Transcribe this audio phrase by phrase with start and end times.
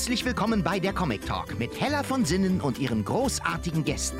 [0.00, 4.16] Herzlich willkommen bei der Comic Talk mit Hella von Sinnen und ihren großartigen Gästen.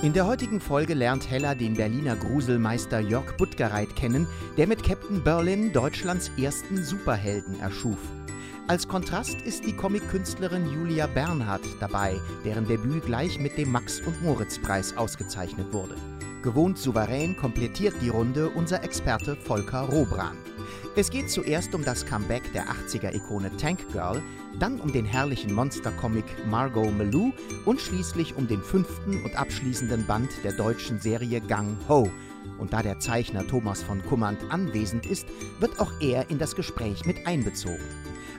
[0.00, 4.26] In der heutigen Folge lernt Hella den Berliner Gruselmeister Jörg Buttgereit kennen,
[4.56, 7.98] der mit Captain Berlin Deutschlands ersten Superhelden erschuf.
[8.68, 14.22] Als Kontrast ist die Comic-Künstlerin Julia Bernhardt dabei, deren Debüt gleich mit dem Max- und
[14.22, 15.96] Moritz-Preis ausgezeichnet wurde.
[16.42, 20.36] Gewohnt souverän komplettiert die Runde unser Experte Volker Robran.
[20.94, 24.22] Es geht zuerst um das Comeback der 80er-Ikone Tank Girl,
[24.60, 27.32] dann um den herrlichen Monster-Comic Margot Malou
[27.64, 32.08] und schließlich um den fünften und abschließenden Band der deutschen Serie Gang Ho.
[32.58, 35.26] Und da der Zeichner Thomas von Kummand anwesend ist,
[35.58, 37.82] wird auch er in das Gespräch mit einbezogen.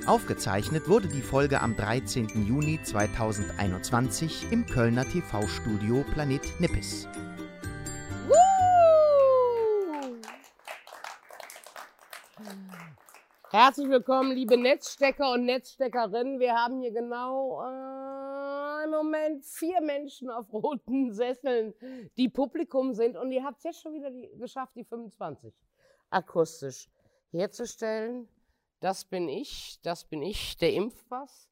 [0.06, 2.46] Aufgezeichnet wurde die Folge am 13.
[2.46, 7.08] Juni 2021 im Kölner TV-Studio Planet Nippes.
[13.50, 16.38] Herzlich willkommen, liebe Netzstecker und Netzsteckerinnen.
[16.42, 21.74] Wir haben hier genau äh, im Moment vier Menschen auf roten Sesseln,
[22.18, 23.16] die Publikum sind.
[23.16, 25.54] Und ihr habt es jetzt schon wieder die, geschafft, die 25
[26.10, 26.90] akustisch
[27.32, 28.28] herzustellen.
[28.84, 31.50] Das bin ich, das bin ich, der Impfpass.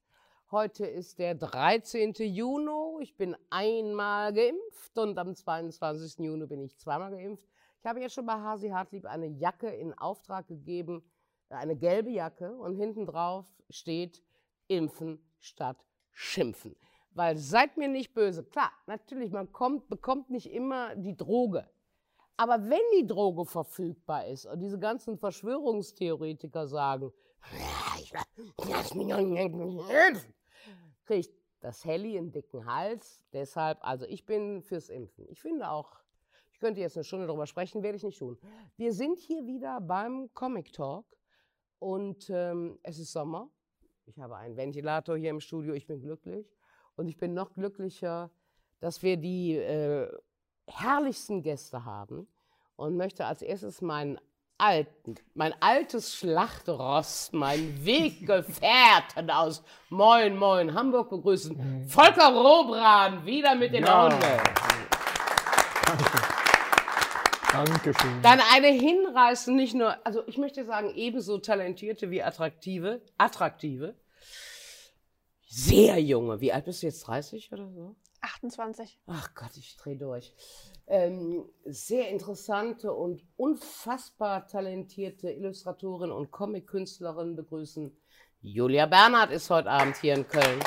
[0.50, 2.12] Heute ist der 13.
[2.12, 3.02] Juni.
[3.02, 6.26] Ich bin einmal geimpft und am 22.
[6.26, 7.48] Juni bin ich zweimal geimpft.
[7.80, 11.02] Ich habe jetzt schon bei Hasi Hartlieb eine Jacke in Auftrag gegeben
[11.48, 14.22] eine gelbe Jacke und hinten drauf steht
[14.68, 16.76] Impfen statt Schimpfen.
[17.12, 21.66] Weil seid mir nicht böse, klar, natürlich, man kommt, bekommt nicht immer die Droge.
[22.36, 27.12] Aber wenn die Droge verfügbar ist und diese ganzen Verschwörungstheoretiker sagen,
[28.68, 30.26] lass mich nicht
[31.04, 33.22] kriegt das Helly einen dicken Hals.
[33.32, 35.26] Deshalb, also ich bin fürs Impfen.
[35.28, 36.00] Ich finde auch,
[36.52, 38.38] ich könnte jetzt eine Stunde darüber sprechen, werde ich nicht tun.
[38.76, 41.06] Wir sind hier wieder beim Comic Talk
[41.78, 43.50] und ähm, es ist Sommer.
[44.06, 45.74] Ich habe einen Ventilator hier im Studio.
[45.74, 46.52] Ich bin glücklich.
[46.96, 48.30] Und ich bin noch glücklicher,
[48.80, 50.08] dass wir die äh,
[50.66, 52.26] herrlichsten Gäste haben.
[52.82, 54.18] Und möchte als erstes meinen
[54.58, 61.86] alten, mein altes Schlachtross, mein Weggefährten aus Moin Moin Hamburg begrüßen.
[61.86, 64.26] Volker Robran wieder mit in der Runde.
[67.52, 68.20] Dankeschön.
[68.20, 73.94] Dann eine hinreißende, nicht nur, also ich möchte sagen, ebenso talentierte wie attraktive, attraktive,
[75.46, 76.40] sehr junge.
[76.40, 77.06] Wie alt bist du jetzt?
[77.06, 77.94] 30 oder so?
[78.22, 78.98] 28.
[79.06, 80.32] Ach Gott, ich drehe durch.
[80.86, 87.96] Ähm, sehr interessante und unfassbar talentierte Illustratorin und Comic-Künstlerin begrüßen.
[88.40, 90.60] Julia Bernhard ist heute Abend hier in Köln.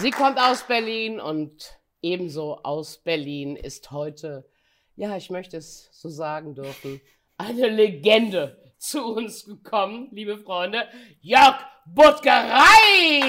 [0.00, 4.48] Sie kommt aus Berlin und ebenso aus Berlin ist heute,
[4.96, 7.00] ja, ich möchte es so sagen dürfen,
[7.36, 10.88] eine Legende zu uns gekommen, liebe Freunde.
[11.20, 13.20] Jörg Buttgerei!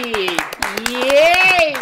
[0.87, 1.73] Yay!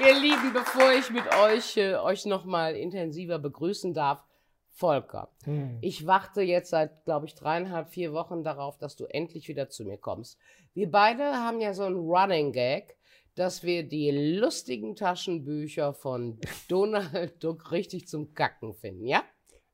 [0.00, 4.22] Ihr Lieben, bevor ich mit euch äh, euch nochmal intensiver begrüßen darf,
[4.70, 5.78] Volker, hm.
[5.80, 9.84] ich warte jetzt seit, glaube ich, dreieinhalb, vier Wochen darauf, dass du endlich wieder zu
[9.84, 10.38] mir kommst.
[10.74, 12.96] Wir beide haben ja so einen Running Gag,
[13.34, 19.24] dass wir die lustigen Taschenbücher von Donald Duck richtig zum Kacken finden, ja?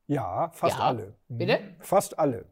[0.07, 0.85] Ja, fast ja.
[0.85, 1.15] alle.
[1.29, 1.39] Mhm.
[1.39, 1.61] Bitte?
[1.81, 2.47] Fast alle.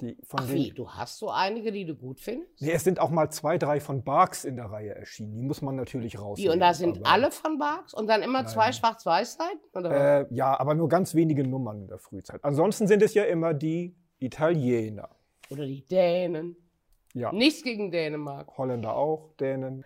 [0.00, 2.60] Die von Ach wie, du hast so einige, die du gut findest?
[2.60, 5.36] Nee, es sind auch mal zwei, drei von Barks in der Reihe erschienen.
[5.36, 6.50] Die muss man natürlich rausnehmen.
[6.50, 7.94] Wie, und da sind alle von Barks?
[7.94, 8.48] Und dann immer Nein.
[8.48, 9.84] zwei Schwarz-Weiß-Seiten?
[9.84, 12.42] Äh, ja, aber nur ganz wenige Nummern in der Frühzeit.
[12.42, 15.10] Ansonsten sind es ja immer die Italiener.
[15.50, 16.56] Oder die Dänen.
[17.12, 17.32] Ja.
[17.32, 18.58] Nichts gegen Dänemark.
[18.58, 19.84] Holländer auch, Dänen.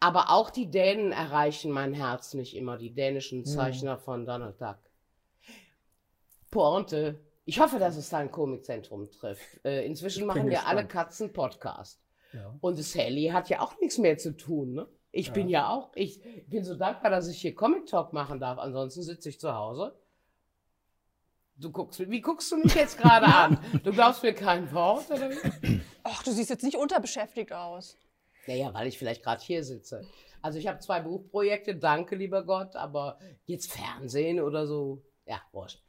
[0.00, 3.44] Aber auch die Dänen erreichen mein Herz nicht immer, die dänischen hm.
[3.44, 4.00] Zeichner mhm.
[4.00, 4.78] von Donald Duck.
[6.50, 7.20] Pointe.
[7.48, 9.64] Ich hoffe, dass es da ein Komikzentrum trifft.
[9.64, 11.98] Äh, inzwischen machen ja alle Katzen Podcast.
[12.34, 12.54] Ja.
[12.60, 14.74] Und Sally hat ja auch nichts mehr zu tun.
[14.74, 14.86] Ne?
[15.12, 15.32] Ich ja.
[15.32, 18.58] bin ja auch, ich bin so dankbar, dass ich hier Comic Talk machen darf.
[18.58, 19.98] Ansonsten sitze ich zu Hause.
[21.56, 23.58] Du guckst, wie guckst du mich jetzt gerade an?
[23.82, 25.30] Du glaubst mir kein Wort, oder?
[26.02, 27.96] Ach, du siehst jetzt nicht unterbeschäftigt aus.
[28.46, 30.06] Naja, weil ich vielleicht gerade hier sitze.
[30.42, 35.82] Also ich habe zwei Buchprojekte, danke lieber Gott, aber jetzt Fernsehen oder so, ja, wurscht.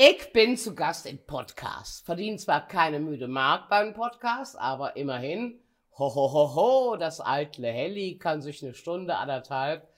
[0.00, 2.06] Ich bin zu Gast im Podcast.
[2.06, 5.58] Verdiene zwar keine müde Mark beim Podcast, aber immerhin,
[5.98, 9.88] ho, ho, ho, ho, das eitle Helly kann sich eine Stunde, anderthalb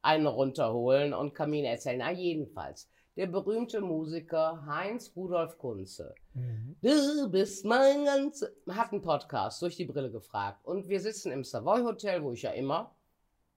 [0.00, 1.98] einen runterholen und kann mir erzählen.
[1.98, 6.14] Na, jedenfalls der berühmte Musiker Heinz Rudolf Kunze.
[6.32, 6.76] Mhm.
[6.80, 8.42] Du bist mein ganz...
[8.66, 10.64] hat einen Podcast durch die Brille gefragt.
[10.64, 12.94] Und wir sitzen im Savoy Hotel, wo ich ja immer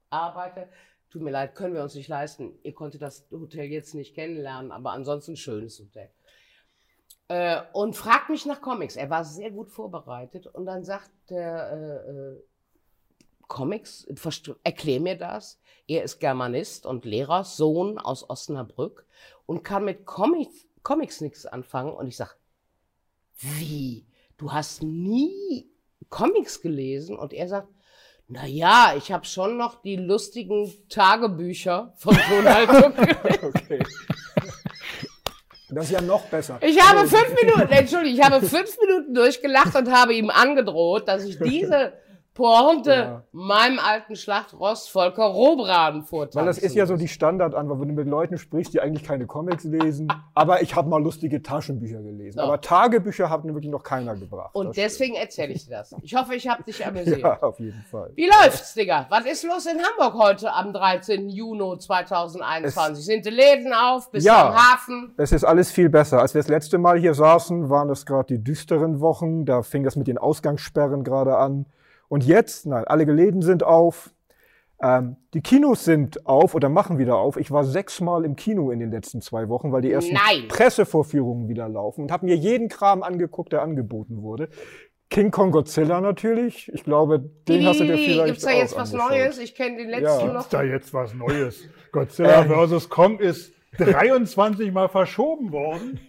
[0.10, 0.68] arbeite.
[1.14, 2.58] Tut mir leid, können wir uns nicht leisten.
[2.64, 6.10] Ihr konntet das Hotel jetzt nicht kennenlernen, aber ansonsten schönes Hotel.
[7.28, 8.96] Äh, und fragt mich nach Comics.
[8.96, 12.44] Er war sehr gut vorbereitet und dann sagt der äh, äh,
[13.48, 14.08] Comics,
[14.64, 15.62] erklär mir das.
[15.88, 19.06] Er ist Germanist und Lehrer, Sohn aus Osnabrück
[19.46, 21.94] und kann mit Comics, Comics nichts anfangen.
[21.94, 22.38] Und ich sag,
[23.36, 24.08] wie?
[24.38, 25.70] Du hast nie
[26.10, 27.20] Comics gelesen?
[27.20, 27.68] Und er sagt,
[28.34, 32.94] na ja, ich habe schon noch die lustigen Tagebücher von Donald Duck.
[33.56, 33.84] Okay.
[35.70, 36.60] Das ist ja noch besser.
[36.62, 41.24] Ich habe fünf Minuten, Entschuldigung, ich habe fünf Minuten durchgelacht und habe ihm angedroht, dass
[41.26, 41.94] ich diese
[42.34, 43.24] Pointe Ja.
[43.32, 47.94] meinem alten Schlachtrost Volker Robraden vortanzen Weil das ist ja so die Standardantwort, wenn du
[47.94, 50.08] mit Leuten sprichst, die eigentlich keine Comics lesen.
[50.34, 52.40] Aber ich habe mal lustige Taschenbücher gelesen.
[52.40, 52.46] Ja.
[52.46, 54.50] Aber Tagebücher hat mir wirklich noch keiner gebracht.
[54.56, 55.94] Und Das deswegen erzähle ich dir das.
[56.02, 57.20] Ich hoffe, ich habe dich amüsiert.
[57.20, 58.12] Ja, auf jeden Fall.
[58.16, 59.06] Wie läuft's, Digga?
[59.10, 61.30] Was ist los in Hamburg heute am 13.
[61.30, 63.06] Juni 2021?
[63.06, 64.10] Sind die Läden auf?
[64.10, 64.48] Bist Ja.
[64.50, 65.14] am Hafen?
[65.18, 66.20] Es ist alles viel besser.
[66.20, 69.46] Als wir das letzte Mal hier saßen, waren das gerade die düsteren Wochen.
[69.46, 71.68] Da fing das mit den Ausgangssperren gerade an.
[72.14, 74.12] Und jetzt, nein, alle Läden sind auf.
[74.80, 77.38] Ähm, die Kinos sind auf oder machen wieder auf.
[77.38, 80.48] Ich war sechsmal im Kino in den letzten zwei Wochen, weil die ersten Nein.
[80.48, 84.50] Pressevorführungen wieder laufen und habe mir jeden Kram angeguckt, der angeboten wurde.
[85.10, 86.72] King Kong Godzilla natürlich.
[86.72, 87.18] Ich glaube,
[87.48, 89.10] den hast du dir vielleicht Gibt's da jetzt was angeschaut.
[89.18, 89.40] Neues?
[89.40, 90.34] Ich kenne den letzten Ja.
[90.34, 90.42] noch.
[90.42, 91.68] Ist da jetzt was Neues?
[91.92, 92.70] Godzilla Ähm.
[92.70, 92.90] vs.
[92.90, 96.00] Kong ist 23 Mal verschoben worden.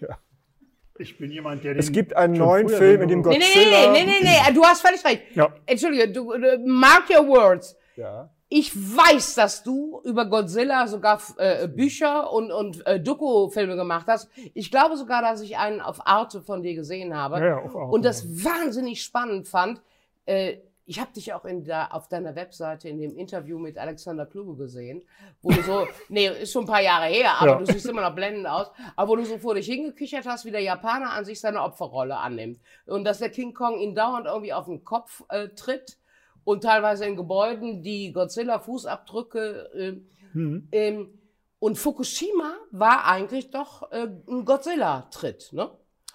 [0.96, 3.40] Ich bin jemand, der den Es gibt einen neuen Film, in dem wollte.
[3.40, 5.22] Nee, nee, nee, nee, nee, du hast völlig recht.
[5.34, 5.52] Ja.
[5.66, 7.76] Entschuldige, du, du, mark your words.
[7.96, 8.30] Ja.
[8.48, 14.30] Ich weiß, dass du über Godzilla sogar äh, Bücher und, und äh, Doku-Filme gemacht hast.
[14.52, 17.40] Ich glaube sogar, dass ich einen auf Arte von dir gesehen habe.
[17.40, 17.92] Ja, ja, auf Arte.
[17.92, 19.82] Und das wahnsinnig spannend fand.
[20.26, 24.26] Äh, ich habe dich auch in der, auf deiner Webseite in dem Interview mit Alexander
[24.26, 25.02] Kluge gesehen,
[25.40, 27.58] wo du so, nee, ist schon ein paar Jahre her, aber Ja.
[27.58, 30.50] du siehst immer noch blendend aus, aber wo du so vor dich hingekichert hast, wie
[30.50, 32.60] der Japaner an sich seine Opferrolle annimmt.
[32.86, 35.96] Und dass der King Kong ihn dauernd irgendwie auf den Kopf äh, tritt
[36.44, 40.00] und teilweise in Gebäuden die Godzilla-Fußabdrücke äh,
[40.32, 40.68] Hm.
[40.72, 41.18] ähm,
[41.60, 45.52] und Fukushima war eigentlich doch äh, ein Godzilla-Tritt.
[45.52, 45.70] Ne?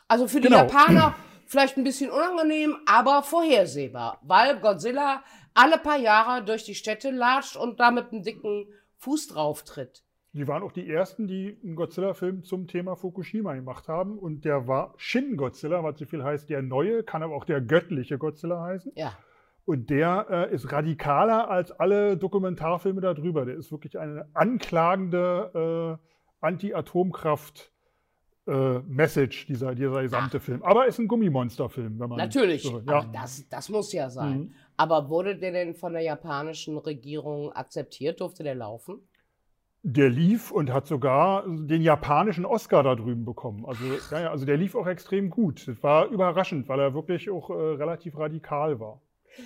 [0.08, 0.58] Also für die Genau.
[0.60, 1.16] Japaner
[1.50, 5.24] vielleicht ein bisschen unangenehm, aber vorhersehbar, weil Godzilla
[5.56, 8.68] alle paar Jahre durch die Städte latscht und da mit einem dicken
[8.98, 10.04] Fuß drauf tritt.
[10.34, 14.20] Die waren auch die ersten, die einen Godzilla-Film zum Thema Fukushima gemacht haben.
[14.20, 17.62] Und der war Shin Godzilla, was so viel heißt, der neue, kann aber auch der
[17.62, 18.92] göttliche Godzilla heißen.
[18.96, 19.18] Ja.
[19.66, 23.46] Und der äh, ist radikaler als alle Dokumentarfilme darüber.
[23.46, 27.72] Der ist wirklich eine anklagende äh, Anti-Atomkraft.
[28.50, 30.64] Äh, Message, dieser, dieser gesamte Film.
[30.64, 32.18] Aber ist ein Gummimonsterfilm, wenn man.
[32.18, 33.06] Natürlich, So, aber ja.
[33.14, 34.38] das, das muss ja sein.
[34.40, 34.54] Mhm.
[34.78, 38.22] Aber wurde der denn von der japanischen Regierung akzeptiert?
[38.22, 39.00] Durfte der laufen?
[39.84, 43.66] Der lief und hat sogar den japanischen Oscar da drüben bekommen.
[43.66, 45.68] Also, ja, also der lief auch extrem gut.
[45.68, 49.02] Das war überraschend, weil er wirklich auch äh, relativ radikal war.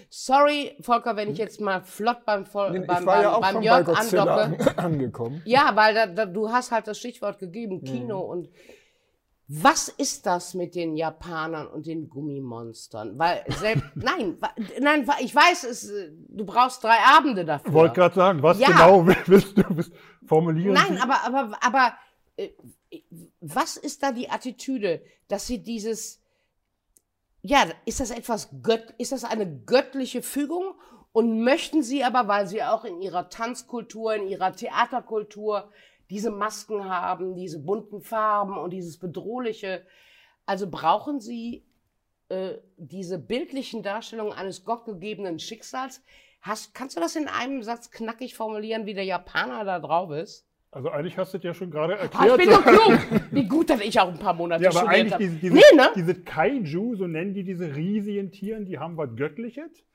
[0.09, 3.55] Sorry, Volker, wenn ich jetzt mal flott beim, Vol Ich beim, war ja beim, beim
[3.55, 4.77] bei Jörg Godzilla andocke.
[4.77, 5.41] angekommen.
[5.45, 7.85] Ja, weil da, da, du hast halt das Stichwort gegeben, Mhm.
[7.85, 8.49] Kino und
[9.55, 13.19] was ist das mit den Japanern und den Gummimonstern?
[13.19, 14.39] Weil selbst, nein,
[14.79, 17.67] nein, ich weiß, es, äh, du brauchst drei Abende dafür.
[17.67, 18.69] Ich wollte gerade sagen, was Ja.
[18.69, 19.63] genau willst du
[20.25, 20.73] formulieren?
[20.73, 21.93] Nein, aber, aber, aber
[22.35, 22.49] äh,
[23.41, 26.19] was ist da die Attitüde, dass sie dieses,
[27.43, 30.73] ja, ist das etwas gött, ist das eine göttliche Fügung?
[31.11, 35.69] Und möchten sie aber, weil sie auch in ihrer Tanzkultur, in ihrer Theaterkultur
[36.09, 39.85] diese Masken haben, diese bunten Farben und dieses bedrohliche,
[40.45, 41.65] also brauchen sie
[42.29, 46.01] äh, diese bildlichen Darstellungen eines gottgegebenen Schicksals?
[46.41, 50.45] Hast, kannst du das in einem Satz knackig formulieren, wie der Japaner da drauf ist?
[50.71, 52.39] Also eigentlich hast du es ja schon gerade Ah, erklärt.
[52.41, 52.63] ich bin doch
[53.09, 53.21] klug.
[53.31, 55.89] Wie gut, dass ich auch ein paar Monate Ja, aber eigentlich diese, diese, Nee, ne?
[55.95, 59.85] diese Kaiju, so nennen die diese riesigen Tieren, die haben was Göttliches.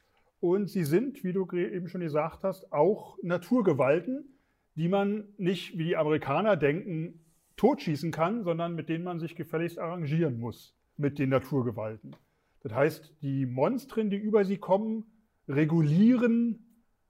[0.40, 4.37] Und sie sind, wie du eben schon gesagt hast, auch Naturgewalten,
[4.78, 7.24] die man nicht, wie die Amerikaner denken,
[7.56, 12.14] totschießen kann, sondern mit denen man sich gefälligst arrangieren muss, mit den Naturgewalten.
[12.62, 15.04] Das heißt, die Monstren, die über sie kommen,
[15.48, 16.64] regulieren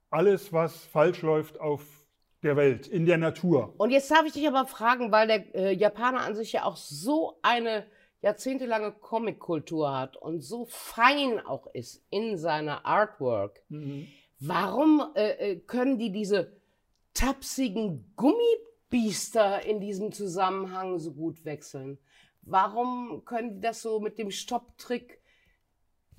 [0.09, 1.85] alles, was falsch läuft auf
[2.41, 3.75] der Welt, in der Natur.
[3.77, 6.77] Und jetzt darf ich dich aber fragen, weil der äh, Japaner an sich ja auch
[6.77, 7.85] so eine
[8.21, 13.61] jahrzehntelange Comic-Kultur hat und so fein auch ist in seiner Artwork.
[14.39, 16.58] Warum äh, äh, können die diese
[17.19, 21.97] tapsigen Gummibiester in diesem Zusammenhang so gut wechseln?
[22.41, 25.19] Warum können die das so mit dem Stopptrick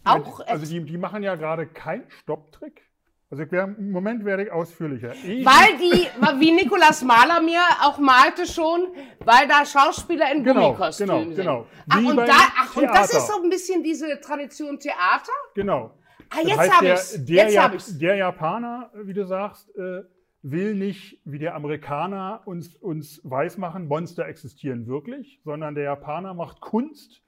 [0.03, 2.89] auch also die, die machen ja gerade keinen Stopptrick.
[3.31, 5.13] Also ich wär, im Moment werde ich ausführlicher.
[5.13, 6.09] Ich, Weil die,
[6.41, 8.89] wie Nikolas Mahler mir auch malte schon,
[9.25, 11.37] weil da Schauspieler in Genau, Gummikostümen genau, sind.
[11.37, 11.67] genau.
[11.91, 15.33] Ach, Wie und, da, ach und das ist so ein bisschen diese Tradition Theater?
[15.55, 15.93] genau.
[16.31, 17.25] Ah, jetzt habe der, ich's.
[17.25, 17.99] Der, Jetzt Ja- habe ich's.
[17.99, 20.01] der Japaner, wie du sagst, äh,
[20.43, 26.61] will nicht wie der Amerikaner uns, uns weismachen, Monster existieren wirklich, sondern der Japaner macht
[26.61, 27.23] Kunst,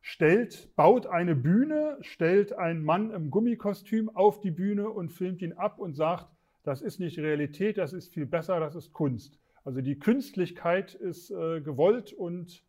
[0.00, 5.52] stellt, baut eine Bühne, stellt einen Mann im Gummikostüm auf die Bühne und filmt ihn
[5.52, 6.28] ab und sagt,
[6.62, 9.38] das ist nicht Realität, das ist viel besser, das ist Kunst.
[9.64, 12.62] Also die Künstlichkeit ist äh, gewollt und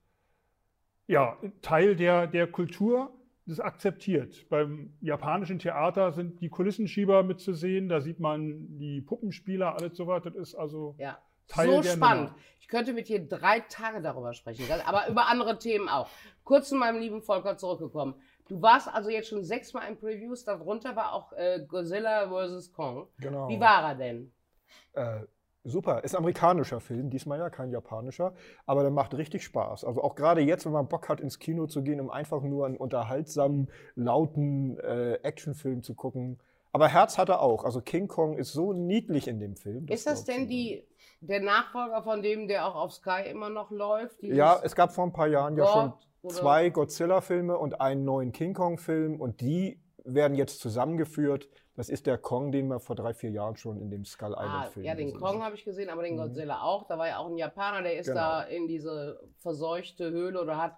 [1.07, 3.13] ja, Teil der, der Kultur,
[3.45, 4.47] das ist akzeptiert.
[4.49, 10.23] Beim japanischen Theater sind die Kulissenschieber mitzusehen, da sieht man die Puppenspieler, alles so was.
[10.23, 11.17] Das ist also Ja.
[11.47, 12.29] Teil so der spannend.
[12.29, 12.39] Nummer.
[12.59, 16.09] Ich könnte mit dir drei Tage darüber sprechen, aber über andere Themen auch.
[16.43, 18.15] Kurz zu meinem lieben Volker zurückgekommen.
[18.47, 22.73] Du warst also jetzt schon sechsmal in Previews, darunter war auch äh, Godzilla vs.
[22.73, 23.07] Kong.
[23.19, 23.47] Genau.
[23.47, 24.31] Wie war er denn?
[24.93, 25.21] Äh,
[25.65, 26.03] super.
[26.03, 28.34] Ist amerikanischer Film, diesmal ja kein japanischer,
[28.65, 29.84] aber der macht richtig Spaß.
[29.84, 32.65] Also auch gerade jetzt, wenn man Bock hat, ins Kino zu gehen, um einfach nur
[32.65, 36.39] einen unterhaltsamen, lauten äh, Actionfilm zu gucken.
[36.72, 37.63] Aber Herz hat er auch.
[37.63, 39.88] Also King Kong ist so niedlich in dem Film.
[39.88, 40.84] ist das glaubst du denn die,
[41.22, 44.22] der Nachfolger von dem, der auch auf Sky immer noch läuft?
[44.22, 48.31] Ja, es gab vor ein paar Jahren ja schon oder- zwei Godzilla-Filme und einen neuen
[48.31, 51.50] King Kong-Film und die werden jetzt zusammengeführt.
[51.75, 54.46] Das ist der Kong, den wir vor drei, vier Jahren schon in dem Skull Ah,
[54.46, 56.20] Island-Film ja, den Kong habe ich gesehen, aber den Mhm.
[56.20, 56.88] Godzilla auch.
[56.88, 58.20] Da war ja auch ein Japaner, der ist Genau.
[58.20, 60.77] da in diese verseuchte Höhle oder hat,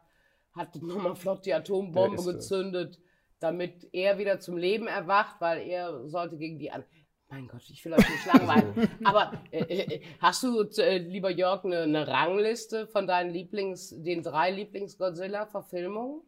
[0.54, 3.00] hat nochmal flott die Atombombe gezündet,
[3.40, 6.84] damit er wieder zum Leben erwacht, weil er sollte gegen die an.
[7.30, 8.90] Mein Gott, ich will euch nicht langweilen.
[9.04, 14.24] aber äh, äh, hast du, äh, lieber Jörg, eine, eine Rangliste von deinen Lieblings, den
[14.24, 16.22] drei Lieblings-Godzilla-Verfilmungen?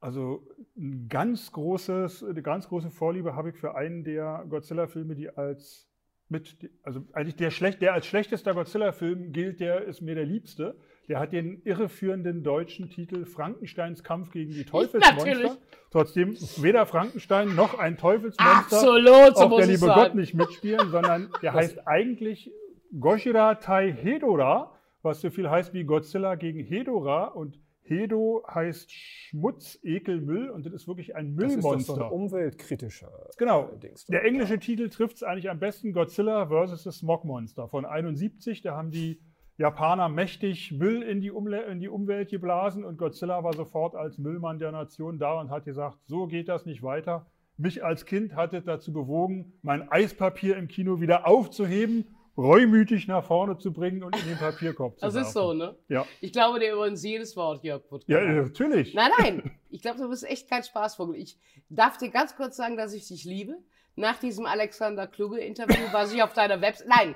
[0.00, 5.30] Also ein ganz großes, eine ganz große Vorliebe habe ich für einen der Godzilla-Filme, die
[5.30, 5.88] als
[6.28, 10.76] mit, also eigentlich der, schlecht, der als schlechtester Godzilla-Film gilt, der ist mir der liebste.
[11.08, 15.24] Der hat den irreführenden deutschen Titel Frankensteins Kampf gegen die Teufelsmonster.
[15.24, 15.52] Natürlich.
[15.92, 19.86] Trotzdem weder Frankenstein noch ein Teufelsmonster Absolut, so auch der liebe.
[19.86, 22.50] Gott nicht mitspielen, sondern der heißt eigentlich
[22.98, 24.72] Goshira Tai Hedora,
[25.02, 27.26] was so viel heißt wie Godzilla gegen Hedora.
[27.26, 31.68] Und Hedo heißt Schmutz, Ekel, Müll und das ist wirklich ein Das ist doch so
[31.70, 32.12] ein Müllmonster.
[32.12, 33.70] umweltkritischer Genau.
[33.74, 34.06] äh, Dings.
[34.06, 36.82] Der englische Titel trifft es eigentlich am besten: Godzilla vs.
[36.84, 38.62] the Smog Monster von 71.
[38.62, 39.20] Da haben die
[39.58, 44.18] Japaner mächtig Müll in die, Umle in die Umwelt geblasen und Godzilla war sofort als
[44.18, 47.26] Müllmann der Nation da und hat gesagt: So geht das nicht weiter.
[47.58, 53.24] Mich als Kind hat es dazu bewogen, mein Eispapier im Kino wieder aufzuheben, reumütig nach
[53.24, 55.26] vorne zu bringen und in den Papierkorb zu Das werfen.
[55.26, 55.76] ist so, ne?
[55.88, 58.94] Ja, Ich glaube dir übrigens jedes Wort, Jörg ja natürlich.
[58.94, 59.50] Nein, nein.
[59.68, 61.16] Ich glaube, du bist echt kein Spaßvogel.
[61.16, 61.36] Ich
[61.68, 63.58] darf dir ganz kurz sagen, dass ich dich liebe.
[63.94, 66.88] Nach diesem Alexander Kluge-Interview, was ich auf deiner Website.
[66.88, 67.14] Nein,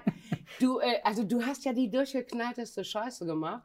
[0.61, 3.63] du, äh, also du hast ja die durchgeknallteste Scheiße gemacht.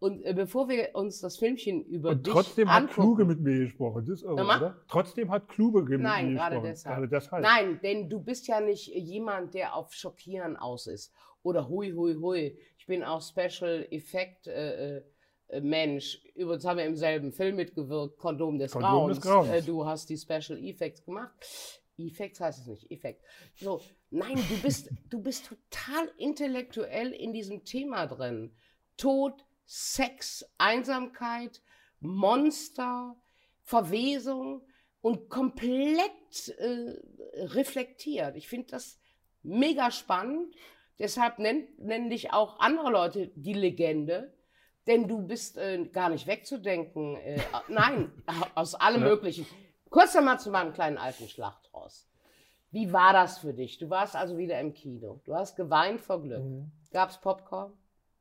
[0.00, 3.40] Und äh, bevor wir uns das Filmchen über Und dich trotzdem hat angucken, Kluge mit
[3.40, 4.04] mir gesprochen.
[4.06, 4.76] Das ist irre, oder?
[4.88, 6.70] Trotzdem hat Kluge mit Nein, mir gerade gesprochen.
[6.70, 6.96] deshalb.
[6.96, 7.42] Gerade deshalb.
[7.42, 11.12] Nein, denn du bist ja nicht jemand, der auf Schockieren aus ist.
[11.42, 12.58] Oder hui, hui, hui.
[12.78, 15.02] Ich bin auch Special Effect äh,
[15.48, 16.22] äh, Mensch.
[16.34, 19.16] Übrigens haben wir im selben Film mitgewirkt, Kondom des Kondom Grauens.
[19.16, 19.50] des Grauens.
[19.50, 21.32] Äh, du hast die Special Effects gemacht.
[21.96, 23.24] Effects heißt es nicht, Effekt.
[23.56, 28.52] So, nein, du bist, du bist total intellektuell in diesem Thema drin.
[28.96, 31.60] Tod, Sex, Einsamkeit,
[32.00, 33.14] Monster,
[33.62, 34.62] Verwesung
[35.02, 36.94] und komplett äh,
[37.44, 38.34] reflektiert.
[38.36, 38.98] Ich finde das
[39.42, 40.54] mega spannend.
[40.98, 44.32] Deshalb nenn, nennen dich auch andere Leute die Legende,
[44.86, 47.16] denn du bist äh, gar nicht wegzudenken.
[47.16, 48.10] Äh, nein,
[48.54, 49.08] aus allem Ja.
[49.08, 49.46] Möglichen.
[49.90, 52.08] Kurz einmal zu meinem kleinen alten Schlachtross.
[52.70, 53.76] Wie war das für dich?
[53.76, 55.20] Du warst also wieder im Kino.
[55.24, 56.42] Du hast geweint vor Glück.
[56.42, 56.72] Mhm.
[56.90, 57.72] Gab's Popcorn?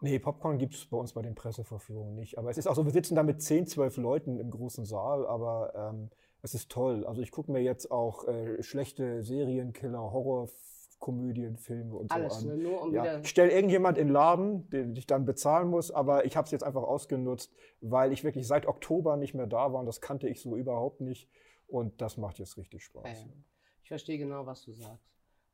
[0.01, 2.37] Nee, Popcorn gibt es bei uns bei den Presseverführungen nicht.
[2.37, 5.25] Aber es ist auch so, wir sitzen da mit 10, 12 Leuten im großen Saal,
[5.25, 6.09] aber ähm,
[6.43, 7.05] es ist toll.
[7.05, 12.53] Also ich gucke mir jetzt auch äh, schlechte Serienkiller, Horrorkomödien, Filme und Alles, so ne?
[12.53, 12.61] an.
[12.61, 16.37] nur um Ja, stelle irgendjemand in den Laden, den ich dann bezahlen muss, aber ich
[16.37, 17.51] habe es jetzt einfach ausgenutzt,
[17.81, 21.01] weil ich wirklich seit Oktober nicht mehr da war und das kannte ich so überhaupt
[21.01, 21.27] nicht.
[21.67, 23.03] Und das macht jetzt richtig Spaß.
[23.03, 23.33] Ja, ja.
[23.81, 25.03] Ich verstehe genau, was du sagst.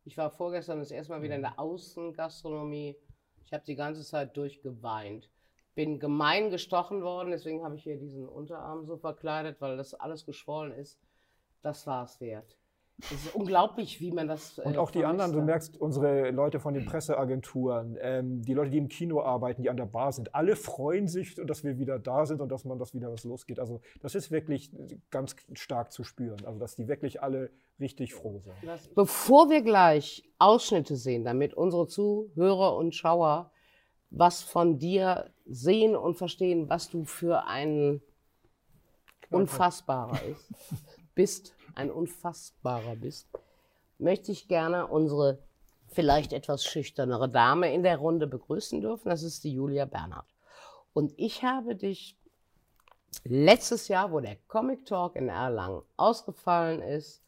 [0.05, 2.97] Ich war vorgestern das erste Mal wieder in der Außengastronomie.
[3.45, 5.29] Ich habe die ganze Zeit durchgeweint.
[5.75, 10.25] Bin gemein gestochen worden, deswegen habe ich hier diesen Unterarm so verkleidet, weil das alles
[10.25, 10.99] geschwollen ist.
[11.61, 12.57] Das war es wert.
[12.99, 14.59] Es ist unglaublich, wie man das.
[14.59, 18.69] Und äh, auch die anderen, du merkst, unsere Leute von den Presseagenturen, ähm, die Leute,
[18.69, 21.99] die im Kino arbeiten, die an der Bar sind, alle freuen sich, dass wir wieder
[21.99, 23.59] da sind und dass man das wieder was losgeht.
[23.59, 24.71] Also das ist wirklich
[25.09, 26.45] ganz stark zu spüren.
[26.45, 28.53] Also dass die wirklich alle richtig froh sind.
[28.95, 33.51] Bevor wir gleich Ausschnitte sehen, damit unsere Zuhörer und Schauer
[34.13, 38.01] was von dir sehen und verstehen, was du für ein
[39.31, 40.53] Unfassbarer ist,
[41.15, 43.27] bist, ein Unfassbarer bist,
[43.97, 45.39] möchte ich gerne unsere
[45.87, 49.09] vielleicht etwas schüchternere Dame in der Runde begrüßen dürfen.
[49.09, 50.27] Das ist die Julia Bernhardt.
[50.93, 52.17] Und ich habe dich
[53.23, 57.21] letztes Jahr, wo der Comic Talk in Erlangen ausgefallen ist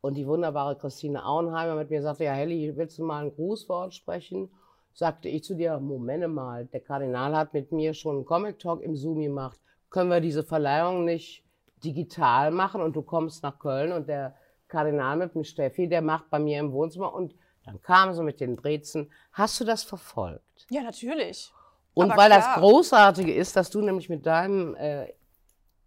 [0.00, 3.94] und die wunderbare Christine Auenheimer mit mir sagte, ja Helly, willst du mal ein Grußwort
[3.94, 4.50] sprechen?
[4.92, 8.80] Sagte ich zu dir, Moment mal, der Kardinal hat mit mir schon einen Comic Talk
[8.80, 9.58] im Zoom gemacht.
[9.90, 11.43] Können wir diese Verleihung nicht
[11.84, 14.34] digital machen und du kommst nach Köln und der
[14.68, 18.40] Kardinal mit dem Steffi, der macht bei mir im Wohnzimmer und dann kam sie mit
[18.40, 19.10] den Brezen.
[19.32, 20.66] Hast du das verfolgt?
[20.70, 21.52] Ja, natürlich.
[21.94, 22.60] Und Aber weil das klar.
[22.60, 25.12] Großartige ist, dass du nämlich mit deinem äh,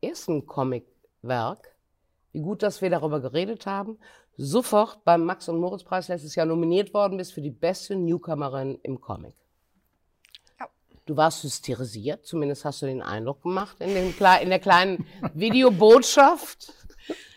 [0.01, 1.75] ersten Comicwerk,
[2.31, 3.99] wie gut, dass wir darüber geredet haben,
[4.37, 9.01] sofort beim Max- und Moritz-Preis letztes Jahr nominiert worden bist für die beste Newcomerin im
[9.01, 9.35] Comic.
[11.07, 16.73] Du warst hysterisiert, zumindest hast du den Eindruck gemacht in, dem, in der kleinen Videobotschaft.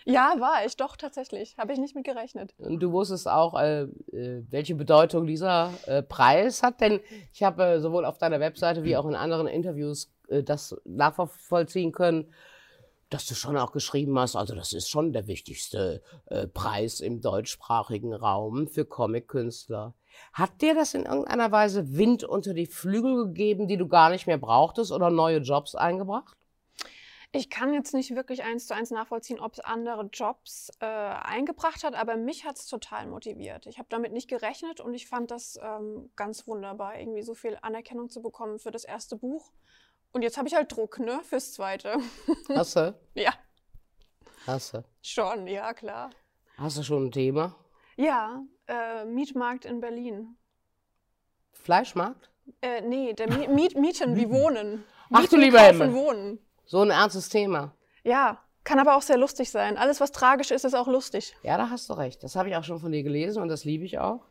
[0.04, 1.56] Ja, war ich doch tatsächlich.
[1.56, 2.52] Habe ich nicht mit gerechnet.
[2.58, 7.00] Und du wusstest auch, äh, äh, welche Bedeutung dieser äh, Preis hat, denn
[7.32, 11.92] ich habe äh, sowohl auf deiner Webseite wie auch in anderen Interviews äh, das nachvollziehen
[11.92, 12.32] können,
[13.08, 17.20] dass du schon auch geschrieben hast, also das ist schon der wichtigste äh, Preis im
[17.20, 19.94] deutschsprachigen Raum für Comic-Künstler.
[20.32, 24.26] Hat dir das in irgendeiner Weise Wind unter die Flügel gegeben, die du gar nicht
[24.26, 26.36] mehr brauchtest oder neue Jobs eingebracht?
[27.32, 31.84] Ich kann jetzt nicht wirklich eins zu eins nachvollziehen, ob es andere Jobs äh, eingebracht
[31.84, 33.66] hat, aber mich hat es total motiviert.
[33.66, 37.56] Ich habe damit nicht gerechnet und ich fand das ähm, ganz wunderbar, irgendwie so viel
[37.62, 39.52] Anerkennung zu bekommen für das erste Buch.
[40.10, 41.98] Und jetzt habe ich halt Druck, ne, fürs zweite.
[42.48, 42.98] Hast du?
[43.14, 43.32] ja,
[44.44, 44.82] Hast du?
[45.00, 46.10] schon, ja, klar.
[46.56, 47.54] Hast du schon ein Thema?
[47.96, 50.36] Ja, äh, Mietmarkt in Berlin.
[51.52, 52.30] Fleischmarkt?
[52.62, 54.84] Äh, nee, der Mi Miet Mieten wie Wohnen.
[55.10, 55.94] Ach du lieber kaufen, Himmel.
[55.94, 56.38] Wohnen.
[56.64, 57.74] So ein ernstes Thema.
[58.04, 59.76] Ja, kann aber auch sehr lustig sein.
[59.76, 61.34] Alles, was tragisch ist, ist auch lustig.
[61.42, 62.22] Ja, da hast du recht.
[62.22, 64.24] Das habe ich auch schon von dir gelesen und das liebe ich auch.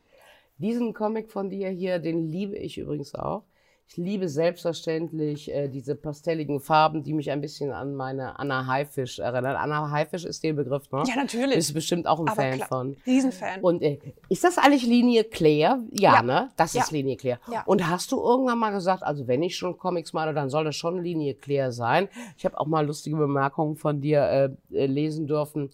[0.57, 3.43] Diesen Comic von dir hier, den liebe ich übrigens auch.
[3.91, 9.17] Ich liebe selbstverständlich äh, diese pastelligen Farben, die mich ein bisschen an meine Anna Haifisch
[9.17, 9.55] erinnern.
[9.55, 11.01] Anna Haifisch ist der Begriff, ne?
[11.07, 11.55] Ja, natürlich.
[11.55, 12.67] Bist du bestimmt auch ein Aber Fan klar.
[12.67, 12.97] von.
[13.07, 13.61] Riesenfan.
[13.61, 13.97] Und äh,
[14.29, 15.79] ist das eigentlich Linie Claire?
[15.91, 16.21] Ja, Ja.
[16.21, 16.49] ne?
[16.55, 16.83] Das Ja.
[16.83, 17.39] ist Linie Claire.
[17.51, 17.63] Ja.
[17.65, 20.75] Und hast du irgendwann mal gesagt, also wenn ich schon Comics male, dann soll das
[20.75, 22.09] schon Linie Claire sein?
[22.37, 25.71] Ich habe auch mal lustige Bemerkungen von dir äh, äh, lesen dürfen,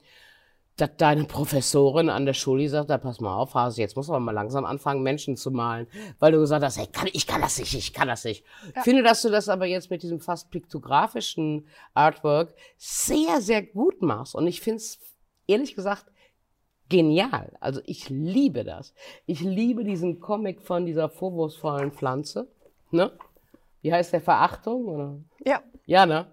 [0.78, 4.24] dass deine Professorin an der Schule sagt, da pass mal auf, Hase, jetzt muss man
[4.24, 5.88] mal langsam anfangen, Menschen zu malen.
[6.20, 8.44] Weil du gesagt hast, hey, kann, ich kann das nicht, ich kann das nicht.
[8.76, 8.82] Ja.
[8.82, 14.36] Finde, dass du das aber jetzt mit diesem fast piktografischen Artwork sehr, sehr gut machst.
[14.36, 15.00] Und ich finde es,
[15.48, 16.08] ehrlich gesagt,
[16.90, 17.54] genial.
[17.62, 18.94] Also ich liebe das.
[19.26, 22.50] Ich liebe diesen Comic von dieser vorwurfsvollen Pflanze.
[22.92, 23.12] Ne?
[23.82, 24.22] Wie heißt der?
[24.22, 24.86] Verachtung?
[24.86, 25.18] Oder?
[25.46, 26.28] ja, Ja, ne?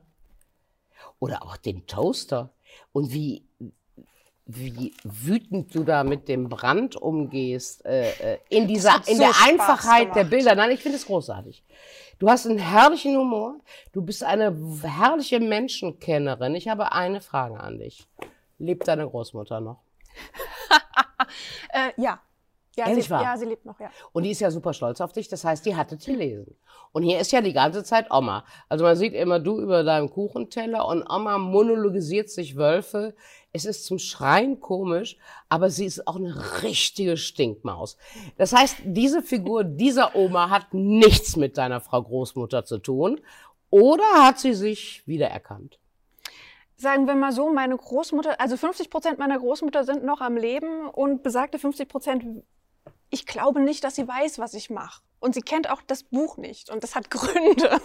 [1.21, 2.51] Oder auch den Toaster.
[2.93, 3.45] Und wie,
[4.47, 9.33] wie wütend du da mit dem Brand umgehst, äh, äh, in dieser, in so der
[9.33, 10.31] Spaß Einfachheit der gemacht.
[10.31, 10.55] Bilder.
[10.55, 11.65] Nein, ich finde es großartig.
[12.19, 13.57] Du hast einen herrlichen Humor.
[13.93, 16.55] Du bist eine herrliche Menschenkennerin.
[16.55, 18.07] Ich habe eine Frage an dich.
[18.59, 19.81] Lebt deine Großmutter noch?
[21.73, 22.21] äh, ja.
[22.77, 23.23] Ja Ehrlich sie, wahr?
[23.23, 23.91] ja, sie lebt noch, ja.
[24.13, 25.29] Und die ist ja super stolz auf dich.
[25.29, 26.57] Das heißt, die hatte dich gelesen.
[26.93, 28.47] Und hier ist ja die ganze Zeit Oma.
[28.69, 33.15] Also man sieht immer du über deinem Kuchenteller und Oma monologisiert sich Wölfe.
[33.53, 37.99] Es ist zum Schreien komisch, aber sie ist auch eine richtige Stinkmaus.
[38.39, 43.21] Das heißt, diese Figur dieser Oma hat nichts mit deiner Frau Großmutter zu tun.
[43.71, 45.79] Oder hat sie sich wiedererkannt?
[46.77, 50.89] Sagen wir mal so, meine Großmutter, also 50 Prozent meiner Großmutter sind noch am Leben
[50.89, 52.25] und besagte 50 Prozent,
[53.09, 55.03] ich glaube nicht, dass sie weiß, was ich mache.
[55.21, 57.81] Und sie kennt auch das Buch nicht und das hat Gründe.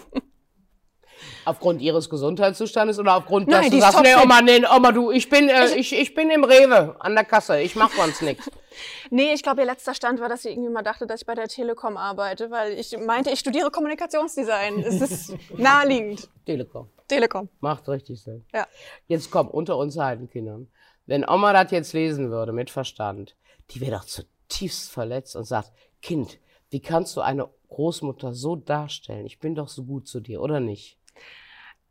[1.47, 4.15] Aufgrund ihres Gesundheitszustandes oder aufgrund, Nein, dass du sagst, nee.
[4.21, 7.61] Oma, nee, Oma, du, ich bin, äh, ich, ich bin im Rewe an der Kasse,
[7.61, 8.49] ich mach sonst nichts.
[9.09, 11.33] Nee, ich glaube, ihr letzter Stand war, dass sie irgendwie mal dachte, dass ich bei
[11.33, 14.83] der Telekom arbeite, weil ich meinte, ich studiere Kommunikationsdesign.
[14.83, 16.29] Es ist naheliegend.
[16.45, 16.87] Telekom.
[17.07, 17.49] Telekom.
[17.59, 18.45] Macht richtig Sinn.
[18.53, 18.67] Ja.
[19.07, 20.67] Jetzt komm, unter uns alten Kindern.
[21.07, 23.35] Wenn Oma das jetzt lesen würde mit Verstand,
[23.71, 26.37] die wäre doch zutiefst verletzt und sagt, Kind,
[26.69, 29.25] wie kannst du eine Großmutter so darstellen?
[29.25, 30.96] Ich bin doch so gut zu dir, oder nicht?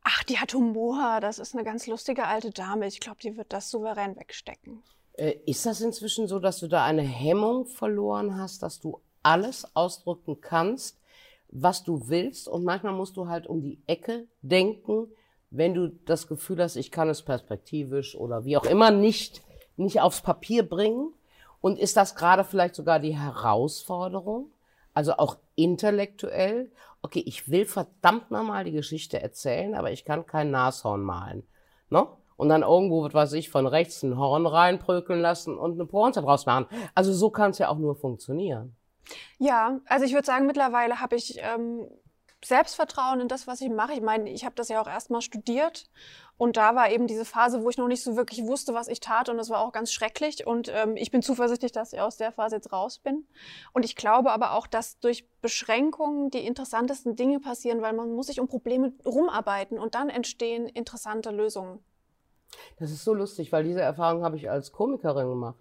[0.08, 1.18] Ach, die hat Humor.
[1.20, 2.86] Das ist eine ganz lustige alte Dame.
[2.86, 4.84] Ich glaube, die wird das souverän wegstecken.
[5.14, 9.66] Äh, ist das inzwischen so, dass du da eine Hemmung verloren hast, dass du alles
[9.74, 11.00] ausdrücken kannst,
[11.48, 15.08] was du willst und manchmal musst du halt um die Ecke denken,
[15.50, 19.42] wenn du das Gefühl hast, ich kann es perspektivisch oder wie auch immer nicht,
[19.76, 21.12] nicht aufs Papier bringen?
[21.60, 24.50] Und ist das gerade vielleicht sogar die Herausforderung?
[24.96, 26.72] Also auch intellektuell?
[27.02, 31.46] Okay, ich will verdammt nochmal die Geschichte erzählen, aber ich kann kein Nashorn malen.
[31.90, 32.06] Ne?
[32.38, 36.22] Und dann irgendwo, was weiß ich, von rechts ein Horn reinprökeln lassen und eine Pointe
[36.22, 36.64] draus machen.
[36.94, 38.74] Also so kann es ja auch nur funktionieren.
[39.36, 41.86] Ja, also ich würde sagen, mittlerweile habe ich ähm,
[42.44, 43.94] Selbstvertrauen in das, was ich mache.
[43.94, 45.86] Ich meine, ich habe das ja auch erstmal studiert
[46.36, 49.00] und da war eben diese Phase, wo ich noch nicht so wirklich wusste, was ich
[49.00, 52.18] tat und das war auch ganz schrecklich und ähm, ich bin zuversichtlich, dass ich aus
[52.18, 53.26] der Phase jetzt raus bin.
[53.72, 58.26] Und ich glaube aber auch, dass durch Beschränkungen die interessantesten Dinge passieren, weil man muss
[58.26, 61.80] sich um Probleme rumarbeiten und dann entstehen interessante Lösungen.
[62.78, 65.58] Das ist so lustig, weil diese Erfahrung habe ich als Komikerin gemacht.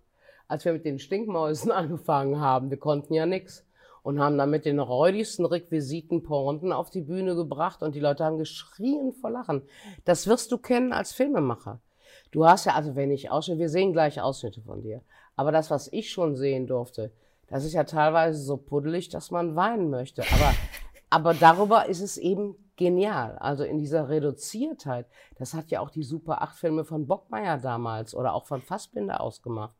[0.48, 3.66] Als wir mit den Stinkmäusen angefangen haben, wir konnten ja nichts
[4.06, 8.24] und haben dann mit den räudigsten Requisiten Pointen auf die Bühne gebracht und die Leute
[8.24, 9.64] haben geschrien vor Lachen.
[10.04, 11.82] Das wirst du kennen als Filmemacher.
[12.30, 15.02] Du hast ja, also wenn ich Ausschnitte, wir sehen gleich Ausschnitte von dir,
[15.36, 17.14] aber das, was ich schon sehen durfte,
[17.48, 20.22] das ist ja teilweise so puddelig, dass man weinen möchte.
[20.22, 20.54] Aber,
[21.10, 23.40] aber darüber ist es eben genial.
[23.40, 25.08] Also in dieser Reduziertheit,
[25.40, 29.20] das hat ja auch die Super 8 Filme von Bockmeier damals oder auch von Fassbinder
[29.20, 29.74] ausgemacht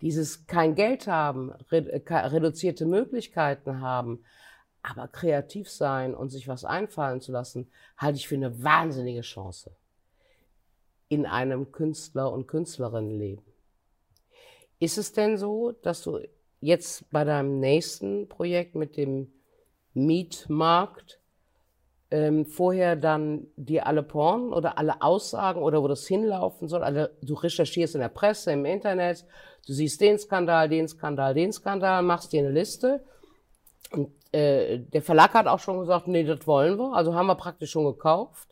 [0.00, 4.24] dieses kein Geld haben, äh, reduzierte Möglichkeiten haben,
[4.82, 9.74] aber kreativ sein und sich was einfallen zu lassen, halte ich für eine wahnsinnige Chance
[11.08, 13.44] in einem Künstler- und Künstlerinnenleben.
[14.78, 16.20] Ist es denn so, dass du
[16.60, 19.32] jetzt bei deinem nächsten Projekt mit dem
[19.94, 21.20] Mietmarkt
[22.14, 27.16] ähm, vorher dann dir alle Porn oder alle Aussagen oder wo das hinlaufen soll, alle,
[27.22, 29.24] du recherchierst in der Presse, im Internet,
[29.66, 33.04] Du siehst den Skandal, den Skandal, den Skandal, machst dir eine Liste.
[33.90, 36.94] Und äh, der Verlag hat auch schon gesagt, nee, das wollen wir.
[36.94, 38.48] Also haben wir praktisch schon gekauft.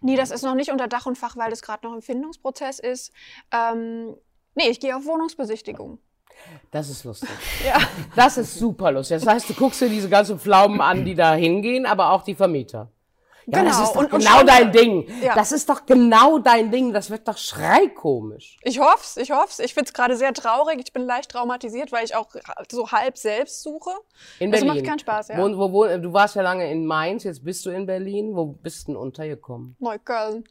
[0.00, 2.80] Nee, das ist noch nicht unter Dach und Fach, weil das gerade noch im Findungsprozess
[2.80, 3.12] ist.
[3.52, 4.16] Ähm,
[4.56, 5.98] nee, ich gehe auf Wohnungsbesichtigung.
[6.70, 7.28] Das ist lustig.
[7.66, 7.78] ja.
[8.16, 9.18] Das ist super lustig.
[9.18, 12.34] Das heißt, du guckst dir diese ganzen Pflaumen an, die da hingehen, aber auch die
[12.34, 12.90] Vermieter.
[13.46, 13.70] Ja, genau.
[13.70, 15.08] das ist doch und, genau und dein Ding.
[15.22, 15.34] Ja.
[15.34, 16.92] Das ist doch genau dein Ding.
[16.92, 18.58] Das wird doch schreikomisch.
[18.62, 19.58] Ich hoff's, ich hoff's.
[19.58, 20.80] Ich find's gerade sehr traurig.
[20.84, 22.28] Ich bin leicht traumatisiert, weil ich auch
[22.70, 23.90] so halb selbst suche.
[24.38, 24.68] In Berlin.
[24.68, 25.38] Das macht keinen Spaß, ja.
[25.38, 28.36] Wo, wo, wo, du warst ja lange in Mainz, jetzt bist du in Berlin.
[28.36, 29.76] Wo bist du denn untergekommen?
[29.80, 30.44] Neukölln.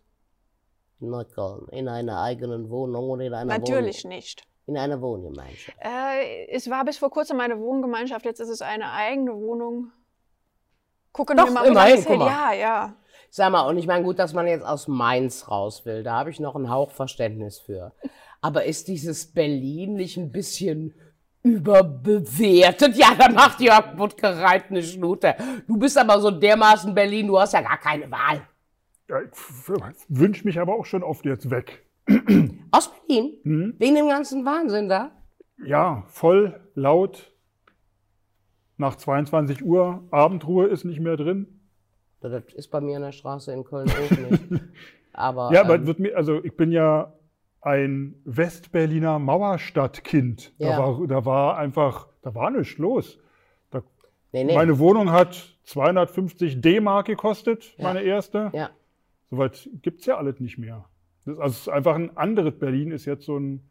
[1.00, 1.68] Neukölln.
[1.70, 4.18] In einer eigenen Wohnung oder in einer Natürlich Wohnung?
[4.18, 4.44] nicht.
[4.70, 5.76] In einer Wohngemeinschaft?
[5.82, 9.92] Äh, es war bis vor kurzem eine Wohngemeinschaft, jetzt ist es eine eigene Wohnung.
[11.12, 12.28] Gucken Doch, wir mal, immerhin, guck mal.
[12.28, 12.96] Ja, ja.
[13.32, 16.30] Sag mal, und ich meine, gut, dass man jetzt aus Mainz raus will, da habe
[16.30, 17.94] ich noch ein Hauchverständnis für.
[18.42, 20.94] Aber ist dieses Berlin nicht ein bisschen
[21.42, 22.96] überbewertet?
[22.96, 25.36] Ja, da macht Jörg Buttgereit eine Schnute.
[25.68, 28.48] Du bist aber so dermaßen Berlin, du hast ja gar keine Wahl.
[29.08, 29.30] Ja, ich
[30.10, 31.89] wünsche mich aber auch schon oft jetzt weg.
[32.72, 33.38] Aus Berlin?
[33.44, 33.76] Hm?
[33.78, 35.12] Wegen dem ganzen Wahnsinn da?
[35.64, 37.32] Ja, voll, laut,
[38.78, 41.60] nach 22 Uhr, Abendruhe ist nicht mehr drin.
[42.22, 44.64] Das ist bei mir in der Straße in Köln auch nicht.
[45.14, 47.14] Aber, ja, aber ähm, wird mir, also ich bin ja
[47.62, 50.54] ein Westberliner Mauerstadtkind.
[50.60, 50.70] Ja.
[50.70, 53.20] Da, war, da war einfach, da war nichts los.
[53.70, 53.82] Da,
[54.32, 54.56] nee, nee.
[54.56, 57.84] Meine Wohnung hat 250 D-Mark gekostet, ja.
[57.84, 58.52] meine erste.
[58.54, 58.70] Ja.
[59.30, 60.86] Soweit gibt es ja alles nicht mehr.
[61.38, 63.62] Also es ist einfach ein anderes Berlin, ist jetzt so ein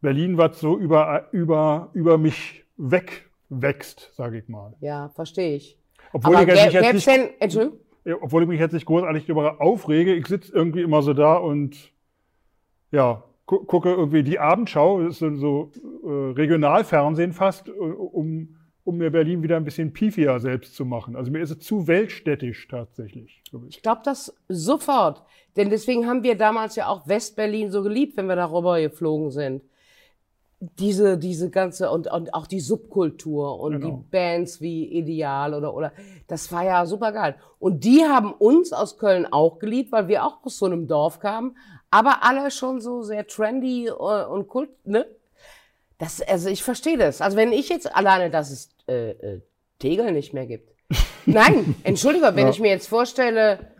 [0.00, 4.74] Berlin, was so über, über, über mich weg wächst, sage ich mal.
[4.80, 5.78] Ja, verstehe ich.
[6.12, 7.78] Obwohl Aber ich jetzt nicht, denn, Entschuldigung?
[8.20, 11.92] Obwohl ich mich jetzt nicht großartig darüber aufrege, ich sitze irgendwie immer so da und
[12.90, 15.70] ja, gu gucke irgendwie die Abendschau, das ist so
[16.04, 21.16] äh, Regionalfernsehen fast, äh, um, um mir Berlin wieder ein bisschen piefier selbst zu machen.
[21.16, 23.42] Also mir ist es zu weltstädtisch tatsächlich.
[23.68, 25.22] Ich glaube das sofort.
[25.56, 29.62] Denn deswegen haben wir damals ja auch Westberlin so geliebt, wenn wir darüber geflogen sind
[30.78, 33.86] diese, diese ganze und, und auch die Subkultur und genau.
[33.86, 35.92] die Bands wie Ideal oder, oder,
[36.28, 37.34] das war ja super geil.
[37.58, 41.18] Und die haben uns aus Köln auch geliebt, weil wir auch aus so einem Dorf
[41.18, 41.56] kamen,
[41.90, 45.06] aber alle schon so sehr trendy äh, und kult, ne?
[45.98, 47.20] Das, also ich verstehe das.
[47.20, 49.40] Also wenn ich jetzt alleine, dass es äh, äh,
[49.78, 50.74] Tegel nicht mehr gibt.
[51.26, 52.50] Nein, entschuldige, wenn ja.
[52.50, 53.72] ich mir jetzt vorstelle,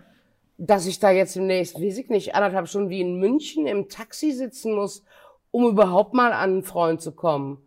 [0.59, 4.33] dass ich da jetzt demnächst, weiß ich nicht, anderthalb Stunden wie in München im Taxi
[4.33, 5.05] sitzen muss
[5.53, 7.59] um überhaupt mal an einen Freund zu kommen.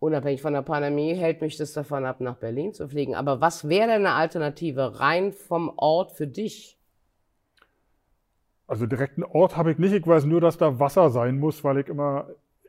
[0.00, 3.14] Unabhängig von der Pandemie hält mich das davon ab, nach Berlin zu fliegen.
[3.14, 6.76] Aber was wäre denn eine Alternative rein vom Ort für dich?
[8.66, 9.92] Also direkt einen Ort habe ich nicht.
[9.92, 12.26] Ich weiß nur, dass da Wasser sein muss, weil ich immer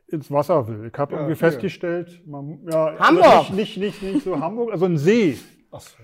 [0.08, 0.90] ins Wasser will.
[0.92, 1.50] Ich habe Ja, irgendwie hier.
[1.50, 3.24] festgestellt, man, ja, Hamburg.
[3.26, 5.38] Also nicht, nicht, nicht, nicht so Hamburg, also ein See.
[5.70, 5.96] Ach so.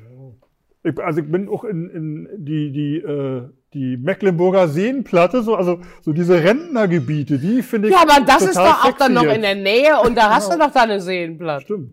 [0.83, 5.81] Ich, also ich bin auch in, in die, die, äh, die Mecklenburger Seenplatte, so, also
[6.01, 7.95] so diese Rentnergebiete, die finde ich.
[7.95, 9.37] Ja, aber das ist doch auch dann noch jetzt.
[9.37, 11.65] in der Nähe und da hast du doch deine Seenplatte.
[11.65, 11.93] Stimmt.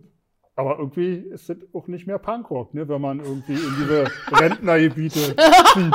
[0.56, 5.36] Aber irgendwie ist es auch nicht mehr Punkrock, ne, wenn man irgendwie in diese Rentnergebiete
[5.36, 5.36] zieht.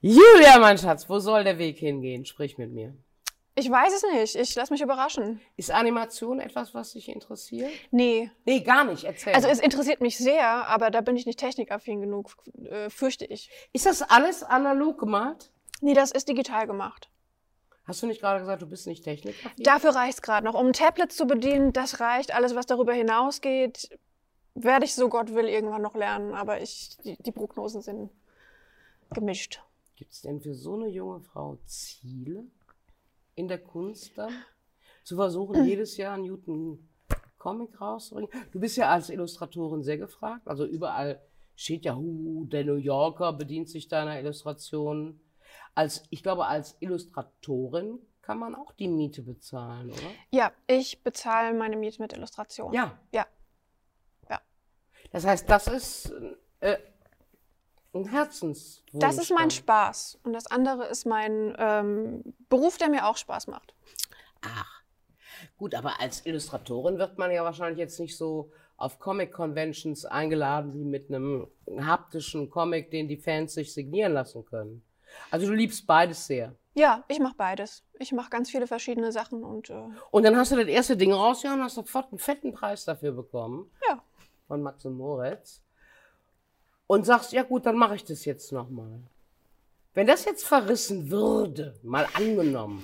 [0.00, 2.24] Julia, mein Schatz, wo soll der Weg hingehen?
[2.24, 2.94] Sprich mit mir.
[3.58, 4.36] Ich weiß es nicht.
[4.36, 5.40] Ich lasse mich überraschen.
[5.56, 7.70] Ist Animation etwas, was dich interessiert?
[7.90, 8.30] Nee.
[8.44, 9.02] Nee, gar nicht.
[9.02, 9.34] Erzähl.
[9.34, 13.50] Also es interessiert mich sehr, aber da bin ich nicht technikaffin genug, äh, fürchte ich.
[13.72, 15.50] ist das alles analog gemacht?
[15.80, 17.10] Nee, das ist digital gemacht.
[17.84, 19.64] Hast du nicht gerade gesagt, du bist nicht technikaffin?
[19.64, 20.54] Dafür reicht es gerade noch.
[20.54, 22.32] Um ein Tablet zu bedienen, das reicht.
[22.32, 23.98] Alles, was darüber hinausgeht,
[24.54, 26.32] werde ich, so Gott will, irgendwann noch lernen.
[26.34, 28.10] Aber ich, die, die Prognosen sind
[29.10, 29.62] gemischt.
[29.96, 32.44] Gibt es denn für so eine junge Frau Ziele
[33.38, 34.32] in der Kunst dann?
[35.04, 36.88] Zu versuchen, jedes Jahr einen Newton
[37.38, 38.30] Comic rauszubringen?
[38.52, 40.46] Du bist ja als Illustratorin sehr gefragt.
[40.46, 41.22] Also überall
[41.54, 45.20] steht ja, hu, der New Yorker bedient sich deiner Illustrationen.
[45.74, 50.10] Als, ich glaube, als Illustratorin kann man auch die Miete bezahlen, oder?
[50.30, 52.74] Ja, ich bezahle meine Miete mit Illustration.
[52.74, 52.98] Ja.
[53.12, 53.26] Ja.
[54.28, 54.40] Ja.
[55.10, 56.12] Das heißt, das ist
[56.60, 56.76] äh,
[57.98, 59.04] ein Herzenswunsch.
[59.04, 59.50] Das ist mein dann.
[59.50, 60.20] Spaß.
[60.22, 63.74] Und das andere ist mein ähm, Beruf, der mir auch Spaß macht.
[64.42, 64.82] Ach,
[65.56, 70.84] gut, aber als Illustratorin wird man ja wahrscheinlich jetzt nicht so auf Comic-Conventions eingeladen wie
[70.84, 71.48] mit einem
[71.80, 74.84] haptischen Comic, den die Fans sich signieren lassen können.
[75.30, 76.54] Also du liebst beides sehr.
[76.74, 77.82] Ja, ich mache beides.
[77.98, 81.12] Ich mache ganz viele verschiedene Sachen und äh, Und dann hast du das erste Ding
[81.12, 83.68] rausgehauen und hast sofort einen fetten Preis dafür bekommen.
[83.88, 84.00] Ja.
[84.46, 85.62] Von Max und Moritz.
[86.88, 88.98] Und sagst, ja gut, dann mache ich das jetzt nochmal.
[89.94, 92.82] Wenn das jetzt verrissen würde, mal angenommen,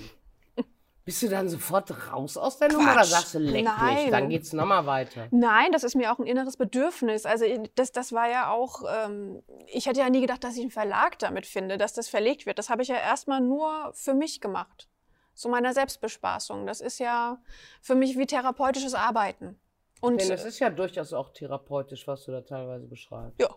[1.05, 3.09] bist du dann sofort raus aus der Nummer oder Quatsch.
[3.09, 4.11] sagst du, leck mich, Nein.
[4.11, 5.27] dann geht's nochmal weiter.
[5.29, 7.25] Nein, das ist mir auch ein inneres Bedürfnis.
[7.25, 10.71] Also das, das war ja auch, ähm, ich hätte ja nie gedacht, dass ich einen
[10.71, 12.57] Verlag damit finde, dass das verlegt wird.
[12.57, 14.87] Das habe ich ja erstmal nur für mich gemacht.
[15.35, 16.65] So meiner Selbstbespaßung.
[16.65, 17.39] Das ist ja
[17.81, 19.59] für mich wie therapeutisches Arbeiten.
[20.01, 23.39] Und Denn es ist ja durchaus auch therapeutisch, was du da teilweise beschreibst.
[23.39, 23.49] ja,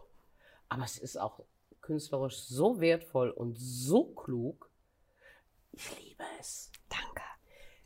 [0.69, 1.41] Aber es ist auch
[1.81, 4.71] künstlerisch so wertvoll und so klug.
[5.73, 6.71] Ich liebe es.
[6.89, 7.23] danke.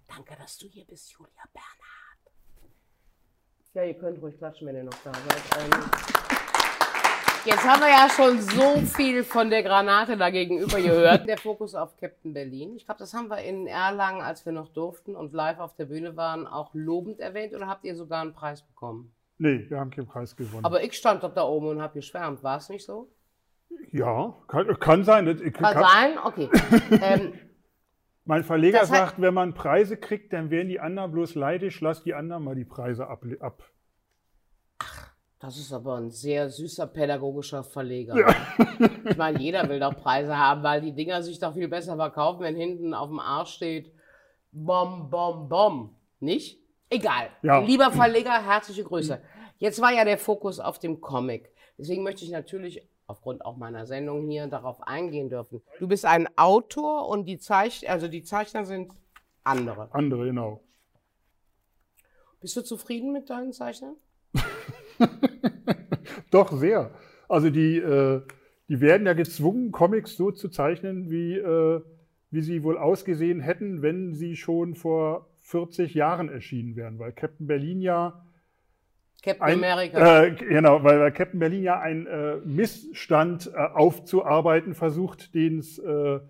[0.08, 2.72] Danke, dass du hier bist, Julia Bernhard.
[3.74, 5.64] Ja, ihr könnt ruhig klatschen, wenn ihr noch da seid.
[5.64, 5.90] Ähm,
[7.46, 11.26] jetzt haben wir ja schon so viel von der Granate da gegenüber gehört.
[11.26, 12.76] Der Fokus auf Captain Berlin.
[12.76, 15.86] Ich glaube, das haben wir in Erlangen, als wir noch durften und live auf der
[15.86, 17.54] Bühne waren, auch lobend erwähnt.
[17.54, 19.14] Oder habt ihr sogar einen Preis bekommen?
[19.42, 20.64] Nee, wir haben keinen Preis gewonnen.
[20.64, 22.44] Aber ich stand doch da oben und habe geschwärmt.
[22.44, 23.10] War es nicht so?
[23.90, 25.26] ja, kann, kann sein.
[25.26, 26.18] Kann kann- sein?
[26.24, 26.48] Okay.
[27.02, 27.32] ähm,
[28.24, 31.80] Mein Verleger Das heißt- sagt, wenn man Preise kriegt, dann werden die anderen bloß leidisch,
[31.80, 33.24] lass die anderen mal die Preise ab.
[33.40, 33.64] ab.
[35.40, 38.14] Das ist aber ein sehr süßer pädagogischer Verleger.
[39.04, 42.42] Ich meine, jeder will doch Preise haben, weil die Dinger sich doch viel besser verkaufen,
[42.42, 43.92] wenn hinten auf dem Arsch steht
[44.52, 45.96] Bom, Bom, Bom.
[46.20, 46.60] Nicht?
[46.90, 47.30] Egal.
[47.42, 47.58] Ja.
[47.58, 49.20] Lieber Verleger, herzliche Grüße.
[49.62, 51.52] Jetzt war ja der Fokus auf dem Comic.
[51.78, 55.62] Deswegen möchte ich natürlich aufgrund auch meiner Sendung hier darauf eingehen dürfen.
[55.78, 58.92] Du bist ein Autor und die Zeichner, also die Zeichner sind
[59.44, 59.88] andere.
[59.94, 60.64] Andere, genau.
[62.40, 63.94] Bist du zufrieden mit deinen Zeichnern?
[66.32, 66.90] Doch, sehr.
[67.28, 68.20] Also die, äh,
[68.66, 71.80] die werden ja gezwungen, Comics so zu zeichnen, wie, äh,
[72.32, 76.98] wie sie wohl ausgesehen hätten, wenn sie schon vor 40 Jahren erschienen wären.
[76.98, 78.26] Weil Captain Berlin ja
[79.22, 80.24] Captain ein, America.
[80.24, 85.78] äh, genau, weil, weil Captain Berlin ja einen äh, Missstand äh, aufzuarbeiten versucht, den es,
[85.78, 86.20] äh,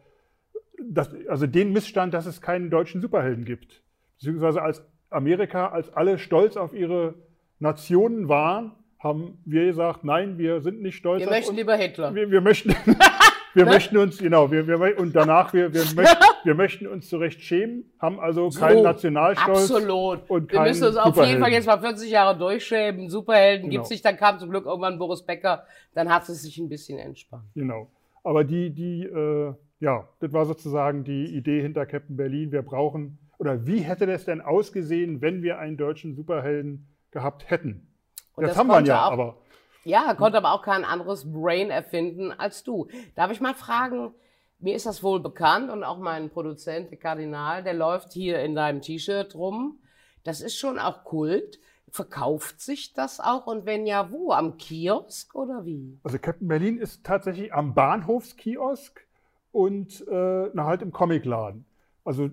[1.28, 3.82] also den Missstand, dass es keinen deutschen Superhelden gibt.
[4.18, 7.14] Beziehungsweise als Amerika, als alle stolz auf ihre
[7.58, 12.14] Nationen waren, haben wir gesagt, nein, wir sind nicht stolz Wir möchten lieber Hitler.
[12.14, 12.70] Wir, wir möchten,
[13.54, 17.40] wir möchten uns, genau, wir, wir, und danach, wir, wir, möchten, wir möchten uns zurecht
[17.42, 19.70] schämen, haben also keinen So, Nationalstolz.
[19.70, 20.30] Absolut.
[20.30, 21.40] und wir müssen uns auf jeden.
[21.40, 23.08] Fall jetzt mal 40 Jahre durchschämen.
[23.10, 23.80] Superhelden Genau.
[23.80, 24.04] gibt's nicht.
[24.04, 25.64] Dann kam zum Glück irgendwann Boris Becker.
[25.94, 27.44] Dann hat es sich ein bisschen entspannt.
[27.54, 27.88] Genau.
[28.24, 32.52] Aber die, die, äh, ja, das war sozusagen die Idee hinter Captain Berlin.
[32.52, 37.88] Wir brauchen, oder wie hätte das denn ausgesehen, wenn wir einen deutschen Superhelden gehabt hätten?
[38.34, 39.36] Und das, das haben wir ja, auch- aber
[39.84, 42.88] Ja, konnte aber auch kein anderes Brain erfinden als du.
[43.14, 44.14] Darf ich mal fragen,
[44.58, 48.54] mir ist das wohl bekannt und auch mein Produzent, der Kardinal, der läuft hier in
[48.54, 49.80] deinem T-Shirt rum.
[50.22, 51.58] Das ist schon auch Kult.
[51.90, 53.46] verkauft sich das auch?
[53.46, 54.32] Und wenn ja, wo?
[54.32, 55.98] Am Kiosk oder wie?
[56.02, 59.06] Also Captain Berlin ist tatsächlich am Bahnhofskiosk
[59.50, 61.66] und äh, na, halt im Comicladen.
[62.04, 62.30] Also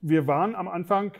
[0.00, 1.12] wir waren am Anfang,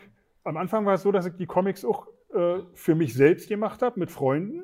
[0.43, 3.81] am Anfang war es so, dass ich die Comics auch äh, für mich selbst gemacht
[3.81, 4.63] habe mit Freunden.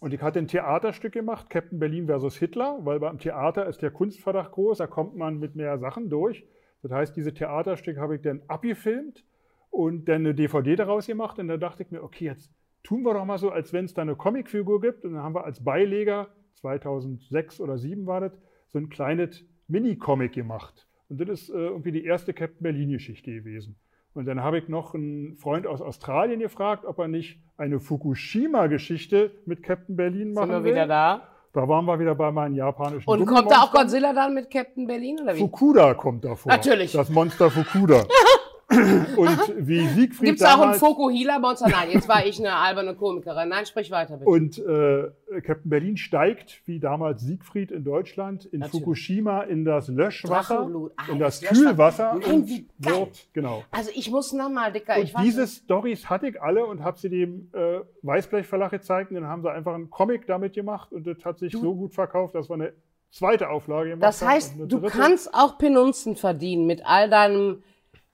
[0.00, 3.90] Und ich hatte ein Theaterstück gemacht, Captain Berlin versus Hitler, weil beim Theater ist der
[3.90, 6.46] Kunstverdacht groß, da kommt man mit mehr Sachen durch.
[6.82, 9.24] Das heißt, diese Theaterstück habe ich dann abgefilmt
[9.70, 11.38] und dann eine DVD daraus gemacht.
[11.38, 12.52] Und da dachte ich mir, okay, jetzt
[12.84, 15.04] tun wir doch mal so, als wenn es da eine Comicfigur gibt.
[15.04, 20.32] Und dann haben wir als Beileger, 2006 oder 2007 war das, so ein kleines Mini-Comic
[20.32, 20.86] gemacht.
[21.08, 23.76] Und das ist äh, irgendwie die erste Captain Berlin-Geschichte gewesen.
[24.18, 29.30] Und dann habe ich noch einen Freund aus Australien gefragt, ob er nicht eine Fukushima-Geschichte
[29.46, 30.72] mit Captain Berlin machen Sind wir will.
[30.72, 31.22] wieder da?
[31.52, 33.70] Da waren wir wieder bei meinen japanischen Und kommt da auch.
[33.70, 35.38] Godzilla dann mit Captain Berlin oder wie?
[35.38, 36.50] Fukuda kommt davor.
[36.50, 36.90] Natürlich.
[36.90, 38.02] Das Monster Fukuda.
[38.70, 41.68] und wie Siegfried Gibt es auch einen damals Fokuhila-Monster?
[41.70, 43.48] Nein, jetzt war ich eine alberne Komikerin.
[43.48, 44.30] Nein, sprich weiter bitte.
[44.30, 48.84] und äh, Captain Berlin steigt, wie damals Siegfried in Deutschland, in Natürlich.
[48.84, 50.68] Fukushima in das Löschwasser.
[50.96, 51.48] Ah, in das das.
[51.50, 52.94] Kühlwasser Nein, wie geil.
[53.00, 53.64] wird, genau.
[53.70, 55.64] Also ich muss nochmal, Dicker, ich Und weiß diese nicht.
[55.64, 59.10] Stories hatte ich alle und habe sie dem äh, Weißblech-Verlag gezeigt.
[59.10, 61.94] Und dann haben sie einfach einen Comic damit gemacht und das hat sich so gut
[61.94, 62.72] verkauft, dass wir eine
[63.10, 64.28] zweite Auflage gemacht Das haben.
[64.28, 67.62] heißt, und eine du kannst auch Penunzen verdienen mit all deinem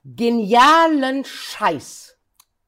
[0.05, 2.19] genialen Scheiß.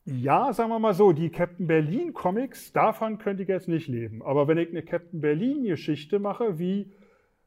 [0.05, 4.23] Ja, sagen wir mal so, die Captain Berlin Comics, davon könnte ich jetzt nicht leben.
[4.23, 6.93] Aber wenn ich eine Captain Berlin Geschichte mache, wie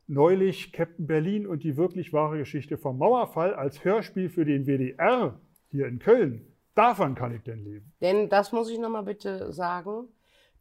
[0.07, 5.39] neulich Captain Berlin und die wirklich wahre Geschichte vom Mauerfall als Hörspiel für den WDR
[5.69, 7.93] hier in Köln, davon kann ich denn leben.
[8.01, 10.09] Denn das muss ich nochmal bitte sagen.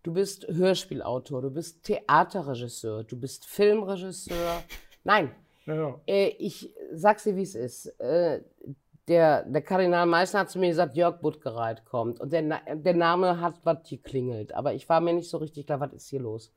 [0.05, 4.63] Du bist Hörspielautor, du bist Theaterregisseur, du bist Filmregisseur.
[5.03, 5.33] Nein,
[5.67, 6.01] Ja, ja.
[6.07, 7.93] äh, ich sag's dir, wie es ist.
[9.09, 12.21] Der, der Kardinal Meißner hat zu mir gesagt, Jörg Buttgereit kommt.
[12.21, 14.55] Und der, der Name hat was geklingelt.
[14.55, 16.53] Aber ich war mir nicht so richtig klar, was ist hier los.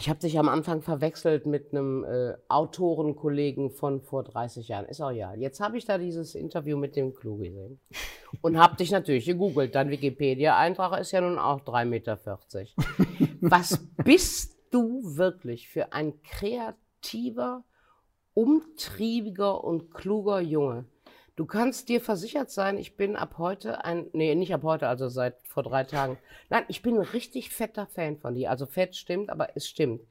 [0.00, 4.86] Ich habe dich am Anfang verwechselt mit einem äh, Autorenkollegen von vor 30 Jahren.
[4.86, 5.34] Ist auch ja.
[5.34, 7.80] Jetzt habe ich da dieses Interview mit dem Clou gesehen.
[8.40, 9.74] Und habe dich natürlich gegoogelt.
[9.74, 12.18] Dein Wikipedia-Eintrag ist ja nun auch 3,40 Meter.
[13.42, 17.64] Was bist du wirklich für ein kreativer,
[18.40, 20.86] umtriebiger und kluger Junge?
[21.36, 25.08] Du kannst dir versichert sein, ich bin ab heute ein, nee, nicht ab heute, also
[25.08, 26.18] seit vor drei Tagen.
[26.48, 28.50] Nein, ich bin ein richtig fetter Fan von dir.
[28.50, 30.02] Also fett stimmt, aber es stimmt.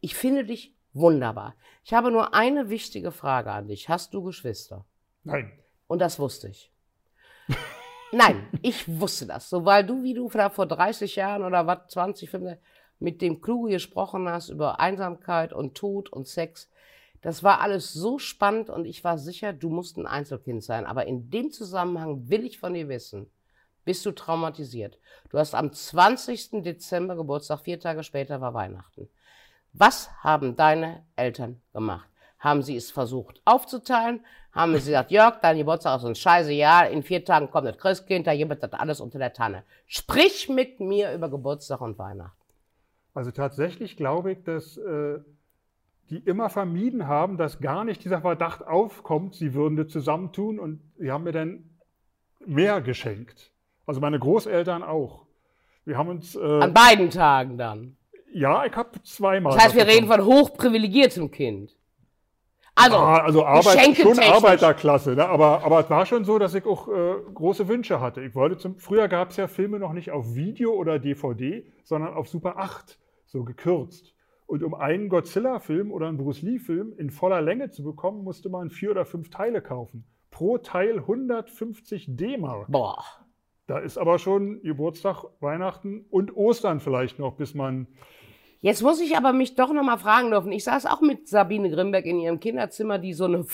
[0.00, 1.54] Ich finde dich wunderbar.
[1.84, 3.88] Ich habe nur eine wichtige Frage an dich.
[3.90, 4.84] Hast du Geschwister?
[5.22, 5.52] Nein.
[5.86, 6.70] Und das wusste ich.
[8.12, 9.50] Nein, ich wusste das.
[9.50, 12.64] So, weil du, wie du da vor 30 Jahren oder was, 20, 25,
[12.98, 16.70] mit dem Kluge gesprochen hast über Einsamkeit und Tod und Sex.
[17.24, 20.84] Das war alles so spannend und ich war sicher, du musst ein Einzelkind sein.
[20.84, 23.30] Aber in dem Zusammenhang will ich von dir wissen,
[23.86, 24.98] bist du traumatisiert?
[25.30, 26.62] Du hast am 20.
[26.62, 29.08] Dezember Geburtstag, vier Tage später war Weihnachten.
[29.72, 32.06] Was haben deine Eltern gemacht?
[32.40, 34.20] Haben sie es versucht aufzuteilen?
[34.52, 37.78] Haben sie gesagt, Jörg, dein Geburtstag ist ein scheiße Jahr, in vier Tagen kommt das
[37.78, 39.64] Christkind, da gibt das alles unter der Tanne.
[39.86, 42.36] Sprich mit mir über Geburtstag und Weihnachten.
[43.14, 45.20] Also tatsächlich glaube ich, dass äh,
[46.10, 50.80] die immer vermieden haben, dass gar nicht dieser Verdacht aufkommt, sie würden das zusammentun und
[50.98, 51.70] sie haben mir dann
[52.46, 53.52] mehr geschenkt.
[53.86, 55.26] Also meine Großeltern auch.
[55.84, 57.96] Wir haben uns, äh, An beiden Tagen dann.
[58.32, 59.54] ja, ich habe zweimal.
[59.54, 61.76] Das heißt, wir reden von hochprivilegiertem Kind.
[62.76, 64.18] Also, Ah, also Arbeit, schon.
[64.18, 65.28] Arbeiterklasse, ne?
[65.28, 68.20] aber, aber es war schon so, dass ich auch äh, große Wünsche hatte.
[68.22, 72.14] Ich wollte zum, früher gab es ja Filme noch nicht auf Video oder DVD, sondern
[72.14, 74.13] auf Super 8, so gekürzt.
[74.46, 78.70] Und um einen Godzilla-Film oder einen Bruce Lee-Film in voller Länge zu bekommen, musste man
[78.70, 80.04] vier oder fünf Teile kaufen.
[80.30, 82.70] Pro Teil 150 D-Mark.
[82.70, 83.02] boah.
[83.66, 87.86] Da ist aber schon Geburtstag, Weihnachten und Ostern vielleicht noch, bis man.
[88.60, 90.52] Jetzt muss ich aber mich doch noch mal fragen dürfen.
[90.52, 93.46] Ich saß auch mit Sabine Grimberg in ihrem Kinderzimmer, die so eine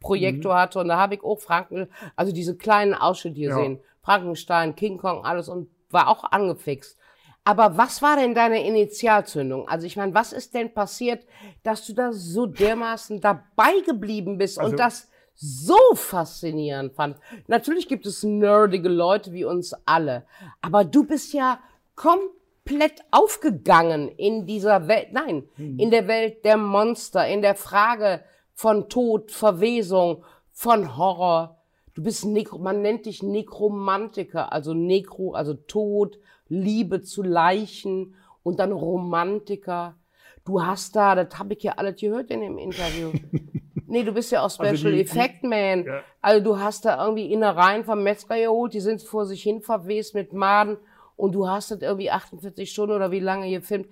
[0.00, 3.48] Projektor hatte und da habe ich auch Franken, also diese kleinen Ausschnitte Ja.
[3.56, 3.80] gesehen.
[4.02, 6.98] Frankenstein, King Kong, alles und war auch angefixt.
[7.44, 9.68] Aber was war denn deine Initialzündung?
[9.68, 11.26] Also ich meine, was ist denn passiert,
[11.62, 17.18] dass du da so dermaßen dabei geblieben bist Also- und das so faszinierend fand?
[17.46, 20.24] Natürlich gibt es nerdige Leute wie uns alle,
[20.62, 21.60] aber du bist ja
[21.96, 28.88] komplett aufgegangen in dieser Welt, nein, in der Welt der Monster, in der Frage von
[28.88, 31.58] Tod, Verwesung, von Horror.
[31.94, 36.18] Du bist Nekro, man nennt dich Nekromantiker, also Nekro, also Tod,
[36.48, 39.96] Liebe zu Leichen und dann Romantiker.
[40.44, 43.12] Du hast da, das habe ich ja alles gehört in dem Interview.
[43.86, 45.84] Nee, du bist ja auch Special Also die- Effect Man.
[45.84, 46.02] Ja.
[46.20, 50.14] Also du hast da irgendwie Innereien vom Metzger geholt, die sind vor sich hin verwest
[50.14, 50.78] mit Maden
[51.16, 53.86] und du hast das irgendwie 48 Stunden oder wie lange gefilmt.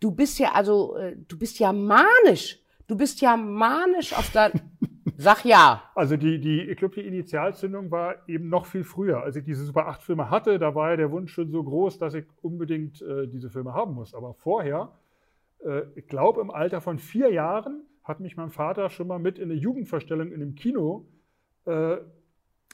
[0.00, 2.58] Du bist ja also, äh, du bist ja manisch.
[2.88, 4.52] Du bist ja manisch auf dein...
[5.18, 5.82] Sag ja.
[5.94, 9.22] Also die, die, ich glaube, die Initialzündung war eben noch viel früher.
[9.22, 11.98] Als ich diese Super 8 Filme hatte, da war ja der Wunsch schon so groß,
[11.98, 14.14] dass ich unbedingt äh, diese Filme haben muss.
[14.14, 14.92] Aber vorher,
[15.64, 19.38] äh, ich glaube im Alter von vier Jahren, hat mich mein Vater schon mal mit
[19.38, 21.06] in eine Jugendvorstellung in einem Kino
[21.64, 21.96] äh,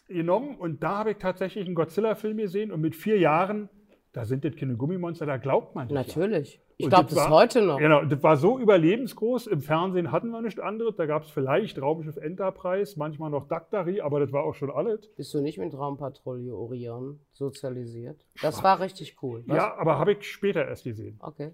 [0.09, 0.57] genommen.
[0.57, 2.73] Und da habe ich tatsächlich einen Godzilla-Film gesehen.
[2.73, 3.69] Und mit vier Jahren,
[4.13, 6.21] da sind das keine Gummimonster, da glaubt man das ja.
[6.23, 6.61] Natürlich.
[6.79, 7.79] Ich Und glaube, das das war- heute noch.
[7.79, 9.47] Genau, das war so überlebensgroß.
[9.47, 10.97] Im Fernsehen hatten wir nichts anderes.
[10.97, 15.07] Da gab es vielleicht Raumschiff Enterprise, manchmal noch Daktari, aber das war auch schon alles.
[15.17, 18.25] Bist du nicht mit Raumpatrouille Orion sozialisiert?
[18.41, 19.45] Das war richtig cool.
[19.47, 19.57] Was?
[19.57, 21.19] Ja, aber habe ich später erst gesehen.
[21.23, 21.53] Okay.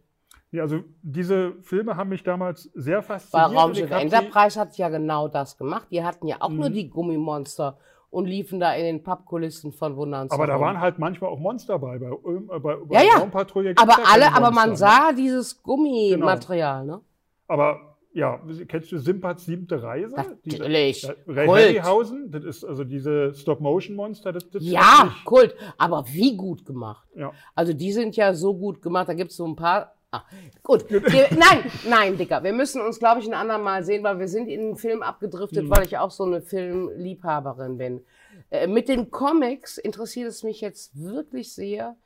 [0.50, 3.50] Ja, also diese Filme haben mich damals sehr Weil fasziniert.
[3.50, 5.88] und Raumschiff ich Enterprise hat ja genau das gemacht.
[5.90, 6.74] Die hatten ja auch nur Mhm.
[6.74, 7.76] die Gummimonster
[8.10, 10.30] und liefen da in den Pappkulissen von Wunderns.
[10.32, 11.98] Aber da waren halt manchmal auch Monster bei.
[11.98, 13.74] Bei, äh, bei, bei Ja, ja.
[13.76, 14.76] Aber alle, aber man ne?
[14.76, 17.00] sah dieses Gummimaterial, ne?
[17.46, 20.16] Aber ja, kennst du Simpats siebte Reise?
[20.16, 21.02] Natürlich.
[21.02, 21.60] Diese- Ray Kult.
[21.60, 24.32] Harryhausen, das ist also diese Stop-Motion-Monster.
[24.32, 25.54] Das, das Ja, Kult.
[25.76, 27.06] Aber wie gut gemacht.
[27.14, 27.32] Ja.
[27.54, 29.08] Also die sind ja so gut gemacht.
[29.08, 29.94] Da gibt es so ein paar.
[30.10, 30.22] Ah,
[30.62, 30.88] gut.
[30.90, 32.42] Wir, nein, nein, Dicker.
[32.42, 35.64] Wir müssen uns, glaube ich, ein andermal sehen, weil wir sind in den Film abgedriftet,
[35.64, 35.70] Mhm.
[35.70, 38.04] weil ich auch so eine Filmliebhaberin bin.
[38.50, 41.96] Äh, mit den Comics interessiert es mich jetzt wirklich sehr,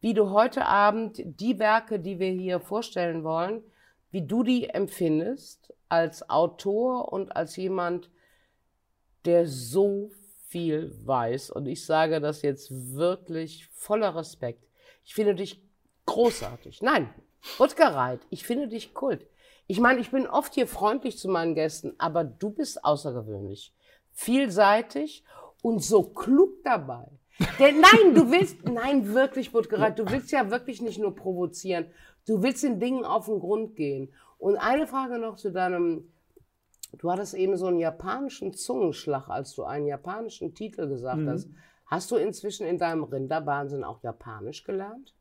[0.00, 3.62] wie du heute Abend die Werke, die wir hier vorstellen wollen,
[4.12, 8.08] wie du die empfindest als Autor und als jemand,
[9.24, 10.10] der so
[10.46, 11.50] viel weiß.
[11.50, 14.64] Und ich sage das jetzt wirklich voller Respekt.
[15.04, 15.60] Ich finde dich
[16.06, 16.80] großartig.
[16.80, 17.12] Nein,
[17.58, 19.26] Rutgereit, ich finde dich kult.
[19.66, 23.74] Ich meine, ich bin oft hier freundlich zu meinen Gästen, aber du bist außergewöhnlich.
[24.12, 25.24] Vielseitig
[25.62, 27.06] und so klug dabei.
[27.58, 31.86] Denn nein, du willst, nein, wirklich, Buttgereit, du willst ja wirklich nicht nur provozieren.
[32.26, 34.12] Du willst den Dingen auf den Grund gehen.
[34.38, 36.12] Und eine Frage noch zu deinem
[36.96, 41.28] Du hattest eben so einen japanischen Zungenschlag, als du einen japanischen Titel gesagt Mhm.
[41.28, 41.48] hast.
[41.84, 45.14] Hast du inzwischen in deinem Rinderwahnsinn auch Japanisch gelernt?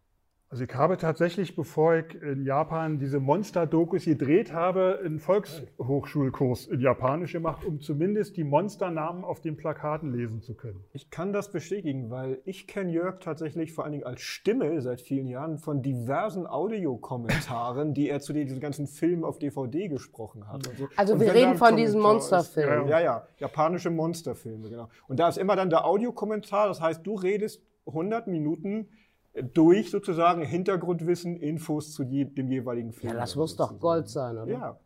[0.49, 6.79] Also ich habe tatsächlich, bevor ich in Japan diese Monster-Dokus gedreht habe, einen Volkshochschulkurs in
[6.79, 10.85] Japanisch gemacht, um zumindest die Monsternamen auf den Plakaten lesen zu können.
[10.93, 15.01] Ich kann das bestätigen, weil ich kenne Jörg tatsächlich vor allen Dingen als Stimme seit
[15.01, 20.65] vielen Jahren von diversen Audiokommentaren, die er zu diesen ganzen Filmen auf DVD gesprochen hat.
[20.65, 20.87] und so.
[20.95, 22.87] Also Und wir reden von diesen Monsterfilmen.
[22.87, 24.87] Ja, ja, japanische Monsterfilme, genau.
[25.09, 28.87] Und da ist immer dann der Audiokommentar, das heißt, du redest 100 Minuten
[29.53, 33.13] durch sozusagen Hintergrundwissen, Infos zu je, dem jeweiligen Film.
[33.13, 33.79] Ja, das oder muss doch sozusagen.
[33.79, 34.51] Gold sein, oder?
[34.51, 34.79] Ja.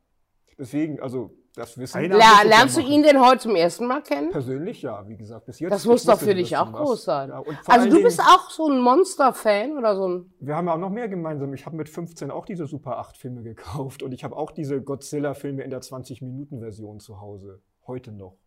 [0.57, 2.11] Deswegen, also das Wissen.
[2.11, 4.29] Ja lernst du ihn denn heute zum ersten Mal kennen?
[4.31, 5.71] Persönlich ja, wie gesagt, bis jetzt.
[5.71, 6.81] Das muss doch für dich auch was.
[6.81, 7.29] groß sein.
[7.29, 10.33] Ja, also du Dingen- bist auch so ein Monster-Fan oder so ein...
[10.39, 11.53] Wir haben ja auch noch mehr gemeinsam.
[11.53, 14.81] Ich habe mit 15 auch diese Super 8 Filme gekauft und ich habe auch diese
[14.81, 17.61] Godzilla-Filme in der 20-Minuten-Version zu Hause.
[17.85, 18.37] Heute noch.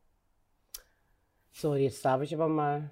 [1.52, 2.90] So, jetzt darf ich aber mal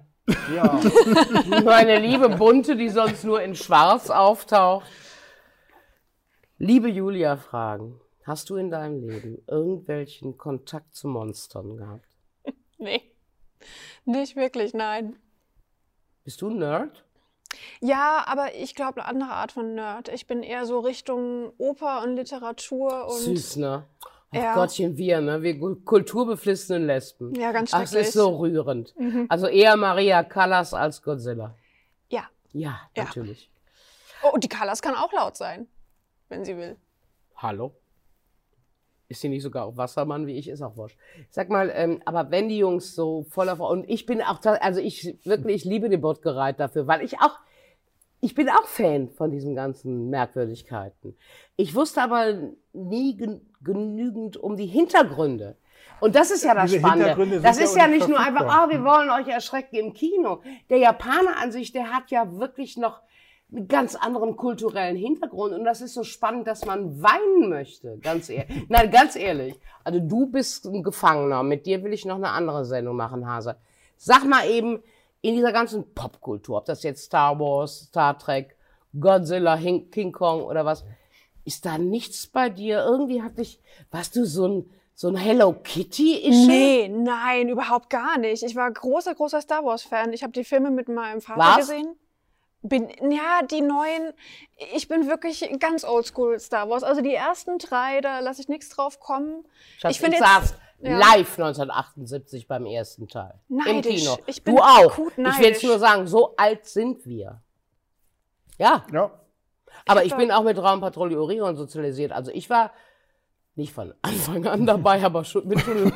[0.53, 0.79] Ja,
[1.63, 4.87] meine liebe Bunte, die sonst nur in Schwarz auftaucht.
[6.57, 12.07] Liebe Julia fragen, hast du in deinem Leben irgendwelchen Kontakt zu Monstern gehabt?
[12.77, 13.01] Nee.
[14.03, 15.15] Nicht wirklich, nein.
[16.25, 17.05] Bist du ein Nerd?
[17.79, 20.09] Ja, aber ich glaube, eine andere Art von Nerd.
[20.09, 23.19] Ich bin eher so Richtung Oper und Literatur und.
[23.19, 23.85] Süß, ne?
[24.33, 24.55] Ja.
[24.55, 25.41] Gottchen, wir, ne?
[25.41, 27.33] Wir kulturbeflissenen Lesben.
[27.35, 28.07] Ja, ganz Ach, schrecklich.
[28.07, 28.97] ist so rührend.
[28.99, 29.25] Mhm.
[29.29, 31.55] Also eher Maria Callas als Godzilla.
[32.09, 32.23] Ja.
[32.51, 33.03] Ja, Ja.
[33.03, 33.49] natürlich.
[34.23, 35.67] Oh, und die Callas kann auch laut sein,
[36.29, 36.77] wenn sie will.
[37.35, 37.73] Hallo?
[39.09, 40.47] Ist sie nicht sogar auch Wassermann wie ich?
[40.47, 40.97] Ist auch wurscht.
[41.29, 45.17] Sag mal, ähm, aber wenn die Jungs so voller und ich bin auch, also ich
[45.25, 47.37] wirklich, ich liebe den Bottgereit dafür, weil ich auch,
[48.21, 51.15] ich bin auch Fan von diesen ganzen Merkwürdigkeiten.
[51.57, 55.57] Ich wusste aber nie gen genügend um die Hintergründe.
[55.99, 57.39] Und das ist ja das Diese Spannende.
[57.41, 60.41] Das ist ja nicht nur einfach, ah, wir wollen euch erschrecken im Kino.
[60.69, 63.01] Der Japaner an sich, der hat ja wirklich noch
[63.55, 65.53] einen ganz anderen kulturellen Hintergrund.
[65.53, 67.97] Und das ist so spannend, dass man weinen möchte.
[67.99, 68.65] Ganz ehrlich.
[68.69, 69.59] Nein, ganz ehrlich.
[69.83, 71.43] Also du bist ein Gefangener.
[71.43, 73.57] Mit dir will ich noch eine andere Sendung machen, Hase.
[73.97, 74.81] Sag mal eben,
[75.21, 78.57] in dieser ganzen Popkultur, ob das jetzt Star Wars, Star Trek,
[78.99, 80.83] Godzilla, King Kong oder was,
[81.45, 82.83] ist da nichts bei dir?
[82.83, 83.59] Irgendwie hat dich,
[83.91, 86.15] warst du so ein, so ein Hello Kitty?
[86.23, 86.47] -Ische?
[86.47, 88.43] Nee, nein, überhaupt gar nicht.
[88.43, 90.13] Ich war großer, großer Star Wars-Fan.
[90.13, 91.57] Ich habe die Filme mit meinem Vater Was?
[91.57, 91.95] gesehen.
[92.65, 94.13] Bin, ja, die neuen,
[94.73, 96.83] ich bin wirklich ganz oldschool Star Wars.
[96.83, 99.45] Also die ersten drei, da lasse ich nichts drauf kommen.
[99.79, 100.97] Schatz, ich finde ich jetzt, Ja.
[100.97, 103.33] Live 1978 beim ersten Teil.
[103.49, 104.03] Im Neidisch.
[104.03, 104.17] Kino.
[104.27, 104.93] Ich bin du auch.
[104.93, 107.41] akut Ich will jetzt nur sagen, so alt sind wir.
[108.57, 109.11] Ja, Ja.
[109.85, 112.11] Aber ich bin auch mit Raumpatrouille Orion sozialisiert.
[112.11, 112.71] Also ich war
[113.55, 115.93] nicht von Anfang an dabei, aber schon, bin schon,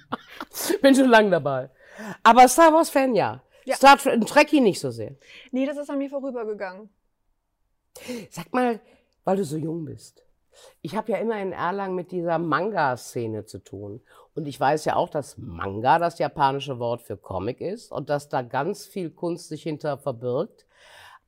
[0.82, 1.70] bin schon lang dabei.
[2.22, 3.42] Aber Star Wars Fan ja.
[3.64, 3.76] Ja.
[3.76, 5.14] Star Trek, Trekkie nicht so sehr.
[5.52, 6.88] Nee, das ist an mir vorübergegangen.
[8.30, 8.80] Sag mal,
[9.24, 10.24] weil du so jung bist.
[10.80, 14.02] Ich habe ja immer in Erlangen mit dieser Manga-Szene zu tun.
[14.34, 18.28] Und ich weiß ja auch, dass Manga das japanische Wort für Comic ist und dass
[18.28, 20.66] da ganz viel Kunst sich hinter verbirgt.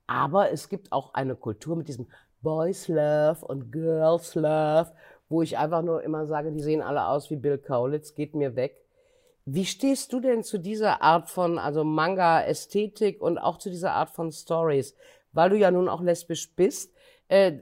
[0.07, 2.07] Aber es gibt auch eine Kultur mit diesem
[2.43, 4.93] Boys Love und Girls Love,
[5.29, 8.55] wo ich einfach nur immer sage, die sehen alle aus wie Bill Kaulitz, geht mir
[8.55, 8.85] weg.
[9.47, 14.11] Wie stehst du denn zu dieser Art von, also Manga-Ästhetik und auch zu dieser Art
[14.11, 14.95] von Stories?
[15.33, 16.95] Weil du ja nun auch lesbisch bist.
[17.29, 17.61] Äh,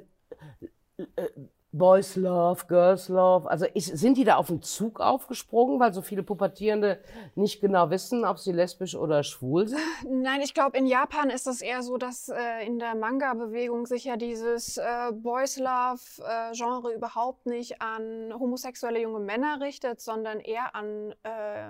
[1.17, 1.29] äh,
[1.75, 6.03] Boys Love, Girls Love, also ist, sind die da auf den Zug aufgesprungen, weil so
[6.03, 6.99] viele Pubertierende
[7.35, 9.81] nicht genau wissen, ob sie lesbisch oder schwul sind?
[10.07, 14.05] Nein, ich glaube, in Japan ist es eher so, dass äh, in der Manga-Bewegung sich
[14.05, 21.15] ja dieses äh, Boys Love-Genre überhaupt nicht an homosexuelle junge Männer richtet, sondern eher an
[21.23, 21.69] äh,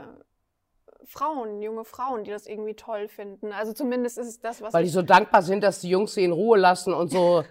[1.04, 3.52] Frauen, junge Frauen, die das irgendwie toll finden.
[3.52, 6.24] Also zumindest ist es das, was Weil die so dankbar sind, dass die Jungs sie
[6.24, 7.44] in Ruhe lassen und so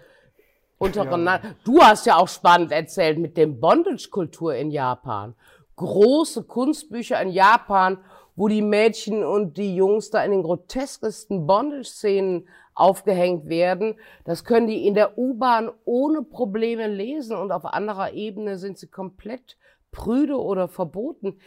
[0.82, 1.54] untereinander.
[1.64, 5.34] Du hast ja auch spannend erzählt mit dem Bondage-Kultur in Japan.
[5.76, 7.98] Große Kunstbücher in Japan,
[8.36, 13.98] wo die Mädchen und die Jungs da in den groteskesten Bondage-Szenen aufgehängt werden.
[14.24, 18.88] Das können die in der U-Bahn ohne Probleme lesen und auf anderer Ebene sind sie
[18.88, 19.56] komplett
[19.90, 21.38] prüde oder verboten.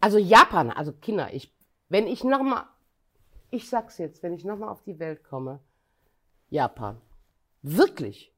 [0.00, 1.54] Also Japan, also Kinder, ich,
[1.88, 2.64] wenn ich nochmal,
[3.50, 5.60] ich sag's jetzt, wenn ich nochmal auf die Welt komme,
[6.48, 6.96] Japan.
[7.62, 8.32] Wirklich.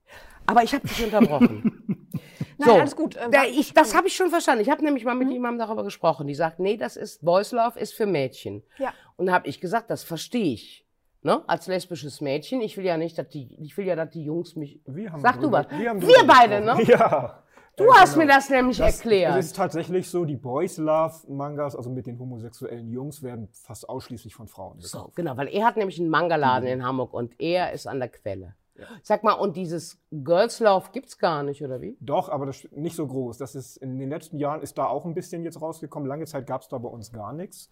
[0.47, 1.99] Aber ich habe dich unterbrochen.
[2.59, 3.17] Nein, alles gut.
[3.17, 4.63] Äh, Da, ich, das habe ich schon verstanden.
[4.63, 6.27] Ich habe nämlich mal mit jemandem darüber gesprochen.
[6.27, 8.63] Die sagt, nee, das ist Boys Love ist für Mädchen.
[8.79, 8.93] Ja.
[9.17, 10.87] Und da habe ich gesagt, das verstehe ich.
[11.23, 11.43] Ne?
[11.49, 12.61] Als lesbisches Mädchen.
[12.61, 14.81] Ich will ja nicht, dass die, ich will ja, dass die Jungs mich.
[14.87, 15.67] Wir haben Sag du was.
[15.71, 16.83] Wir, haben Wir drüber beide, ne?
[16.87, 17.43] Ja.
[17.77, 18.27] Du Äh, hast genau.
[18.27, 19.39] mir das nämlich Das- erklärt.
[19.39, 23.89] Es ist tatsächlich so, die Boys Love Mangas, also mit den homosexuellen Jungs, werden fast
[23.89, 25.17] ausschließlich von Frauen So, gekauft.
[25.17, 26.73] genau, weil er hat nämlich einen Mangaladen Mhm.
[26.75, 28.55] in Hamburg und er ist an der Quelle.
[29.03, 31.97] Sag mal, und dieses Girls Love gibt's gar nicht, oder wie?
[32.01, 33.39] Doch, aber das nicht so groß.
[33.39, 36.09] Das ist in den letzten Jahren ist da auch ein bisschen jetzt rausgekommen.
[36.09, 37.71] Lange Zeit gab es da bei uns gar nichts.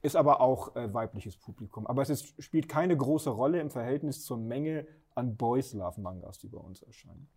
[0.00, 1.86] Ist aber auch äh, weibliches Publikum.
[1.86, 6.38] Aber es ist, spielt keine große Rolle im Verhältnis zur Menge an Boys Love Mangas,
[6.38, 7.28] die bei uns erscheinen.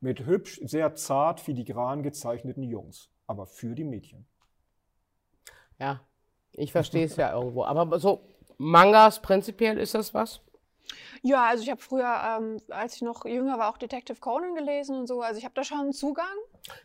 [0.00, 3.10] Mit hübsch, sehr zart, filigran gezeichneten Jungs.
[3.26, 4.26] Aber für die Mädchen.
[5.80, 6.00] Ja,
[6.52, 7.64] ich verstehe es ja irgendwo.
[7.64, 8.22] Aber so
[8.58, 10.40] Mangas prinzipiell ist das was?
[11.22, 14.96] Ja, also ich habe früher, ähm, als ich noch jünger war, auch Detective Conan gelesen
[14.96, 15.20] und so.
[15.20, 16.26] Also ich habe da schon einen Zugang.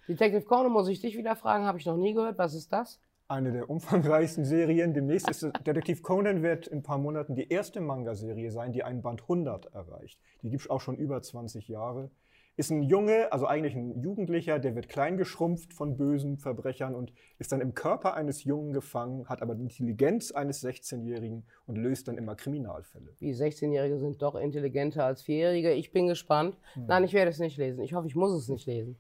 [0.08, 2.38] Detective Conan muss ich dich wieder fragen, habe ich noch nie gehört.
[2.38, 3.00] Was ist das?
[3.28, 4.94] Eine der umfangreichsten Serien.
[4.94, 9.02] Demnächst ist Detektiv Conan wird in ein paar Monaten die erste Manga-Serie sein, die einen
[9.02, 10.20] Band 100 erreicht.
[10.42, 12.12] Die gibt es auch schon über 20 Jahre.
[12.56, 17.12] Ist ein Junge, also eigentlich ein Jugendlicher, der wird klein geschrumpft von bösen Verbrechern und
[17.40, 22.08] ist dann im Körper eines Jungen gefangen, hat aber die Intelligenz eines 16-Jährigen und löst
[22.08, 23.16] dann immer Kriminalfälle.
[23.20, 25.74] Die 16-Jährige sind doch intelligenter als Vierjährige.
[25.74, 26.56] Ich bin gespannt.
[26.76, 27.82] Nein, ich werde es nicht lesen.
[27.82, 29.00] Ich hoffe, ich muss es nicht lesen.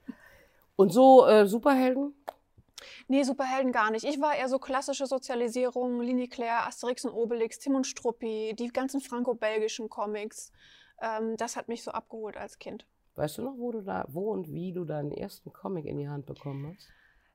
[0.75, 2.15] Und so äh, Superhelden?
[3.07, 4.03] Nee, Superhelden gar nicht.
[4.03, 8.69] Ich war eher so klassische Sozialisierung, Linie Claire, Asterix und Obelix, Tim und Struppi, die
[8.69, 10.51] ganzen franco-belgischen Comics.
[11.01, 12.85] Ähm, das hat mich so abgeholt als Kind.
[13.15, 16.09] Weißt du noch, wo du da, wo und wie du deinen ersten Comic in die
[16.09, 16.89] Hand bekommen hast?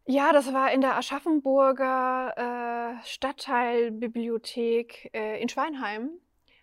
[0.07, 6.11] Ja, das war in der Aschaffenburger äh, Stadtteilbibliothek äh, in Schweinheim.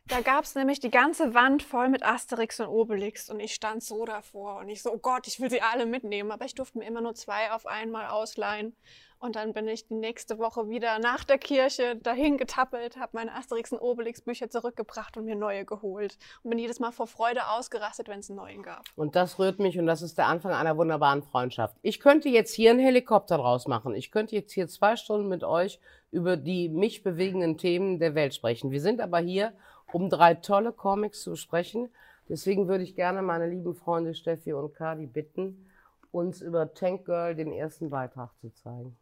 [0.08, 3.84] Da gab es nämlich die ganze Wand voll mit Asterix und Obelix und ich stand
[3.84, 6.78] so davor und ich so, oh Gott, ich will sie alle mitnehmen, aber ich durfte
[6.78, 8.76] mir immer nur zwei auf einmal ausleihen.
[9.20, 13.34] Und dann bin ich die nächste Woche wieder nach der Kirche dahin getappelt, habe meine
[13.34, 17.48] Asterix und Obelix Bücher zurückgebracht und mir neue geholt und bin jedes Mal vor Freude
[17.50, 18.84] ausgerastet, wenn es einen neuen gab.
[18.96, 21.76] Und das rührt mich und das ist der Anfang einer wunderbaren Freundschaft.
[21.82, 23.96] Ich könnte jetzt hier einen Helikopter draus machen.
[23.96, 25.80] Ich könnte jetzt hier zwei Stunden mit euch
[26.12, 28.72] über die mich bewegenden Themen der Welt sprechen.
[28.72, 29.54] Wir sind aber hier,
[29.92, 31.90] um drei tolle Comics zu sprechen.
[32.30, 35.70] Deswegen würde ich gerne meine lieben Freunde Steffi und Kadi bitten,
[36.12, 38.98] uns über Tank Girl den ersten Beitrag zu zeigen.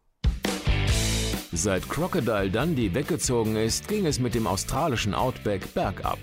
[1.55, 6.17] Seit Crocodile Dundee weggezogen ist, ging es mit dem australischen Outback bergab.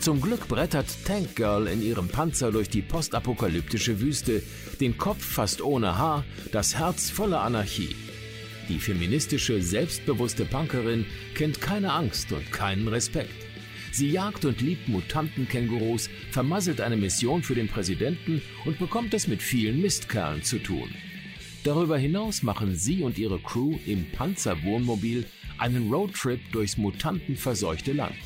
[0.00, 4.42] Zum Glück brettert Tank Girl in ihrem Panzer durch die postapokalyptische Wüste,
[4.80, 7.94] den Kopf fast ohne Haar, das Herz voller Anarchie.
[8.68, 11.06] Die feministische, selbstbewusste Punkerin
[11.36, 13.46] kennt keine Angst und keinen Respekt.
[13.92, 19.40] Sie jagt und liebt Mutantenkängurus, vermasselt eine Mission für den Präsidenten und bekommt es mit
[19.40, 20.92] vielen Mistkerlen zu tun.
[21.64, 25.26] Darüber hinaus machen sie und ihre Crew im Panzerwohnmobil
[25.58, 28.16] einen Roadtrip durchs mutantenverseuchte Land.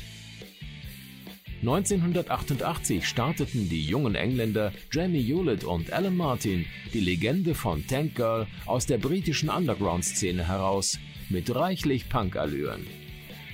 [1.61, 8.47] 1988 starteten die jungen Engländer Jamie Hewlett und Alan Martin die Legende von Tank Girl
[8.65, 12.85] aus der britischen Underground-Szene heraus mit reichlich Punk-Allüren.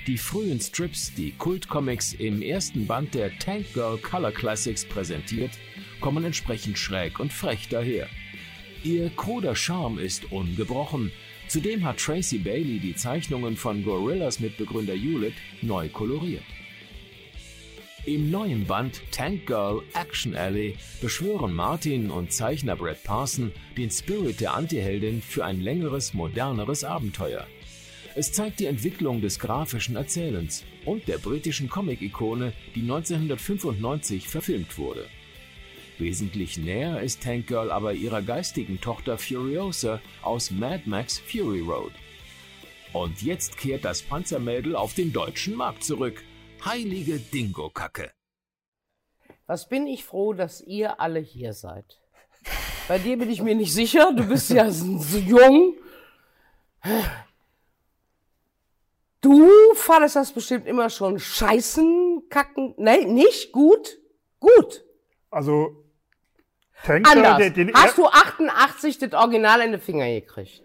[0.08, 5.52] Die frühen Strips, die Kultcomics im ersten Band der Tank Girl Color Classics präsentiert,
[6.02, 8.08] kommen entsprechend schräg und frech daher.
[8.84, 11.12] Ihr kruder Charme ist ungebrochen.
[11.50, 16.44] Zudem hat Tracy Bailey die Zeichnungen von Gorillas Mitbegründer Hewlett neu koloriert.
[18.06, 24.40] Im neuen Band Tank Girl Action Alley beschwören Martin und Zeichner Brad Parson den Spirit
[24.40, 27.46] der Antiheldin für ein längeres, moderneres Abenteuer.
[28.16, 35.06] Es zeigt die Entwicklung des grafischen Erzählens und der britischen Comic-Ikone, die 1995 verfilmt wurde.
[36.00, 41.92] Wesentlich näher ist Tank Girl aber ihrer geistigen Tochter Furiosa aus Mad Max Fury Road.
[42.94, 46.24] Und jetzt kehrt das Panzermädel auf den deutschen Markt zurück.
[46.64, 48.12] Heilige Dingo-Kacke.
[49.46, 52.00] Was bin ich froh, dass ihr alle hier seid.
[52.88, 54.14] Bei dir bin ich mir nicht sicher.
[54.14, 55.76] Du bist ja so jung.
[59.20, 62.74] Du fandest das bestimmt immer schon scheißen, kacken.
[62.78, 64.00] Nein, nicht gut.
[64.40, 64.86] Gut.
[65.30, 65.79] Also,
[66.84, 67.38] Tank Anders.
[67.38, 70.64] den, den Hast du 88 das Original in den Finger gekriegt?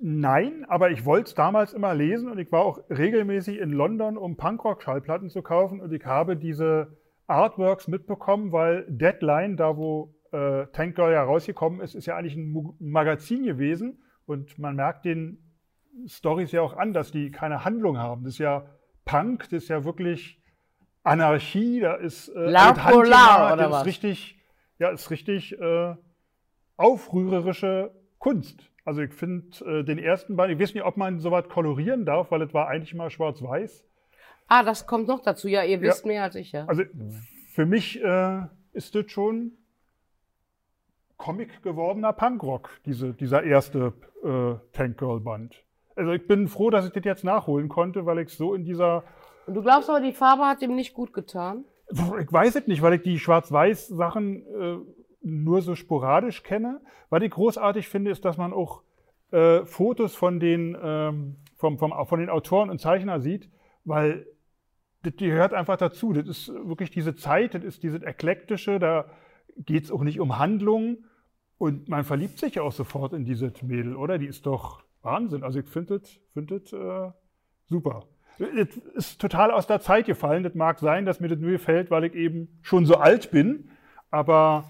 [0.00, 4.18] Nein, aber ich wollte es damals immer lesen und ich war auch regelmäßig in London,
[4.18, 10.66] um Punkrock-Schallplatten zu kaufen und ich habe diese Artworks mitbekommen, weil Deadline, da wo äh,
[10.72, 15.38] Tank Girl ja rausgekommen ist, ist ja eigentlich ein Magazin gewesen und man merkt den
[16.06, 18.24] Stories ja auch an, dass die keine Handlung haben.
[18.24, 18.66] Das ist ja
[19.04, 20.40] Punk, das ist ja wirklich
[21.02, 23.80] Anarchie, da ist äh, La Alt-Handthema, Polar, oder das was?
[23.80, 24.38] ist richtig,
[24.84, 25.94] ja, ist richtig äh,
[26.76, 28.70] aufrührerische Kunst.
[28.84, 32.30] Also ich finde äh, den ersten Band, ich weiß nicht, ob man sowas kolorieren darf,
[32.30, 33.84] weil es war eigentlich mal schwarz-weiß.
[34.46, 35.48] Ah, das kommt noch dazu.
[35.48, 36.66] Ja, ihr wisst mehr als ich, ja.
[36.66, 36.82] Also
[37.48, 38.42] für mich äh,
[38.74, 39.52] ist das schon
[41.16, 45.64] Comic gewordener Punkrock, diese, dieser erste äh, Tank Girl Band.
[45.96, 49.04] Also ich bin froh, dass ich das jetzt nachholen konnte, weil ich so in dieser,
[49.46, 51.64] Und du glaubst aber, die Farbe hat ihm nicht gut getan?
[52.20, 54.76] Ich weiß es nicht, weil ich die Schwarz-Weiß-Sachen äh,
[55.22, 56.80] nur so sporadisch kenne.
[57.10, 58.82] Was ich großartig finde, ist, dass man auch
[59.30, 63.48] äh, Fotos von den, ähm, vom, vom, von den Autoren und Zeichnern sieht,
[63.84, 64.26] weil
[65.02, 66.12] das gehört einfach dazu.
[66.12, 69.06] Das ist wirklich diese Zeit, das ist dieses Eklektische, da
[69.56, 71.04] geht es auch nicht um Handlungen
[71.58, 74.18] und man verliebt sich ja auch sofort in dieses Mädel, oder?
[74.18, 75.42] Die ist doch Wahnsinn.
[75.44, 77.10] Also ich finde das, find das äh,
[77.66, 78.06] super.
[78.38, 80.42] Das ist total aus der Zeit gefallen.
[80.42, 83.70] Das mag sein, dass mir das nur gefällt, weil ich eben schon so alt bin,
[84.10, 84.64] aber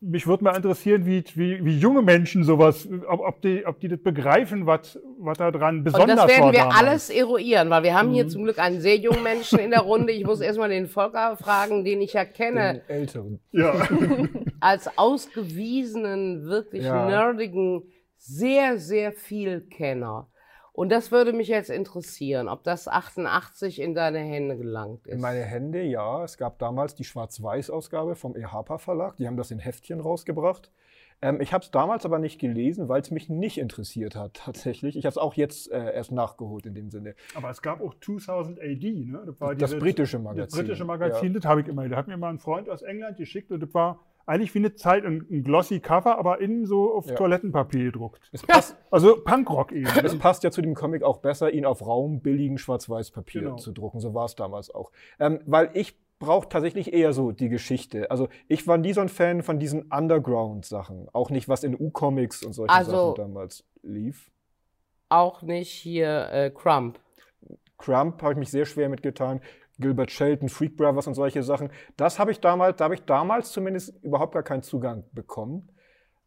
[0.00, 3.88] mich würde mal interessieren, wie, wie, wie junge Menschen sowas, ob, ob, die, ob die
[3.88, 6.78] das begreifen, was, was da dran Und besonders das werden war wir damals.
[6.78, 8.14] alles eruieren, weil wir haben Mhm.
[8.14, 10.12] hier zum Glück einen sehr jungen Menschen in der Runde.
[10.12, 13.40] Ich muss erstmal den Volker fragen, den ich ja kenne, Den Älteren.
[13.50, 13.74] Ja.
[14.60, 17.06] als ausgewiesenen, wirklich Ja.
[17.06, 17.82] nerdigen,
[18.16, 20.28] sehr, sehr viel Kenner.
[20.78, 25.14] Und das würde mich jetzt interessieren, ob das 88 in deine Hände gelangt ist.
[25.14, 26.22] In meine Hände, ja.
[26.22, 29.16] Es gab damals die Schwarz-Weiß-Ausgabe vom EHPA Verlag.
[29.16, 30.70] Die haben das in Heftchen rausgebracht.
[31.20, 34.96] Ähm, ich habe es damals aber nicht gelesen, weil es mich nicht interessiert hat, tatsächlich.
[34.96, 37.16] Ich habe es auch jetzt äh, erst nachgeholt in dem Sinne.
[37.34, 39.22] Aber es gab auch 2000 AD, ne?
[39.26, 40.58] Das, war Das dieses- britische Das Magazin.
[40.60, 41.88] britische Magazin, das habe ich immer.
[41.88, 43.98] Da hat mir mal ein Freund aus England geschickt und das war
[44.28, 47.14] eigentlich wie eine Zeit, ein, ein glossy Cover, aber innen so auf Ja.
[47.16, 48.20] Toilettenpapier gedruckt.
[48.32, 49.86] Es passt, Also Punkrock eben.
[50.04, 53.56] es passt ja zu dem Comic auch besser, ihn auf raumbilligen Schwarz-Weiß-Papier Genau.
[53.56, 54.00] zu drucken.
[54.00, 54.92] So war es damals auch.
[55.18, 58.10] Ähm, weil ich brauche tatsächlich eher so die Geschichte.
[58.10, 61.08] Also ich war nie so ein Fan von diesen Underground-Sachen.
[61.12, 64.30] Auch nicht, was in U-Comics und solchen Also- Sachen damals lief.
[65.08, 66.98] Auch nicht hier äh, Crump.
[67.78, 69.40] Crump habe ich mich sehr schwer mitgetan.
[69.78, 71.70] Gilbert Shelton, Freak Brothers und solche Sachen.
[71.96, 75.68] Das habe ich damals, da habe ich damals zumindest überhaupt gar keinen Zugang bekommen.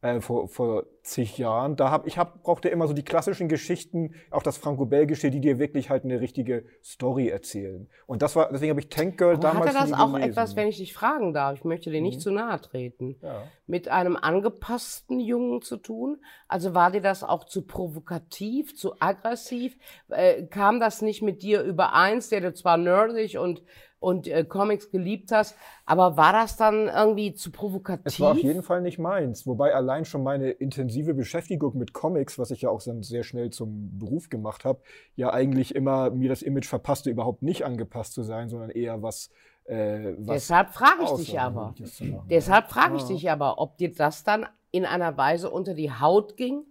[0.03, 1.75] Äh, vor, vor zig Jahren.
[1.75, 5.59] Da hab, ich hab, brauchte immer so die klassischen Geschichten, auch das Franco-Belgische, die dir
[5.59, 7.87] wirklich halt eine richtige Story erzählen.
[8.07, 10.31] Und das war, deswegen habe ich Tank Girl Aber damals hatte das nie auch gelesen.
[10.31, 12.21] etwas, wenn ich dich fragen darf, ich möchte dir nicht Mhm.
[12.21, 13.43] zu nahe treten, ja.
[13.67, 16.17] mit einem angepassten Jungen zu tun?
[16.47, 19.77] Also war dir das auch zu provokativ, zu aggressiv?
[20.09, 23.61] Äh, kam das nicht mit dir übereins, der du zwar nerdig und,
[24.01, 28.05] und äh, Comics geliebt hast, aber war das dann irgendwie zu provokativ?
[28.05, 29.45] Es war auf jeden Fall nicht meins.
[29.45, 33.51] Wobei allein schon meine intensive Beschäftigung mit Comics, was ich ja auch dann sehr schnell
[33.51, 34.81] zum Beruf gemacht habe,
[35.15, 39.29] ja eigentlich immer mir das Image verpasste, überhaupt nicht angepasst zu sein, sondern eher was
[39.65, 41.75] äh, was Deshalb frage ich dich aber.
[42.29, 43.07] Deshalb frage ich Ja.
[43.09, 46.63] dich aber, ob dir das dann in einer Weise unter die Haut ging,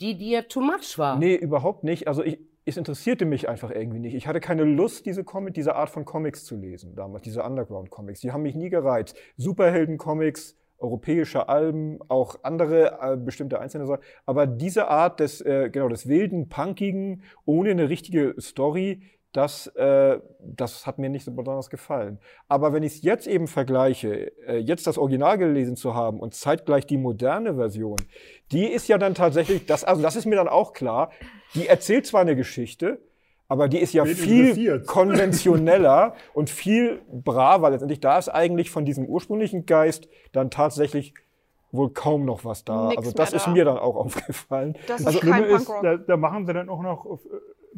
[0.00, 1.18] die dir too much war.
[1.18, 2.06] Nee, überhaupt nicht.
[2.06, 2.38] Also ich,
[2.68, 4.14] es interessierte mich einfach irgendwie nicht.
[4.14, 8.20] Ich hatte keine Lust, diese, Comic, diese Art von Comics zu lesen damals, diese Underground-Comics.
[8.20, 9.16] Die haben mich nie gereizt.
[9.36, 14.02] Superhelden-Comics, europäische Alben, auch andere äh, bestimmte einzelne Sachen.
[14.26, 19.02] Aber diese Art des, äh, genau, des wilden, punkigen, ohne eine richtige Story,
[19.32, 22.18] das, äh, das hat mir nicht so besonders gefallen.
[22.48, 26.34] Aber wenn ich es jetzt eben vergleiche, äh, jetzt das Original gelesen zu haben und
[26.34, 27.96] zeitgleich die moderne Version,
[28.52, 31.10] die ist ja dann tatsächlich, das, also das ist mir dann auch klar,
[31.54, 33.00] die erzählt zwar eine Geschichte,
[33.48, 37.70] aber die ist ja viel konventioneller und viel braver.
[37.70, 41.14] Letztendlich, da ist eigentlich von diesem ursprünglichen Geist dann tatsächlich
[41.70, 42.88] wohl kaum noch was da.
[42.88, 43.50] Nix also das mehr ist da.
[43.50, 44.76] mir dann auch aufgefallen.
[44.86, 47.28] Das Also ist kein ist, da, da machen sie dann auch noch auf, äh,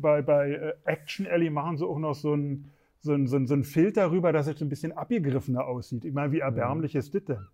[0.01, 2.70] bei, bei äh, Action Alley machen sie auch noch so ein
[3.03, 6.05] so ein, so ein, so ein Filter rüber, dass es ein bisschen abgegriffener aussieht.
[6.05, 7.46] Ich meine, wie erbärmlich ist das denn?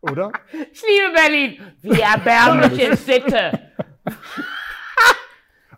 [0.00, 0.32] Oder?
[0.72, 1.58] Ich liebe Berlin.
[1.82, 3.52] Wie erbärmlich ist Sitte.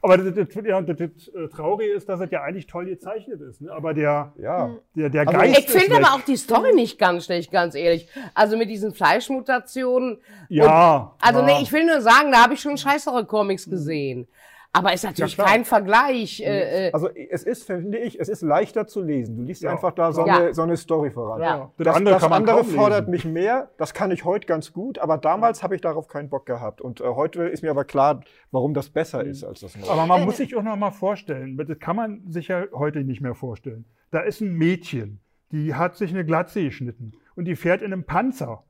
[0.04, 3.40] Aber das, das, ja, das, das äh, Traurige ist, dass es ja eigentlich toll gezeichnet
[3.40, 3.60] ist.
[3.60, 3.70] Ne?
[3.70, 4.74] Aber der, Ja.
[4.96, 8.08] der, der Also Geist Ich finde aber auch die Story nicht ganz schlecht, ganz ehrlich.
[8.34, 10.18] Also mit diesen Fleischmutationen.
[10.48, 11.14] Ja.
[11.20, 11.46] Also ja.
[11.46, 14.26] nee, ich will nur sagen, da habe ich schon scheißere Comics gesehen.
[14.74, 15.48] Aber ist natürlich klar.
[15.48, 16.40] kein Vergleich.
[16.40, 19.36] Äh, äh, Also es ist, finde ich, es ist leichter zu lesen.
[19.36, 19.70] Du liest Ja.
[19.72, 20.38] einfach da so, Ja.
[20.38, 21.42] eine, so eine Story voran.
[21.42, 21.70] Ja.
[21.76, 23.70] Das, Das, andere das kann man andere fordert mich mehr.
[23.76, 26.80] Das kann ich heute ganz gut, aber damals habe ich darauf keinen Bock gehabt.
[26.80, 28.20] Und äh, heute ist mir aber klar,
[28.50, 29.90] warum das besser ist als das neue.
[29.90, 33.20] Aber man muss sich auch noch mal vorstellen, das kann man sich ja heute nicht
[33.20, 33.84] mehr vorstellen.
[34.10, 35.20] Da ist ein Mädchen,
[35.50, 38.64] die hat sich eine Glatze geschnitten und die fährt in einem Panzer.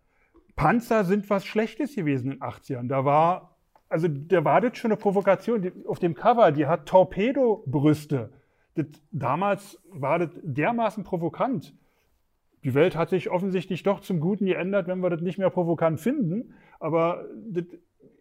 [0.57, 2.89] Panzer sind was Schlechtes gewesen in den 80ern.
[2.89, 3.52] Da war,
[3.93, 5.71] also da war das schon eine Provokation.
[5.87, 8.31] Auf dem Cover, die hat Torpedobrüste.
[8.75, 11.75] Das, damals war das dermaßen provokant.
[12.65, 16.01] Die Welt hat sich offensichtlich doch zum Guten geändert, wenn wir das nicht mehr provokant
[16.01, 16.55] finden.
[16.81, 17.65] Aber das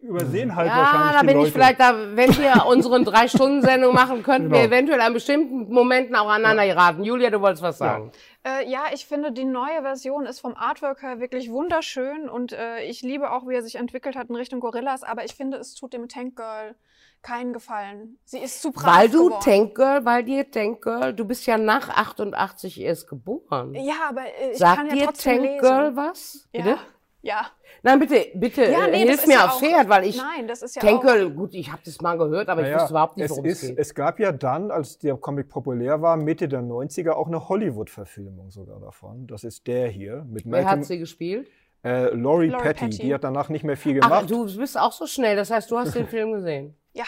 [0.02, 1.46] übersehen halt ja, wahrscheinlich da die bin Leute.
[1.48, 4.74] ich vielleicht da, wenn wir unsere Drei-Stunden-Sendung machen, könnten wir Genau.
[4.74, 7.04] eventuell an bestimmten Momenten auch aneinander geraten.
[7.04, 8.10] Julia, du wolltest was sagen.
[8.44, 12.82] Äh, ja, ich finde, die neue Version ist vom Artwork her wirklich wunderschön und äh,
[12.84, 15.74] ich liebe auch, wie er sich entwickelt hat in Richtung Gorillas, aber ich finde, es
[15.74, 16.74] tut dem Tank Girl
[17.22, 18.18] keinen Gefallen.
[18.24, 19.42] Sie ist zu brav Weil du geworden.
[19.44, 23.74] Tank Girl, weil dir Tank Girl, du bist ja nach 88 erst geboren.
[23.74, 25.60] Ja, aber äh, ich Sagt kann ja dir trotzdem Tank lesen.
[25.60, 26.48] Girl was?
[26.52, 26.62] Ja.
[26.64, 26.78] Bitte?
[27.24, 27.46] Ja.
[27.84, 30.48] Nein, bitte, bitte, Ja, nee, das hilf ist mir ja aufs Pferd, weil ich Nein,
[30.48, 31.34] das ist ja Tank auch.
[31.36, 33.62] Gut, ich habe das mal gehört, aber ich Naja, wusste überhaupt nicht, es, worum es
[33.62, 33.78] ist, geht.
[33.78, 38.50] es gab ja dann, als der Comic populär war, Mitte der 90er, auch eine Hollywood-Verfilmung
[38.50, 39.26] sogar davon.
[39.28, 41.48] Das ist der hier mit Wer hat Malcolm, sie gespielt?
[41.84, 42.84] äh, Laurie, Laurie Petty.
[42.86, 43.02] Petty.
[43.02, 44.30] Die hat danach nicht mehr viel Ach, gemacht.
[44.30, 46.74] du bist auch so schnell, das heißt, du hast den Film gesehen.
[46.92, 47.04] Ja.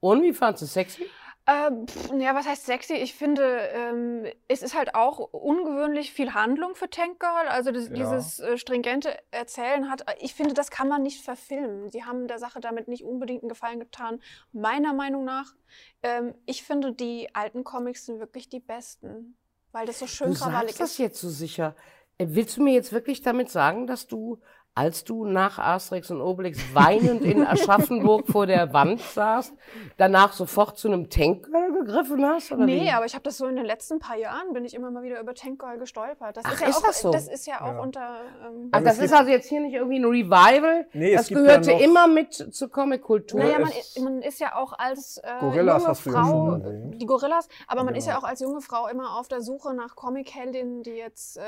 [0.00, 1.04] Und wie fandest du es sexy?
[1.46, 2.94] Ähm, pff, ja, was heißt sexy?
[2.94, 3.42] Ich finde,
[3.72, 7.48] ähm, es ist halt auch ungewöhnlich viel Handlung für Tank Girl.
[7.48, 7.94] Also das, Ja.
[7.96, 11.90] dieses äh, stringente Erzählen hat, ich finde, das kann man nicht verfilmen.
[11.90, 14.22] Sie haben der Sache damit nicht unbedingt einen Gefallen getan,
[14.52, 15.52] meiner Meinung nach.
[16.02, 19.36] Ähm, ich finde, die alten Comics sind wirklich die besten,
[19.70, 20.98] weil das so schön Du krawallig sagst das ist.
[20.98, 21.76] jetzt so sicher.
[22.16, 24.40] Äh, Willst du mir jetzt wirklich damit sagen, dass du,
[24.76, 29.52] als du nach Asterix und Obelix weinend in Aschaffenburg vor der Wand saßt,
[29.98, 32.50] danach sofort zu einem Tankgirl gegriffen hast?
[32.50, 32.90] Oder Nee, wie?
[32.90, 35.20] aber ich habe das so in den letzten paar Jahren, bin ich immer mal wieder
[35.20, 36.36] über Tank Girl gestolpert.
[36.36, 37.12] Das Ach, ist, ja ist auch, das so?
[37.12, 37.80] Das ist ja auch Ja.
[37.80, 38.16] unter...
[38.46, 40.86] Ähm, Ach, Also das es ist also jetzt hier nicht irgendwie ein Revival.
[40.92, 43.38] Nee, es das gibt ja gehörte noch- immer mit zur Comic-Kultur.
[43.40, 43.70] Naja, man,
[44.02, 47.48] man ist ja auch als äh, Gorillas junge hast du ja Frau, schon die Gorillas,
[47.68, 48.26] aber man ist ja Genau.
[48.26, 51.42] auch als junge Frau immer auf der Suche nach Comic-Heldinnen, die jetzt äh,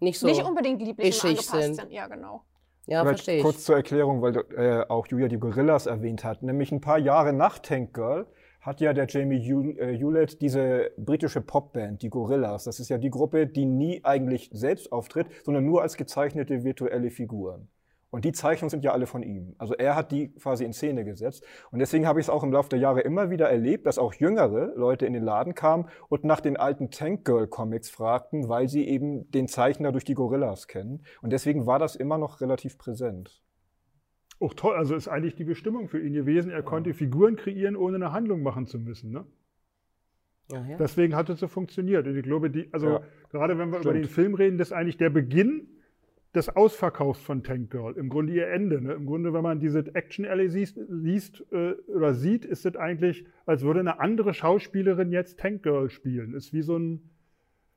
[0.00, 0.26] nicht so.
[0.26, 1.74] nicht unbedingt lieblich angepasst sind.
[1.76, 1.92] sind.
[1.92, 2.44] Ja, genau.
[2.86, 3.42] ja, Vielleicht verstehe ich.
[3.42, 6.42] kurz zur Erklärung, weil äh, auch Julia die Gorillas erwähnt hat.
[6.42, 8.26] Nämlich ein paar Jahre nach Tank Girl
[8.60, 12.64] hat ja der Jamie äh, Hewlett diese britische Popband, die Gorillas.
[12.64, 17.10] Das ist ja die Gruppe, die nie eigentlich selbst auftritt, sondern nur als gezeichnete virtuelle
[17.10, 17.68] Figuren.
[18.10, 19.54] Und die Zeichnungen sind ja alle von ihm.
[19.58, 21.44] Also er hat die quasi in Szene gesetzt.
[21.70, 24.14] Und deswegen habe ich es auch im Laufe der Jahre immer wieder erlebt, dass auch
[24.14, 28.68] jüngere Leute in den Laden kamen und nach den alten Tank Girl Comics fragten, weil
[28.68, 31.02] sie eben den Zeichner durch die Gorillas kennen.
[31.20, 33.42] Und deswegen war das immer noch relativ präsent.
[34.38, 36.50] Auch toll, also ist eigentlich die Bestimmung für ihn gewesen.
[36.50, 39.10] Er konnte Figuren kreieren, ohne eine Handlung machen zu müssen.
[39.10, 39.26] Ne?
[40.52, 40.76] Ja, ja.
[40.76, 42.06] Deswegen hat es so funktioniert.
[42.06, 43.00] Und ich glaube, die, also Ja.
[43.30, 44.04] gerade wenn wir über Stimmt.
[44.04, 45.68] den Film reden, das ist eigentlich der Beginn
[46.36, 47.96] des Ausverkaufs von Tank Girl.
[47.96, 48.80] Im Grunde ihr Ende.
[48.80, 48.92] Ne?
[48.92, 53.26] Im Grunde, wenn man diese Action Alley siehst, liest äh, oder sieht, ist es eigentlich,
[53.46, 56.34] als würde eine andere Schauspielerin jetzt Tank Girl spielen.
[56.34, 57.10] Ist wie so ein,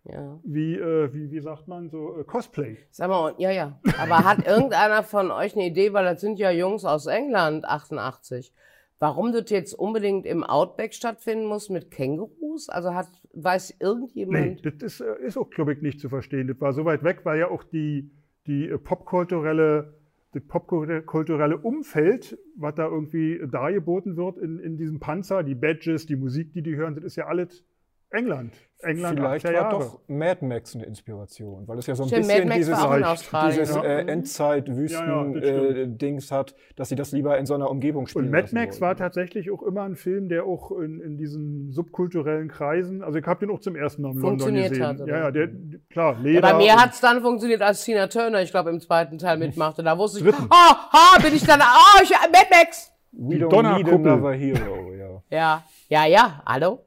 [0.04, 0.40] ja.
[0.44, 2.78] wie, äh, wie, wie sagt man, so äh, Cosplay.
[2.92, 3.80] Sag mal, ja, ja.
[3.98, 8.54] Aber hat irgendeiner von euch eine Idee, weil das sind ja Jungs aus England, 88,
[9.00, 12.68] warum das jetzt unbedingt im Outback stattfinden muss mit Kängurus?
[12.68, 14.66] Also hat Weiß Nee, irgendjemand?
[14.66, 16.48] das ist, äh, ist auch, glaube ich, nicht zu verstehen.
[16.48, 18.12] Das war so weit weg, weil ja auch die,
[18.50, 19.94] die äh, popkulturelle,
[20.34, 26.16] das popkulturelle Umfeld, was da irgendwie dargeboten wird in, in diesem Panzer, die Badges, die
[26.16, 27.66] Musik, die die hören, das ist ja alles
[28.12, 28.54] England.
[28.82, 29.80] England Vielleicht 80er war Jahre.
[29.84, 32.78] doch Mad Max eine Inspiration, weil es ja so ein Stimmt, bisschen Mad Max dieses,
[32.78, 33.60] war auch in Leicht, Australien.
[33.60, 33.82] dieses ne?
[33.82, 38.26] äh, Ja, ja, das Endzeit-Wüsten-Dings hat, dass sie das lieber in so einer Umgebung spielen
[38.26, 39.00] Und Mad Max war wollten.
[39.00, 43.46] tatsächlich auch immer ein Film, der auch in, in diesen subkulturellen Kreisen, also ich habe
[43.46, 44.88] den auch zum ersten Mal in London Funktioniert gesehen.
[44.88, 45.50] hat, ja, ja, der,
[45.90, 46.42] klar, Ja, Leder.
[46.42, 49.84] bei mir hat es dann funktioniert, als Tina Turner, ich glaube, im zweiten Teil mitmachte.
[49.84, 50.48] Da wusste ich, Dritten.
[50.50, 52.92] ah, ha, bin ich dann, ah, ich, Mad Max.
[53.12, 55.22] We Die don't need another hero, ja.
[55.30, 56.86] Ja, ja, ja, hallo?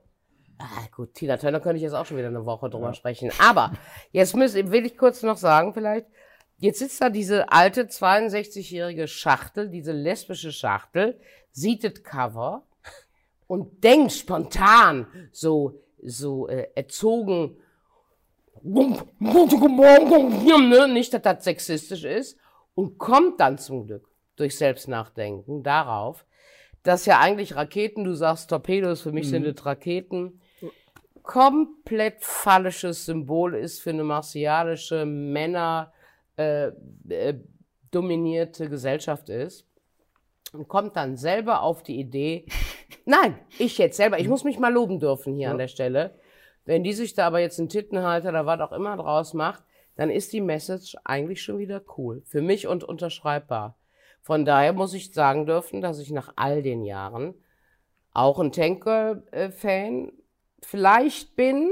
[0.63, 3.33] Ah, gut, Tina Turner könnte ich jetzt auch schon wieder eine Woche drüber sprechen.
[3.41, 3.73] Aber
[4.13, 6.07] jetzt muss, will ich kurz noch sagen, vielleicht,
[6.59, 11.19] jetzt sitzt da diese alte 62-jährige Schachtel, diese lesbische Schachtel,
[11.51, 12.65] sieht das Cover
[13.49, 17.57] und denkt spontan, so, so äh, erzogen,
[18.63, 18.97] ne,
[20.89, 22.39] nicht, dass das sexistisch ist,
[22.75, 26.25] und kommt dann zum Glück durch Selbstnachdenken darauf,
[26.85, 30.41] dass ja eigentlich Raketen, du sagst Torpedos, für mich sind es Raketen,
[31.23, 35.93] komplett falsches Symbol ist für eine martialische, Männer
[36.37, 36.69] äh,
[37.09, 37.39] äh,
[37.91, 39.67] Gesellschaft ist
[40.53, 42.47] und kommt dann selber auf die Idee,
[43.05, 46.19] nein, ich jetzt selber, ich muss mich mal loben dürfen hier an der Stelle.
[46.65, 49.65] Wenn die sich da aber jetzt einen Tittenhalter oder was auch immer draus macht,
[49.97, 52.23] dann ist die Message eigentlich schon wieder cool.
[52.25, 53.77] Für mich und unterschreibbar.
[54.23, 57.35] Von daher muss ich sagen dürfen, dass ich nach all den Jahren
[58.13, 60.13] auch ein Tank-Girl-Fan
[60.65, 61.69] vielleicht bin,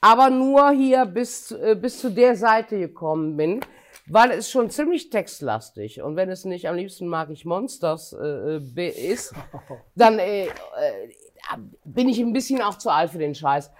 [0.00, 3.60] aber nur hier bis, äh, bis zu der Seite gekommen bin,
[4.06, 8.58] weil es schon ziemlich textlastig und wenn es nicht am liebsten mag ich Monsters äh,
[8.60, 9.32] be- ist,
[9.94, 10.48] dann äh, äh,
[11.84, 13.70] bin ich ein bisschen auch zu alt für den Scheiß.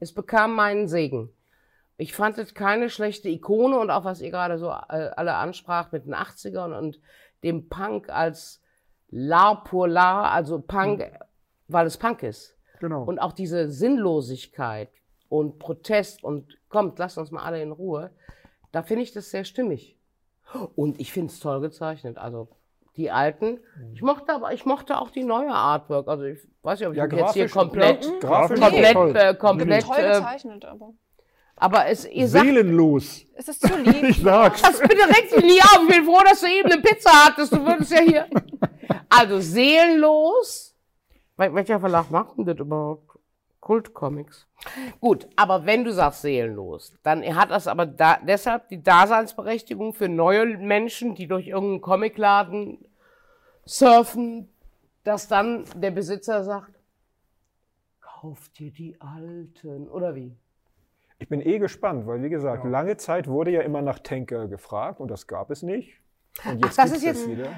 [0.00, 1.30] Es bekam meinen Segen.
[1.98, 5.92] Ich fand es keine schlechte Ikone und auch was ihr gerade so äh, alle anspracht
[5.92, 6.98] mit den 80ern und
[7.44, 8.62] dem Punk als
[9.10, 11.00] La pour La, also Punk,
[11.68, 12.56] weil es Punk ist.
[12.80, 13.04] Genau.
[13.04, 14.88] Und auch diese Sinnlosigkeit
[15.28, 18.10] und Protest und kommt, lasst uns mal alle in Ruhe,
[18.72, 19.96] da finde ich das sehr stimmig.
[20.74, 22.18] Und ich finde es toll gezeichnet.
[22.18, 22.48] Also
[22.96, 23.60] die alten.
[23.94, 26.08] Ich mochte aber, ich mochte auch die neue Artwork.
[26.08, 29.16] Also ich weiß nicht, ob ich Ja, mich jetzt hier grafisch- komplett, grafisch komplett, toll.
[29.16, 30.92] äh, komplett, Toll äh, gezeichnet, aber.
[31.56, 33.24] aber es, ihr sagt, Seelenlos.
[33.36, 34.02] Es ist zu lieb.
[34.08, 34.62] Ich sag's.
[34.62, 35.80] das bitte regt dich nie auf.
[35.88, 37.52] Ich bin froh, dass du eben eine Pizza hattest.
[37.52, 38.26] Du würdest ja hier.
[39.08, 40.69] Also seelenlos.
[41.40, 43.18] Wel- Welcher Verlag macht denn das überhaupt?
[43.60, 44.46] Kultcomics.
[45.00, 50.08] Gut, aber wenn du sagst seelenlos, dann hat das aber da, deshalb die Daseinsberechtigung für
[50.08, 52.78] neue Menschen, die durch irgendeinen Comicladen
[53.66, 54.48] surfen,
[55.04, 56.72] dass dann der Besitzer sagt,
[58.00, 60.34] kauf dir die alten, oder wie?
[61.18, 62.70] Ich bin eh gespannt, weil wie gesagt, Ja.
[62.70, 66.00] lange Zeit wurde ja immer nach Tanker gefragt und das gab es nicht.
[66.46, 67.50] Und Ach, jetzt das gibt's ist jetzt- wieder.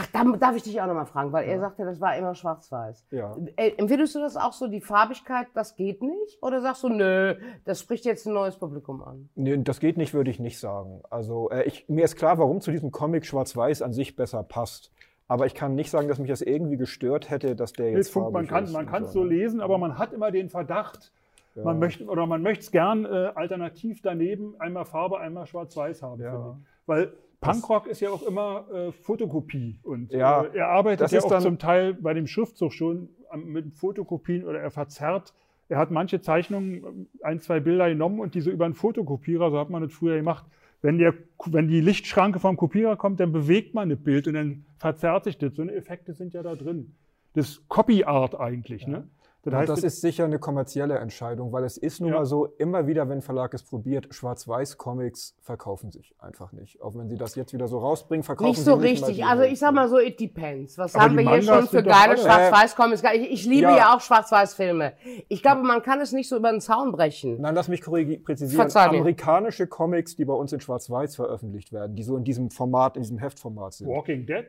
[0.00, 3.06] Ach, da darf ich dich auch nochmal fragen, weil er sagte, das war immer schwarz-weiß.
[3.10, 3.36] Ja.
[3.56, 6.38] Äh, Empfindest du das auch so, die Farbigkeit, das geht nicht?
[6.40, 7.34] Oder sagst du, nö,
[7.64, 9.28] das spricht jetzt ein neues Publikum an?
[9.34, 11.02] Nee, das geht nicht, würde ich nicht sagen.
[11.10, 14.92] Also äh, ich, mir ist klar, warum zu diesem Comic Schwarz-Weiß an sich besser passt.
[15.26, 18.12] Aber ich kann nicht sagen, dass mich das irgendwie gestört hätte, dass der jetzt Jetzt
[18.12, 19.30] Funk, man farbig kann ist man und kann es so ne?
[19.30, 21.12] lesen, aber man hat immer den Verdacht,
[21.56, 26.22] man möchte oder man möchte es gern äh, alternativ daneben einmal Farbe, einmal Schwarz-Weiß haben.
[26.22, 26.56] Ja.
[26.86, 31.24] Weil Punkrock ist ja auch immer äh, Fotokopie und Ja, äh, er arbeitet ja ist
[31.24, 35.34] auch dann- zum Teil bei dem Schriftzug schon mit Fotokopien oder er verzerrt.
[35.68, 39.58] Er hat manche Zeichnungen, äh, ein, zwei Bilder genommen und diese über einen Fotokopierer, so
[39.58, 40.46] hat man das früher gemacht.
[40.80, 41.14] Wenn, der,
[41.46, 45.36] wenn die Lichtschranke vom Kopierer kommt, dann bewegt man das Bild und dann verzerrt sich
[45.36, 45.54] das.
[45.54, 46.94] So eine Effekte sind ja da drin.
[47.34, 48.86] Das ist Copy Art eigentlich.
[48.86, 49.08] Ne?
[49.50, 52.16] Das heißt, das ist sicher eine kommerzielle Entscheidung, weil es ist nun Ja.
[52.18, 56.80] mal so, immer wieder, wenn ein Verlag es probiert, Schwarz-Weiß-Comics verkaufen sich einfach nicht.
[56.82, 59.08] Auch wenn sie das jetzt wieder so rausbringen, verkaufen Nicht so sie nicht richtig.
[59.08, 60.78] mal die Also ich sag mal so, it depends.
[60.78, 63.02] Was Aber haben wir hier schon für geile Schwarz-Weiß-Comics?
[63.14, 63.76] Ich, ich liebe Ja.
[63.76, 64.92] ja, auch Schwarz-Weiß-Filme.
[65.28, 67.40] Ich glaube, man kann es nicht so über den Zaun brechen.
[67.40, 68.50] Nein, lass mich präzisieren.
[68.50, 68.86] Verzeih.
[68.88, 73.02] Amerikanische Comics, die bei uns in Schwarz-Weiß veröffentlicht werden, die so in diesem Format, in
[73.02, 73.88] diesem Heftformat sind.
[73.88, 74.46] Walking Dead.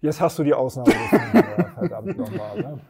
[0.00, 2.56] Jetzt hast du die Ausnahme gefunden, ja, verdammt nochmal.
[2.58, 2.80] Ne?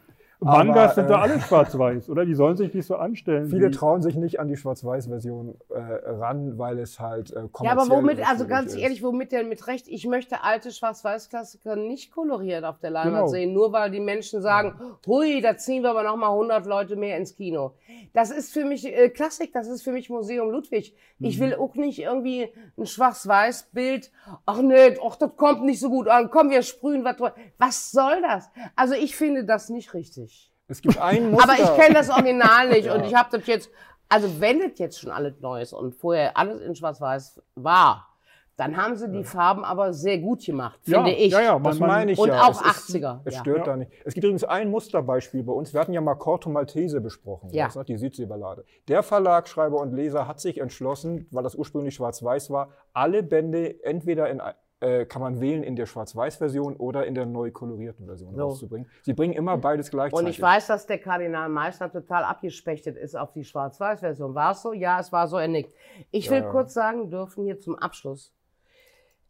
[0.45, 2.25] Mangas Aber, sind äh, doch alle schwarz-weiß, oder?
[2.25, 3.49] Die sollen sich nicht so anstellen.
[3.49, 5.79] Viele wie- trauen sich nicht an die Schwarz-Weiß-Version äh,
[6.11, 8.79] ran, weil es halt äh, Ja, kommerziell aber womit, also ganz ist.
[8.81, 9.87] ehrlich, womit denn mit Recht?
[9.89, 13.27] Ich möchte alte Schwarz-Weiß-Klassiker nicht koloriert auf der Leinwand Genau.
[13.29, 14.75] sehen, nur weil die Menschen sagen,
[15.07, 17.73] hui, da ziehen wir aber noch mal 100 Leute mehr ins Kino.
[18.13, 20.95] Das ist für mich äh, Klassik, das ist für mich Museum Ludwig.
[21.21, 21.43] Ich Mhm.
[21.43, 24.11] will auch nicht irgendwie ein Schwarz-Weiß-Bild,
[24.47, 27.35] ach nee, ach, das kommt nicht so gut an, komm, wir sprühen was drüber.
[27.59, 28.51] Was soll das?
[28.77, 30.32] Also ich finde das nicht richtig.
[30.73, 31.51] Es gibt ein Muster.
[31.53, 32.95] Aber ich kenne das Original nicht Ja.
[32.95, 33.71] und ich habe das jetzt,
[34.09, 38.09] also wenn das jetzt schon alles Neues und vorher alles in Schwarz-Weiß war,
[38.57, 41.33] dann haben sie die Farben aber sehr gut gemacht, Ja, finde ich.
[41.33, 42.43] ja, ja, Das man- meine ich Und ja.
[42.43, 43.41] auch Es ist- 80er, Es ja.
[43.41, 43.65] stört Ja.
[43.65, 43.91] da nicht.
[44.05, 45.73] Es gibt übrigens ein Musterbeispiel bei uns.
[45.73, 47.67] Wir hatten ja mal Corto Maltese besprochen, Ja.
[47.67, 48.65] weißt du, die Südseeballade.
[48.89, 53.83] Der Verlag, Schreiber und Leser hat sich entschlossen, weil das ursprünglich schwarz-weiß war, alle Bände
[53.85, 54.41] entweder in
[54.83, 58.43] äh, kann man wählen in der Schwarz-Weiß-Version oder in der neu kolorierten Version So.
[58.43, 58.89] rauszubringen.
[59.03, 60.27] Sie bringen immer beides gleichzeitig.
[60.27, 64.35] Und ich weiß, dass der Kardinal Meißner total abgespechtet ist auf die Schwarz-Weiß-Version.
[64.35, 64.73] War es so?
[64.73, 65.75] Ja, es war so, er nickt.
[66.11, 66.51] Ich will Ja.
[66.51, 68.35] kurz sagen dürfen hier zum Abschluss,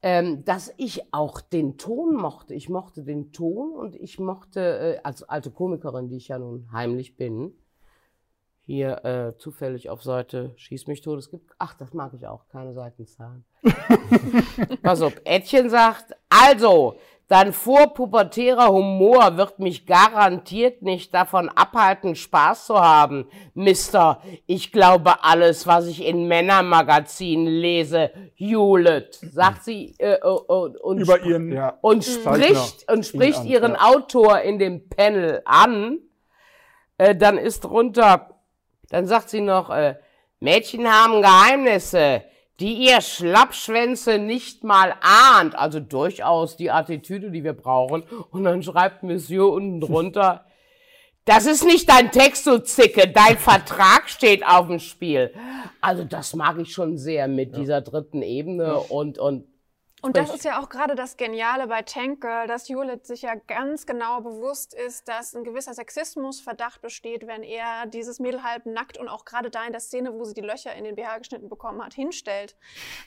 [0.02, 2.54] ähm, dass ich auch den Ton mochte.
[2.54, 6.68] Ich mochte den Ton und ich mochte, äh, als alte Komikerin, die ich ja nun
[6.72, 7.52] heimlich bin,
[8.64, 11.18] hier äh, zufällig auf Seite Schieß mich tot.
[11.18, 13.44] Es gibt, ach, das mag ich auch, keine Seitenzahlen.
[14.82, 16.96] Pass auf, Ädchen sagt, also,
[17.28, 24.20] dein vorpubertärer Humor wird mich garantiert nicht davon abhalten, Spaß zu haben, Mister.
[24.46, 30.98] Ich glaube alles, was ich in Männermagazinen lese, Hewlett, sagt sie äh, äh, und, und
[30.98, 31.78] Über ihren ja.
[31.80, 33.80] und spricht und spricht an, ihren ja.
[33.80, 35.98] Autor in dem Panel an,
[36.98, 38.41] äh, dann ist drunter,
[38.92, 39.96] dann sagt sie noch, äh,
[40.38, 42.24] Mädchen haben Geheimnisse,
[42.60, 45.58] die ihr Schlappschwänze nicht mal ahnt.
[45.58, 48.02] Also durchaus die Attitüde, die wir brauchen.
[48.30, 50.44] Und dann schreibt Monsieur unten drunter,
[51.24, 55.32] das ist nicht dein Text, du Zicke, dein Vertrag steht auf dem Spiel.
[55.80, 59.46] Also das mag ich schon sehr mit dieser dritten Ebene und, und
[60.02, 63.36] Und das ist ja auch gerade das Geniale bei Tank Girl, dass Hewlett sich ja
[63.36, 68.98] ganz genau bewusst ist, dass ein gewisser Sexismusverdacht besteht, wenn er dieses Mädel halb nackt
[68.98, 71.48] und auch gerade da in der Szene, wo sie die Löcher in den BH geschnitten
[71.48, 72.56] bekommen hat, hinstellt.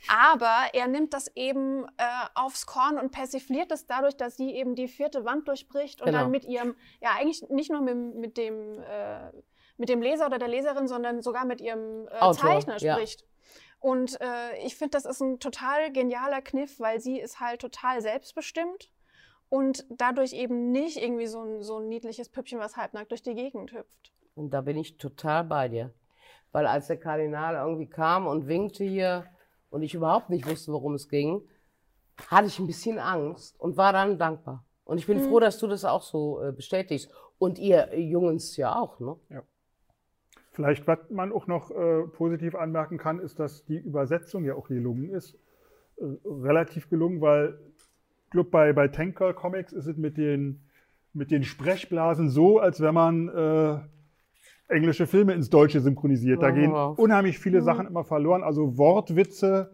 [0.07, 4.75] Aber er nimmt das eben äh, aufs Korn und persifliert es dadurch, dass sie eben
[4.75, 6.19] die vierte Wand durchbricht und Genau.
[6.19, 9.31] dann mit ihrem, ja eigentlich nicht nur mit, mit dem äh,
[9.77, 12.97] mit dem Leser oder der Leserin, sondern sogar mit ihrem äh, Autor, Zeichner ja.
[13.85, 18.01] Und äh, ich finde, das ist ein total genialer Kniff, weil sie ist halt total
[18.01, 18.89] selbstbestimmt
[19.47, 23.35] und dadurch eben nicht irgendwie so ein, so ein niedliches Püppchen, was halbnackt durch die
[23.35, 24.11] Gegend hüpft.
[24.33, 25.93] Und da bin ich total bei dir.
[26.51, 29.25] Weil als der Kardinal irgendwie kam und winkte hier
[29.69, 31.47] und ich überhaupt nicht wusste, worum es ging,
[32.31, 34.65] hatte ich ein bisschen Angst und war dann dankbar.
[34.83, 37.11] Und ich bin froh, dass du das auch so äh, bestätigst.
[37.37, 39.15] Und ihr Jungs ja auch, ne?
[40.55, 44.69] Vielleicht, was man auch noch äh, positiv anmerken kann, ist, dass die Übersetzung ja auch
[44.69, 45.37] gelungen ist.
[45.97, 47.59] Äh, relativ gelungen, weil
[48.23, 50.61] ich glaube, bei, bei Tank Girl Comics ist es mit den,
[51.13, 53.79] mit den Sprechblasen so, als wenn man äh,
[54.73, 56.41] englische Filme ins Deutsche synchronisiert.
[56.41, 56.97] Da Ja, gehen wow.
[56.97, 58.41] unheimlich viele Sachen immer verloren.
[58.41, 59.71] Also Wortwitze,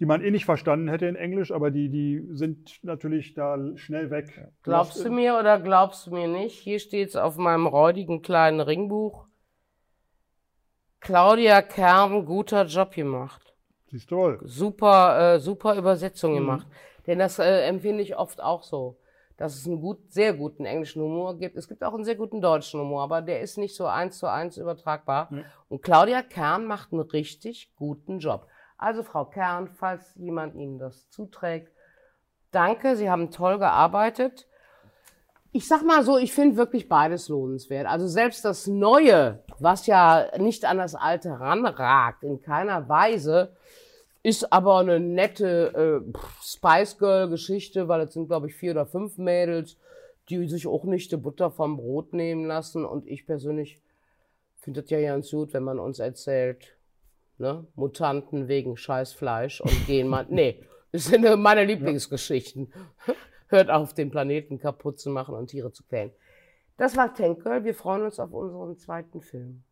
[0.00, 4.10] die man eh nicht verstanden hätte in Englisch, aber die, die sind natürlich da schnell
[4.10, 4.50] weg.
[4.64, 6.58] Glaubst du mir oder glaubst du mir nicht?
[6.58, 9.26] Hier steht es auf meinem räudigen kleinen Ringbuch.
[11.04, 13.54] Claudia Kern, guter Job gemacht.
[13.90, 14.40] Siehst du wohl.
[14.42, 16.36] super, äh, super Übersetzung Mhm.
[16.36, 16.66] gemacht.
[17.06, 18.96] Denn das äh, empfinde ich oft auch so,
[19.36, 21.56] dass es einen gut, sehr guten englischen Humor gibt.
[21.56, 24.26] Es gibt auch einen sehr guten deutschen Humor, aber der ist nicht so eins zu
[24.26, 25.28] eins übertragbar.
[25.30, 25.44] Nee.
[25.68, 28.46] Und Claudia Kern macht einen richtig guten Job.
[28.78, 31.70] Also Frau Kern, falls jemand Ihnen das zuträgt,
[32.50, 34.46] danke, Sie haben toll gearbeitet.
[35.56, 37.86] Ich sag mal so, ich finde wirklich beides lohnenswert.
[37.86, 43.54] Also selbst das Neue, was ja nicht an das Alte ranragt, in keiner Weise,
[44.24, 48.84] ist aber eine nette äh, Spice Girl Geschichte, weil es sind, glaube ich, vier oder
[48.84, 49.76] fünf Mädels,
[50.28, 52.84] die sich auch nicht die Butter vom Brot nehmen lassen.
[52.84, 53.80] Und ich persönlich
[54.58, 56.74] finde das ja ganz gut, wenn man uns erzählt,
[57.38, 60.26] ne, Mutanten wegen Scheißfleisch und gehen mal.
[60.30, 62.72] nee, das sind meine Lieblingsgeschichten.
[63.54, 66.10] Hört auf, den Planeten kaputt zu machen und Tiere zu quälen.
[66.76, 67.62] Das war Tank Girl.
[67.62, 69.62] Wir freuen uns auf unseren zweiten Film.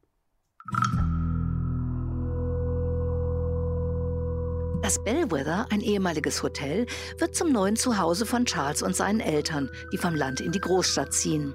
[4.85, 6.87] Das Bellwether, ein ehemaliges Hotel,
[7.19, 11.13] wird zum neuen Zuhause von Charles und seinen Eltern, die vom Land in die Großstadt
[11.13, 11.53] ziehen.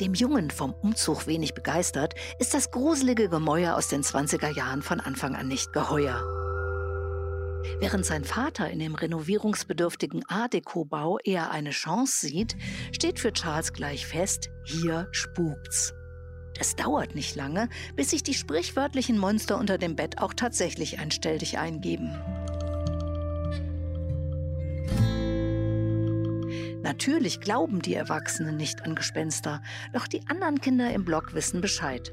[0.00, 5.00] Dem Jungen, vom Umzug wenig begeistert, ist das gruselige Gemäuer aus den 20er Jahren von
[5.00, 6.37] Anfang an nicht geheuer.
[7.80, 12.56] Während sein Vater in dem renovierungsbedürftigen Art Deco-Bau eher eine Chance sieht,
[12.92, 15.94] steht für Charles gleich fest, hier spukt's.
[16.60, 21.58] Es dauert nicht lange, bis sich die sprichwörtlichen Monster unter dem Bett auch tatsächlich einstellig
[21.58, 22.16] eingeben.
[26.82, 32.12] Natürlich glauben die Erwachsenen nicht an Gespenster, doch die anderen Kinder im Block wissen Bescheid.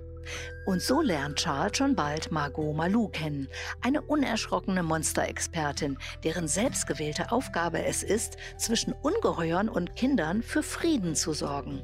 [0.66, 3.48] Und so lernt Charles schon bald Margot Malou kennen,
[3.82, 11.34] eine unerschrockene Monsterexpertin, deren selbstgewählte Aufgabe es ist, zwischen Ungeheuern und Kindern für Frieden zu
[11.34, 11.84] sorgen.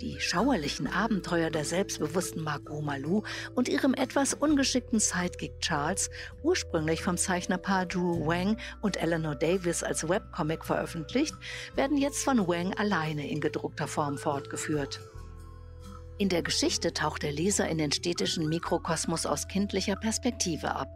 [0.00, 3.24] Die schauerlichen Abenteuer der selbstbewussten Margot Malou
[3.56, 6.08] und ihrem etwas ungeschickten Sidekick Charles,
[6.42, 11.34] ursprünglich vom Zeichnerpaar Drew Wang und Eleanor Davis als Webcomic veröffentlicht,
[11.74, 15.00] werden jetzt von Wang alleine in gedruckter Form fortgeführt.
[16.20, 20.88] In der Geschichte taucht der Leser in den städtischen Mikrokosmos aus kindlicher Perspektive ab.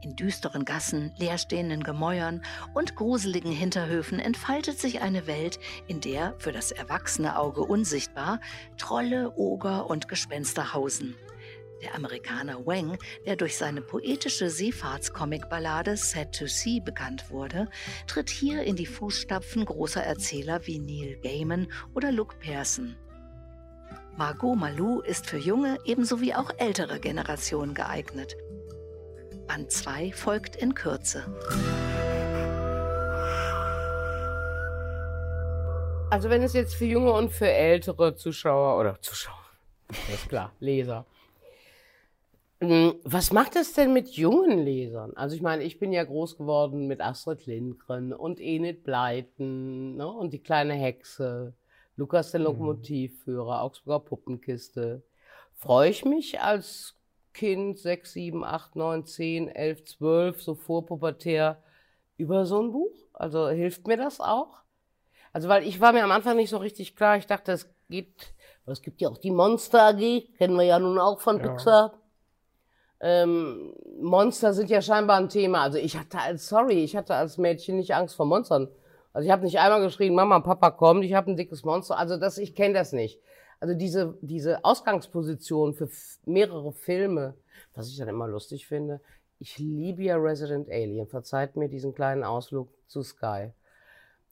[0.00, 2.40] In düsteren Gassen, leerstehenden Gemäuern
[2.72, 5.58] und gruseligen Hinterhöfen entfaltet sich eine Welt,
[5.88, 8.38] in der, für das erwachsene Auge unsichtbar,
[8.78, 11.16] Trolle, Oger und Gespenster hausen.
[11.82, 12.96] Der Amerikaner Wang,
[13.26, 17.68] der durch seine poetische Seefahrtscomic-Ballade Sad to Sea bekannt wurde,
[18.06, 22.96] tritt hier in die Fußstapfen großer Erzähler wie Neil Gaiman oder Luke Pearson.
[24.16, 28.36] Margot Malou ist für junge ebenso wie auch ältere Generationen geeignet.
[29.46, 31.24] Band 2 folgt in Kürze.
[36.10, 39.38] Also wenn es jetzt für junge und für ältere Zuschauer oder Zuschauer,
[40.12, 41.06] ist klar, Leser.
[42.60, 45.12] Hm, Was macht es denn mit jungen Lesern?
[45.14, 50.06] Also ich meine, ich bin ja groß geworden mit Astrid Lindgren und Enid Blyton ne?
[50.06, 51.54] und die kleine Hexe,
[52.00, 55.02] Lukas der Lokomotivführer, Augsburger Puppenkiste.
[55.52, 56.94] Freue ich mich als
[57.34, 61.62] Kind, 6, 7, 8, 9, 10, 11, 12, so vorpubertär,
[62.16, 62.94] über so ein Buch?
[63.12, 64.62] Also hilft mir das auch?
[65.34, 67.18] Also, weil ich war mir am Anfang nicht so richtig klar.
[67.18, 67.68] Ich dachte, es
[68.64, 71.48] aber es gibt ja auch die Monster AG, kennen wir ja nun auch von Ja.
[71.48, 71.92] Pixar.
[73.00, 75.62] Ähm, Monster sind ja scheinbar ein Thema.
[75.62, 78.68] Also ich hatte als, sorry, ich hatte als Mädchen nicht Angst vor Monstern.
[79.12, 81.98] Also ich habe nicht einmal geschrien, Mama, Papa, kommt, ich habe ein dickes Monster.
[81.98, 83.20] Also das, ich kenne das nicht.
[83.58, 85.88] Also diese, diese Ausgangsposition für
[86.24, 87.34] mehrere Filme,
[87.74, 89.00] was ich dann immer lustig finde.
[89.38, 91.06] Ich liebe ja Resident Alien.
[91.06, 93.50] Verzeiht mir diesen kleinen Ausflug zu Sky.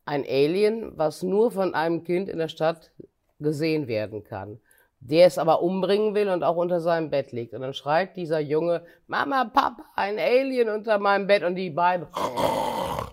[0.06, 2.90] Ein Alien, was nur von einem Kind in der Stadt
[3.38, 4.60] gesehen werden kann.
[5.00, 7.54] Der es aber umbringen will und auch unter seinem Bett liegt.
[7.54, 11.42] Und dann schreit dieser Junge, Mama, Papa, ein Alien unter meinem Bett.
[11.42, 12.06] Und die beiden,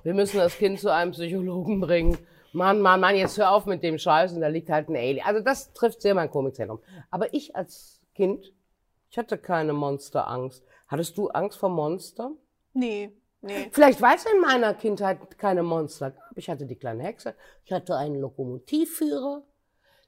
[0.05, 2.15] wir müssen das Kind zu einem Psychologen bringen.
[2.53, 4.33] Mann, Mann, Mann, jetzt hör auf mit dem Scheiß.
[4.33, 5.25] Und da liegt halt ein Alien.
[5.25, 6.79] Also das trifft sehr mein Komiczentrum.
[7.09, 8.53] Aber ich als Kind,
[9.09, 10.63] ich hatte keine Monsterangst.
[10.87, 12.37] Hattest du Angst vor Monstern?
[12.73, 13.67] Nee, nee.
[13.71, 16.37] Vielleicht weil es in meiner Kindheit keine Monster gab.
[16.37, 17.33] Ich hatte die kleine Hexe,
[17.63, 19.41] ich hatte einen Lokomotivführer.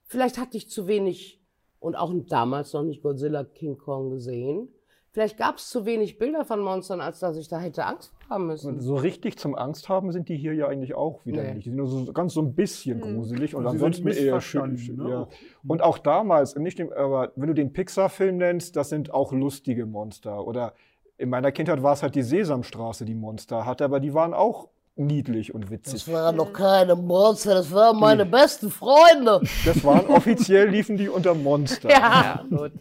[0.05, 1.41] Vielleicht hatte ich zu wenig
[1.79, 4.71] und auch damals noch nicht Godzilla King Kong gesehen.
[5.11, 8.43] Vielleicht gab es zu wenig Bilder von Monstern, als dass ich da hätte Angst haben
[8.43, 8.81] Und müssen.
[8.81, 11.53] so richtig zum Angst haben sind die hier ja eigentlich auch wieder Nee.
[11.55, 11.65] nicht.
[11.65, 13.15] Die sind nur so ganz so ein bisschen Hm.
[13.15, 14.73] gruselig und Und ansonsten eher schön.
[14.95, 15.09] ne?
[15.09, 15.27] Ja.
[15.67, 19.85] Und auch damals, nicht dem, aber wenn du den Pixar-Film nennst, das sind auch lustige
[19.85, 20.45] Monster.
[20.45, 20.73] Oder
[21.17, 24.69] in meiner Kindheit war es halt die Sesamstraße, die Monster hatte, aber die waren auch
[24.97, 26.11] niedlich und witzig.
[26.11, 29.41] waren doch keine Monster, das waren meine besten Freunde.
[29.65, 31.89] Das waren offiziell liefen die unter Monster.
[31.97, 32.71] Ja, gut.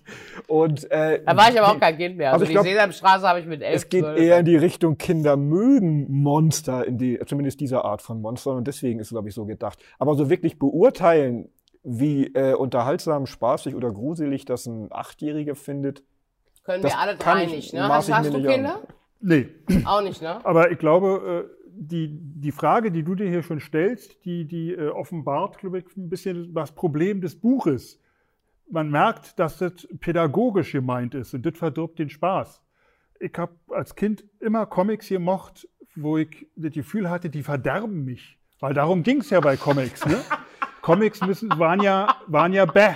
[0.46, 2.32] Und äh, Da war ich aber auch kein Kind mehr.
[2.32, 4.96] Also, Also die glaub, Sesamstraße habe ich mit elf, es geht eher in die Richtung
[4.98, 8.56] Kinder mögen Monster, in die, zumindest diese Art von Monstern.
[8.56, 9.78] Und deswegen ist es, glaube ich, so gedacht.
[9.98, 11.48] Aber so wirklich beurteilen,
[11.82, 16.02] wie äh, unterhaltsam, spaßig oder gruselig das ein Achtjähriger findet,
[16.64, 17.88] Können das wir alle drei ich- nicht, ne?
[17.88, 18.54] Hast, ich hast mir du an.
[18.54, 18.78] Kinder?
[19.20, 19.48] Nee,
[19.86, 20.44] Auch nicht, ne?
[20.44, 24.72] aber ich glaube, äh, die, die Frage, die du dir hier schon stellst, die, die
[24.72, 28.00] äh, offenbart, glaube ich, ein bisschen das Problem des Buches.
[28.70, 32.62] Man merkt, dass das pädagogisch gemeint ist und das verdirbt den Spaß.
[33.20, 38.38] Ich habe als Kind immer Comics gemocht, wo ich das Gefühl hatte, die verderben mich.
[38.60, 40.04] Weil darum ging es ja bei Comics.
[40.04, 40.16] Ne?
[40.82, 42.94] Comics müssen, waren, ja, waren ja bäh.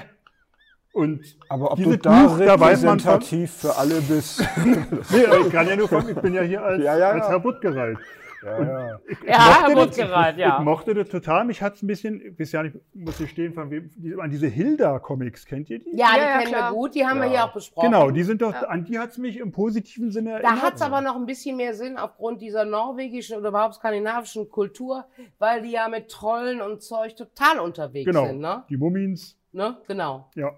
[0.93, 4.41] Und aber ob du da Buch, da weiß man repräsentativ für alle bist.
[5.11, 7.25] nee, aber ich kann ja nur von, ich bin ja hier als, Ja, ja, als
[7.25, 7.31] ja.
[7.31, 7.97] Herr Buttgereit.
[8.43, 9.01] Ja, ja.
[9.27, 10.61] Ja, mochte gut das- gereiht, Ich ja.
[10.61, 11.45] mochte das total.
[11.45, 14.31] Mich hat es ein bisschen, ich weiß ja nicht, muss ich stehen, von wem, an
[14.31, 15.91] diese Hilda-Comics, kennt ihr die?
[15.97, 16.71] Ja, die Ja, ja, kennen klar.
[16.73, 17.33] wir gut, die haben wir Ja.
[17.33, 17.91] hier auch besprochen.
[17.91, 20.63] Genau, die sind doch, an die hat es mich im positiven Sinne Da erinnert.
[20.63, 25.05] hat es aber noch ein bisschen mehr Sinn aufgrund dieser norwegischen oder überhaupt skandinavischen Kultur,
[25.39, 28.65] weil die ja mit Trollen und Zeug total unterwegs Genau, sind, ne?
[28.71, 29.77] die Mummins, ne?
[29.87, 30.31] Genau.
[30.35, 30.53] ja.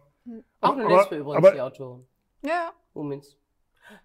[0.61, 2.06] Auch eine Aber- Lesbe übrigens, aber- die Autorin.
[2.43, 3.36] Ja, Mumins.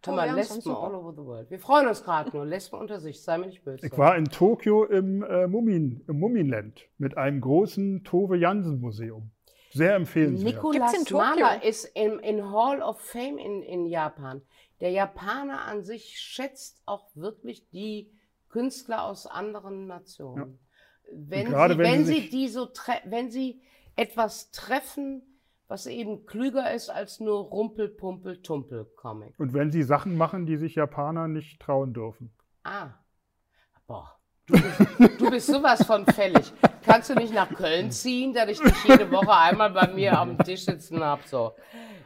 [0.03, 1.49] Hör mal, Jansson, Lesben all over the world.
[1.49, 2.45] Wir freuen uns gerade nur.
[2.45, 3.85] Lesben unter sich, sei mir nicht böse.
[3.85, 9.31] Ich war in Tokio im, äh, Mumien, im Mummienland mit einem großen Tove Jansen Museum.
[9.71, 10.61] Sehr empfehlenswert.
[10.61, 11.17] Gibt's Nikolas in Tokio?
[11.17, 14.41] Mahler ist in, in Hall of Fame in, in Japan.
[14.79, 18.11] Der Japaner an sich schätzt auch wirklich die
[18.49, 20.59] Künstler aus anderen Nationen.
[21.11, 22.69] Wenn, Und gerade sie, wenn wenn, sie die so
[23.05, 23.61] wenn sie
[23.95, 25.36] etwas treffen,
[25.67, 29.33] was eben klüger ist als nur Rumpel, Pumpel, Tumpel Comic.
[29.37, 32.31] Und wenn sie Sachen machen, die sich Japaner nicht trauen dürfen.
[32.63, 32.89] Ah.
[33.85, 34.13] Boah.
[34.45, 36.53] Du bist, du bist sowas von fällig.
[36.85, 40.37] Kannst du nicht nach Köln ziehen, dass ich dich jede Woche einmal bei mir am
[40.37, 41.21] Tisch sitzen habe?
[41.25, 41.51] So.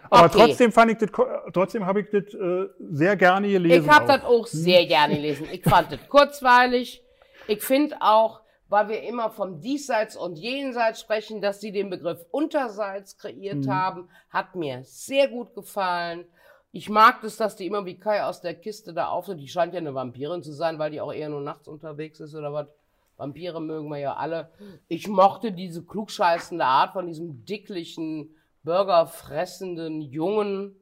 [0.09, 0.37] Aber Okay.
[0.47, 1.09] trotzdem fand ich das,
[1.53, 3.85] trotzdem habe ich das äh, sehr gerne gelesen.
[3.85, 5.47] Ich habe das auch sehr gerne gelesen.
[5.51, 7.03] Ich fand das kurzweilig.
[7.47, 8.40] Ich finde auch,
[8.71, 14.07] weil wir immer vom Diesseits und Jenseits sprechen, dass sie den Begriff Unterseits kreiert haben,
[14.29, 16.23] hat mir sehr gut gefallen.
[16.71, 19.41] Ich mag das, dass die immer wie Kai aus der Kiste da auftritt.
[19.41, 22.33] Die scheint ja eine Vampirin zu sein, weil die auch eher nur nachts unterwegs ist
[22.33, 22.73] oder was.
[23.17, 24.51] Vampire mögen wir ja alle.
[24.87, 28.33] Ich mochte diese klugscheißende Art von diesem dicklichen,
[28.63, 30.77] burgerfressenden Jungen.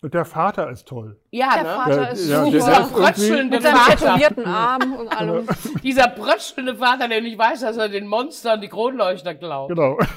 [0.00, 1.20] Und der Vater ist toll.
[1.32, 1.68] Ja, Der ne?
[1.70, 2.50] Vater ist ja, super.
[2.52, 3.96] der- der ist irgendwie- Brötschelnde Mit seinem Vater.
[4.14, 5.46] tätowierten Arm und allem.
[5.82, 9.68] Dieser brötschelnde Vater, der nicht weiß, dass er den Monstern die Kronleuchter klaut.
[9.70, 9.98] Genau.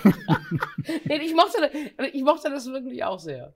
[1.06, 1.58] Nee, ich, mochte,
[1.98, 3.54] das- ich mochte das wirklich auch sehr.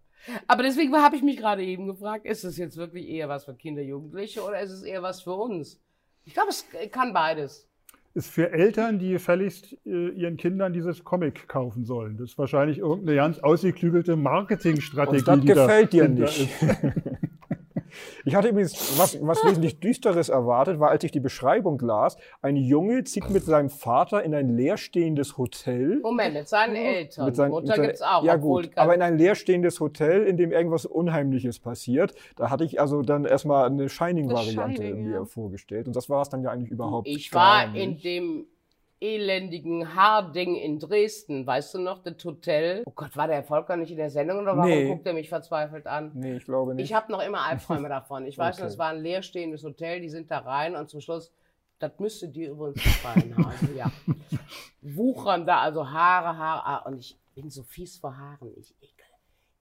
[0.48, 3.54] Aber deswegen habe ich mich gerade eben gefragt, ist es jetzt wirklich eher was für
[3.54, 5.80] Kinder, Jugendliche oder ist es eher was für uns?
[6.24, 7.68] Ich glaube, es kann beides.
[8.16, 12.18] Ist für Eltern, die gefälligst äh, ihren Kindern dieses Comic kaufen sollen.
[12.18, 15.20] Das ist wahrscheinlich irgendeine ganz ausgeklügelte Marketingstrategie.
[15.20, 16.50] Und das die da gefällt dir nicht.
[18.26, 22.56] Ich hatte übrigens was, was wesentlich Düsteres erwartet, weil als ich die Beschreibung las, ein
[22.56, 26.00] Junge zieht mit seinem Vater in ein leerstehendes Hotel.
[26.02, 27.26] Moment, mit seinen Eltern.
[27.26, 28.24] Mit seinen- Mutter mit seinen- gibt's auch.
[28.24, 32.16] Ja gut, aber in ein leerstehendes Hotel, in dem irgendwas Unheimliches passiert.
[32.36, 35.26] Da hatte ich also dann erstmal eine Shining-Variante Shining, mir ja.
[35.26, 35.88] vorgestellt.
[35.88, 38.48] Und das war es dann ja eigentlich überhaupt ich war in dem
[39.02, 41.46] elendigen Haarding in Dresden.
[41.46, 42.84] Weißt du noch, das Hotel?
[42.86, 44.88] Oh Gott, war der Volker nicht in der Sendung oder warum Nee.
[44.88, 46.12] guckt er mich verzweifelt an?
[46.14, 46.86] Nee, ich glaube nicht.
[46.86, 48.26] Ich habe noch immer Albträume davon.
[48.26, 48.64] Ich weiß, Okay.
[48.64, 51.32] noch, es war ein leerstehendes Hotel, die sind da rein und zum Schluss,
[51.80, 53.46] das müsste dir übrigens gefallen haben.
[53.76, 53.92] Ja.
[54.82, 58.52] Wuchern da, also Haare, Haare, ah, und ich bin so fies vor Haaren.
[58.58, 59.06] Ich ekel,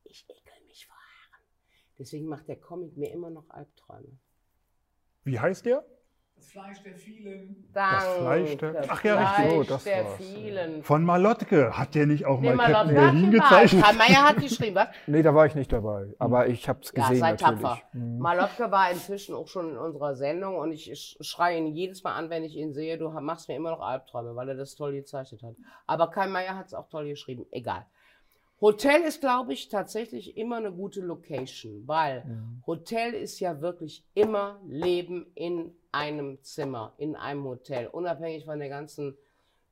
[0.05, 1.45] ich ekel mich vor Haaren.
[1.99, 4.19] Deswegen macht der Comic mir immer noch Albträume.
[5.25, 5.85] Wie heißt der?
[7.73, 8.21] Danke.
[8.21, 9.35] Fleisch der- Ach ja, richtig.
[9.47, 10.17] Fleisch Oh, das der war's.
[10.17, 10.83] vielen.
[10.83, 11.77] Von Malotke.
[11.77, 13.83] Hat der nicht auch Nee, mal Captain Berlin gezeichnet?
[13.83, 14.89] Karl Mayer hat geschrieben, was?
[15.07, 16.07] nee, da war ich nicht dabei.
[16.19, 17.61] Aber ich habe es Ja, gesehen sei natürlich.
[17.63, 17.83] tapfer.
[17.93, 18.19] Mhm.
[18.19, 22.15] Malotke war inzwischen auch schon in unserer Sendung und ich sch- schreie ihn jedes Mal
[22.15, 24.93] an, wenn ich ihn sehe, du machst mir immer noch Albträume, weil er das toll
[24.93, 25.55] gezeichnet hat.
[25.87, 27.47] Aber Kai Meier hat es auch toll geschrieben.
[27.51, 27.87] Egal.
[28.61, 32.25] Hotel ist, glaube ich, tatsächlich immer eine gute Location, weil
[32.67, 38.69] Hotel ist ja wirklich immer Leben in einem Zimmer, in einem Hotel, unabhängig von der
[38.69, 39.17] ganzen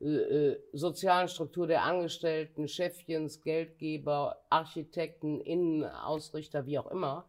[0.00, 7.28] äh, äh, sozialen Struktur der Angestellten, Chefchens, Geldgeber, Architekten, Innenausrichter, wie auch immer.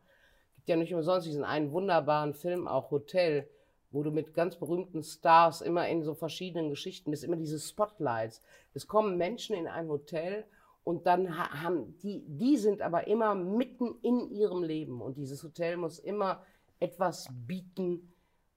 [0.55, 3.49] Gibt ja nicht umsonst diesen einen wunderbaren Film, auch Hotel,
[3.91, 8.41] wo du mit ganz berühmten Stars immer in so verschiedenen Geschichten bist, immer diese Spotlights.
[8.73, 10.45] Es kommen Menschen in ein Hotel
[10.83, 15.43] und dann ha- haben die, die sind aber immer mitten in ihrem Leben und dieses
[15.43, 16.43] Hotel muss immer
[16.79, 18.12] etwas bieten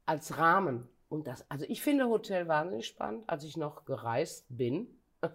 [0.06, 0.88] als Rahmen.
[1.08, 4.88] Und das, also ich finde Hotel wahnsinnig spannend, als ich noch gereist bin.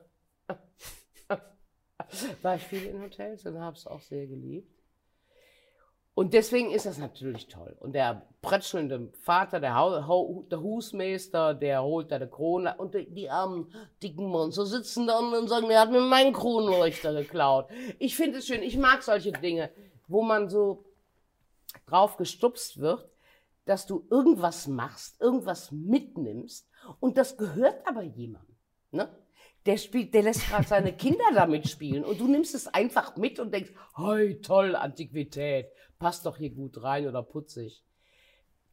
[2.42, 4.70] war ich viel in Hotels und habe es auch sehr geliebt.
[6.14, 7.74] Und deswegen ist das natürlich toll.
[7.80, 12.76] Und der prätschelnde Vater, der, Hau- der Husmeister, der holt da die Krone.
[12.78, 13.74] Und die, die armen,
[14.04, 17.70] dicken Monster sitzen da und sagen, der hat mir meinen Kronleuchter geklaut.
[17.98, 18.62] Ich finde es schön.
[18.62, 19.70] Ich mag solche Dinge,
[20.10, 20.84] wo man so
[21.88, 23.08] drauf gestupst wird,
[23.66, 26.68] dass du irgendwas machst, irgendwas mitnimmst.
[27.00, 28.56] Und das gehört aber jemandem.
[28.92, 29.10] Ne?
[29.66, 33.40] Der spielt, der lässt gerade seine Kinder damit spielen und du nimmst es einfach mit
[33.40, 35.68] und denkst, hey, toll, Antiquität,
[36.00, 37.84] passt doch hier gut rein oder putzig.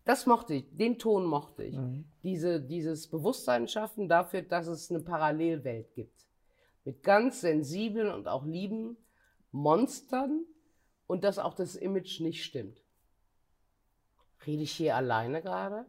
[0.05, 1.77] Das mochte ich, den Ton mochte ich.
[2.23, 6.27] Diese, dieses Bewusstsein schaffen dafür, dass es eine Parallelwelt gibt.
[6.85, 8.97] Mit ganz sensiblen und auch lieben
[9.51, 10.47] Monstern
[11.07, 12.81] und dass auch das Image nicht stimmt.
[14.47, 15.85] Rede ich hier alleine gerade?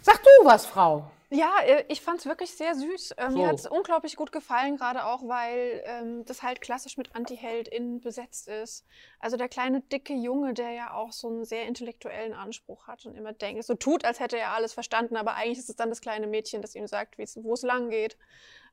[0.00, 1.10] Sag du was, Frau.
[1.30, 3.14] Ja, äh, ich fand es wirklich sehr süß.
[3.18, 3.46] Mir So.
[3.46, 8.48] hat es unglaublich gut gefallen, gerade auch, weil ähm, das halt klassisch mit Anti-HeldInnen besetzt
[8.48, 8.86] ist.
[9.18, 13.16] Also der kleine, dicke Junge, der ja auch so einen sehr intellektuellen Anspruch hat und
[13.16, 16.00] immer denkt, so tut, als hätte er alles verstanden, aber eigentlich ist es dann das
[16.00, 18.16] kleine Mädchen, das ihm sagt, wo es lang geht.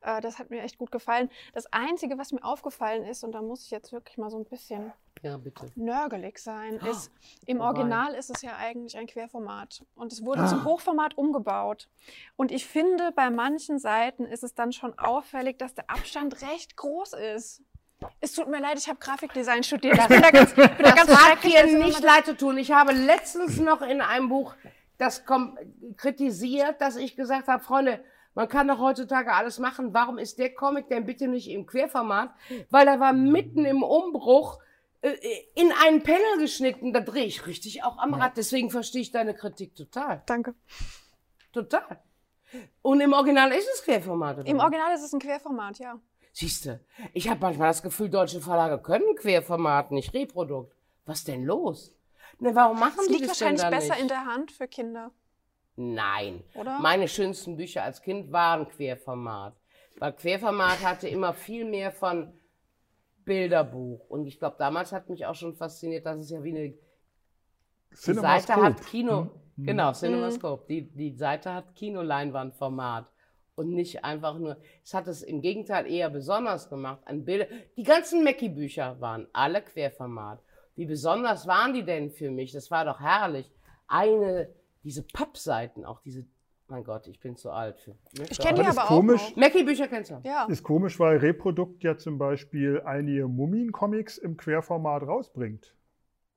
[0.02, 1.30] Äh, das hat mir echt gut gefallen.
[1.54, 4.46] Das Einzige, was mir aufgefallen ist, und da muss ich jetzt wirklich mal so ein
[4.46, 5.40] bisschen Ja,
[5.76, 7.10] nörgelig sein, ist,
[7.46, 7.66] im Oh.
[7.66, 9.86] Original ist es ja eigentlich ein Querformat.
[9.96, 11.88] Und es wurde zum Hochformat umgebaut.
[12.36, 16.76] Und ich finde, bei manchen Seiten ist es dann schon auffällig, dass der Abstand recht
[16.76, 17.62] groß ist.
[18.20, 19.98] Es tut mir leid, ich habe Grafikdesign studiert.
[19.98, 22.58] Ich bin da ganz, bin da ganz Das hat dir nicht leid zu tun.
[22.58, 24.56] Ich habe letztens noch in einem Buch
[24.98, 25.24] das
[25.98, 28.04] kritisiert, dass ich gesagt habe, Freunde,
[28.36, 29.94] man kann doch heutzutage alles machen.
[29.94, 32.34] Warum ist der Comic denn bitte nicht im Querformat?
[32.70, 34.60] Weil er war mitten im Umbruch
[35.02, 35.16] äh,
[35.56, 36.94] in einen Panel geschnitten.
[36.94, 38.38] Da drehe ich richtig auch am Rad.
[38.38, 40.24] Deswegen verstehe ich deine Kritik total.
[40.26, 40.56] Danke.
[41.52, 42.02] Total.
[42.82, 44.48] Und im Original ist es Querformat, oder?
[44.48, 44.60] Im?
[44.60, 46.00] Original ist es ein Querformat, ja.
[46.32, 50.76] Siehste, ich habe manchmal das Gefühl, deutsche Verlage können Querformat, nicht Reprodukt.
[51.06, 51.94] Was denn los?
[52.40, 54.02] Ne, warum machen Es die liegt das denn wahrscheinlich dann besser nicht?
[54.02, 55.12] in der Hand für Kinder,
[55.76, 56.44] Nein.
[56.56, 56.80] oder?
[56.80, 59.56] Meine schönsten Bücher als Kind waren Querformat.
[60.00, 62.34] Weil Querformat hatte immer viel mehr von
[63.26, 64.10] Bilderbuch.
[64.10, 66.78] Und ich glaube, damals hat mich auch schon fasziniert, dass es ja wie eine die
[67.92, 68.64] Seite Cinemascope.
[68.64, 69.22] hat Kino.
[69.22, 69.32] Hm?
[69.58, 70.66] Genau, Cinemascope.
[70.68, 73.08] Die, die Seite hat Kinoleinwandformat.
[73.56, 77.02] Und nicht einfach nur, es hat es im Gegenteil eher besonders gemacht.
[77.06, 77.46] An Bilder.
[77.78, 80.42] Die ganzen Mackie-Bücher waren alle Querformat.
[80.76, 82.52] Wie besonders waren die denn für mich?
[82.52, 83.52] Das war doch herrlich.
[83.88, 84.50] Eine,
[84.84, 86.26] diese Pappseiten, auch diese,
[86.68, 87.96] mein Gott, ich bin zu alt für.
[88.28, 89.22] Ich kenne die aber komisch.
[89.22, 89.36] auch.
[89.36, 90.20] Mackie-Bücher kennst du?
[90.24, 90.46] Ja.
[90.46, 95.76] Ist komisch, weil Reprodukt ja zum Beispiel einige Mumien-Comics im Querformat rausbringt.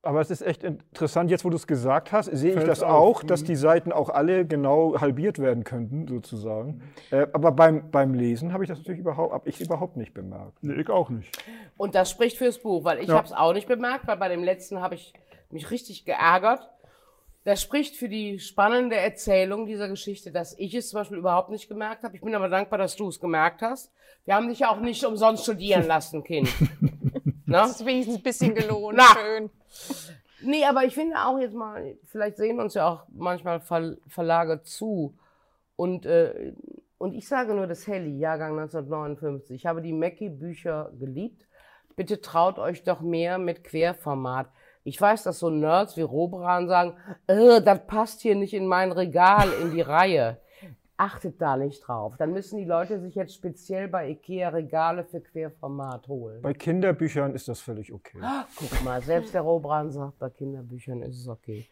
[0.03, 2.91] Aber es ist echt interessant, jetzt wo du es gesagt hast, sehe ich das auf,
[2.91, 3.45] auch, dass mhm.
[3.47, 6.81] die Seiten auch alle genau halbiert werden könnten, sozusagen.
[7.11, 10.53] Äh, aber beim, beim Lesen habe ich das natürlich überhaupt, hab ich überhaupt nicht bemerkt.
[10.61, 11.37] Nee, ich auch nicht.
[11.75, 13.15] Und das spricht fürs Buch, weil ich Ja.
[13.15, 15.13] habe es auch nicht bemerkt, weil bei dem letzten habe ich
[15.49, 16.61] mich richtig geärgert.
[17.43, 21.69] Das spricht für die spannende Erzählung dieser Geschichte, dass ich es zum Beispiel überhaupt nicht
[21.69, 22.15] gemerkt habe.
[22.15, 23.91] Ich bin aber dankbar, dass du es gemerkt hast.
[24.25, 26.49] Wir haben dich ja auch nicht umsonst studieren lassen, Kind.
[27.45, 27.61] Na?
[27.61, 28.97] Das ist wenigstens ein bisschen gelohnt.
[28.97, 29.05] Na.
[29.17, 29.49] Schön.
[30.41, 34.61] Nee, aber ich finde auch jetzt mal, vielleicht sehen uns ja auch manchmal Ver Verlage
[34.61, 35.17] zu.
[35.75, 36.53] Und, äh,
[36.97, 39.55] und ich sage nur das Helly, Jahrgang 1959.
[39.55, 41.47] Ich habe die Mackie-Bücher geliebt.
[41.95, 44.47] Bitte traut euch doch mehr mit Querformat.
[44.83, 48.91] Ich weiß, dass so Nerds wie Robran sagen, äh, das passt hier nicht in mein
[48.91, 50.39] Regal, in die Reihe.
[50.99, 52.17] Achtet da nicht drauf.
[52.17, 56.41] Dann müssen die Leute sich jetzt speziell bei Ikea Regale für Querformat holen.
[56.41, 58.19] Bei Kinderbüchern ist das völlig okay.
[58.55, 61.67] Guck mal, selbst der Robran sagt, bei Kinderbüchern ist es okay.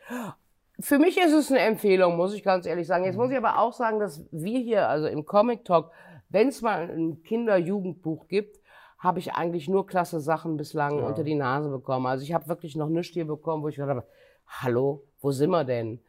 [0.80, 3.06] Für mich ist es eine Empfehlung, muss ich ganz ehrlich sagen.
[3.06, 5.92] Jetzt muss ich aber auch sagen, dass wir hier, also im Comic Talk,
[6.30, 8.60] wenn es mal ein Kinder-Jugendbuch gibt,
[9.00, 12.06] habe ich eigentlich nur klasse Sachen bislang unter die Nase bekommen.
[12.06, 14.08] Also ich habe wirklich noch nichts hier bekommen, wo ich gedacht habe,
[14.48, 16.00] hallo, wo sind wir denn?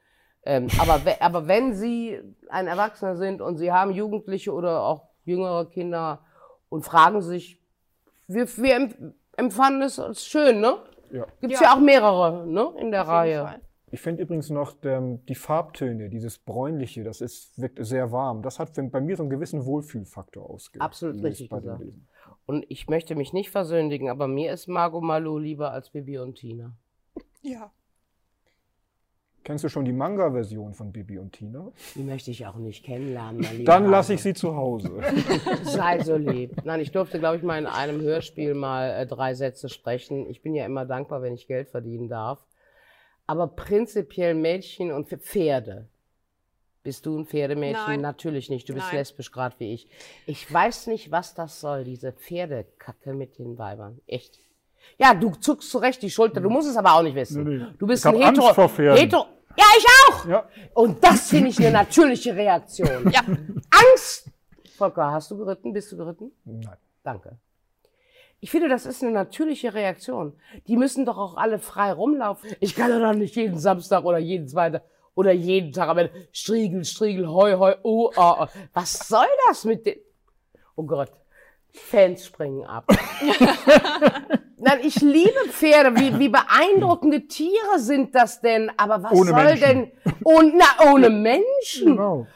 [0.47, 2.19] Ähm, aber, aber wenn Sie
[2.49, 6.21] ein Erwachsener sind und Sie haben Jugendliche oder auch jüngere Kinder
[6.69, 7.61] und fragen sich,
[8.29, 10.77] wir, wir em- empfanden es als schön, ne?
[11.11, 11.27] Ja.
[11.41, 11.67] Gibt es Ja.
[11.69, 11.75] ja.
[11.75, 13.43] auch mehrere, ne, in der Auf Reihe.
[13.43, 13.61] Fall.
[13.93, 18.43] Ich finde übrigens noch ähm, die Farbtöne, dieses bräunliche, das ist, wirkt sehr warm.
[18.43, 20.85] Das hat bei mir so einen gewissen Wohlfühlfaktor ausgelöst.
[20.85, 21.83] Absolut richtig gesagt.
[22.47, 26.35] Und ich möchte mich nicht versündigen, aber mir ist Margot Malou lieber als Bibi und
[26.35, 26.73] Tina.
[27.43, 27.71] Ja.
[29.47, 31.71] Kennst du schon die Manga-Version von Bibi und Tina?
[31.95, 33.41] Die möchte ich auch nicht kennenlernen.
[33.43, 34.91] mein lieber Dann lasse ich sie zu Hause.
[35.63, 36.57] Sei so lieb.
[36.65, 40.29] Nein, ich durfte, glaube ich, mal in einem Hörspiel mal äh, drei Sätze sprechen.
[40.29, 42.45] Ich bin ja immer dankbar, wenn ich Geld verdienen darf.
[43.29, 45.87] Aber prinzipiell Mädchen und Pf- Pferde.
[46.83, 47.85] Bist du ein Pferdemädchen?
[47.87, 48.01] Nein.
[48.01, 48.69] Natürlich nicht.
[48.69, 48.97] Du bist Nein.
[48.97, 49.87] lesbisch gerade wie ich.
[50.27, 54.01] Ich weiß nicht, was das soll, diese Pferdekacke mit den Weibern.
[54.09, 54.41] Echt.
[54.99, 56.41] Ja, du zuckst zurecht die Schulter.
[56.41, 57.45] Du musst es aber auch nicht wissen.
[57.45, 57.67] Nee, nee.
[57.79, 58.55] Du bist Ich ein hab Angst Hetero.
[58.55, 59.01] vor Pferden.
[59.01, 59.27] Hetero.
[59.57, 60.27] Ja, ich auch.
[60.27, 60.49] Ja.
[60.75, 63.11] Und das finde ich eine natürliche Reaktion.
[63.11, 63.23] Ja.
[63.25, 64.31] Angst!
[64.77, 65.73] Volker, hast du geritten?
[65.73, 66.33] Bist du geritten?
[66.45, 66.77] Nein.
[67.03, 67.39] Danke.
[68.41, 70.35] Ich finde, das ist eine natürliche Reaktion.
[70.67, 72.51] Die müssen doch auch alle frei rumlaufen.
[72.61, 74.81] Ich kann doch nicht jeden Samstag oder jeden zweiten
[75.15, 78.47] oder jeden Tag am Ende Striegel, Striegel, Heu, Heu, oh, oh, oh.
[78.75, 79.99] Was soll das mit den...
[80.77, 81.11] Oh Gott,
[81.79, 82.85] Fans springen ab.
[84.59, 85.99] Nein, ich liebe Pferde.
[85.99, 88.71] Wie, wie beeindruckende Tiere sind das denn?
[88.77, 89.61] Aber was Ohne soll Menschen.
[89.61, 89.93] denn...
[90.25, 91.97] Und, na, ohne Menschen.
[91.97, 92.27] Genau.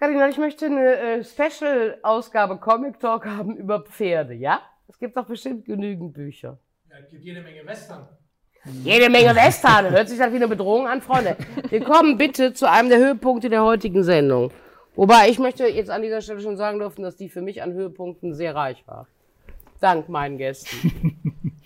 [0.00, 4.62] Karina, ich möchte eine äh, Special-Ausgabe Comic Talk haben über Pferde, ja?
[4.88, 6.58] Es gibt doch bestimmt genügend Bücher.
[6.88, 8.08] Ja, es gibt jede Menge Western.
[8.82, 9.90] Jede Menge Western.
[9.90, 11.36] Hört sich das wie eine Bedrohung an, Freunde.
[11.68, 14.50] Wir kommen bitte zu einem der Höhepunkte der heutigen Sendung.
[14.96, 17.72] Wobei ich möchte jetzt an dieser Stelle schon sagen dürfen, dass die für mich an
[17.72, 19.06] Höhepunkten sehr reich war.
[19.80, 21.16] Dank meinen Gästen.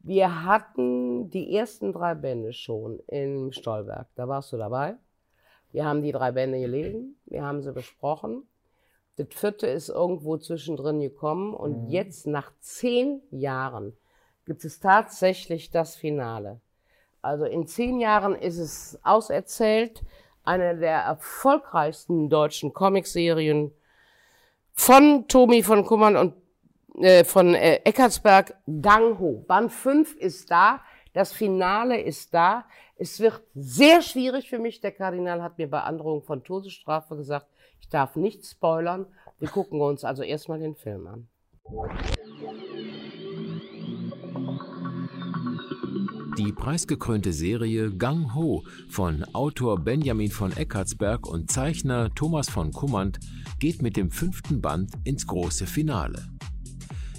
[0.00, 4.06] Wir hatten die ersten drei Bände schon im Stolberg.
[4.16, 4.96] Da warst du dabei.
[5.72, 8.46] Wir haben die drei Bände gelesen, wir haben sie besprochen.
[9.16, 13.96] Das vierte ist irgendwo zwischendrin gekommen und jetzt nach zehn Jahren
[14.44, 16.60] gibt es tatsächlich das Finale.
[17.22, 20.04] Also in zehn Jahren ist es auserzählt.
[20.44, 23.72] Eine der erfolgreichsten deutschen Comicserien
[24.72, 26.34] von Tomi von Kummern und
[27.02, 29.44] äh, von äh, Eckartsberg, Gang Ho.
[29.46, 30.80] Band 5 ist da,
[31.12, 32.66] das Finale ist da.
[32.96, 34.80] Es wird sehr schwierig für mich.
[34.80, 37.46] Der Kardinal hat mir bei Androhung von Todesstrafe gesagt,
[37.80, 39.06] ich darf nicht spoilern.
[39.38, 41.28] Wir gucken uns also erstmal den Film an.
[46.38, 53.20] Die preisgekrönte Serie Gang Ho von Autor Benjamin von Eckartsberg und Zeichner Thomas von Kummand
[53.60, 56.26] geht mit dem fünften Band ins große Finale.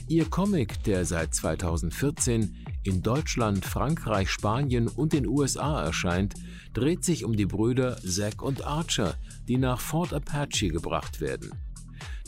[0.10, 6.34] Ihr Comic, der seit 2014 in Deutschland, Frankreich, Spanien und den USA erscheint,
[6.74, 9.16] dreht sich um die Brüder Zack und Archer,
[9.48, 11.52] die nach Fort Apache gebracht werden.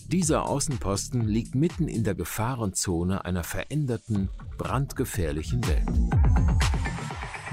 [0.08, 6.17] Dieser Außenposten liegt mitten in der Gefahrenzone einer veränderten, brandgefährlichen Welt.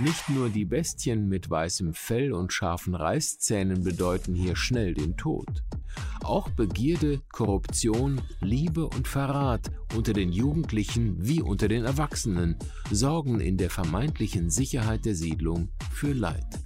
[0.01, 5.63] Nicht nur die Bestien mit weißem Fell und scharfen Reißzähnen bedeuten hier schnell den Tod.
[6.25, 12.57] Auch Begierde, Korruption, Liebe und Verrat unter den Jugendlichen wie unter den Erwachsenen
[12.91, 16.59] sorgen in der vermeintlichen Sicherheit der Siedlung für Leid.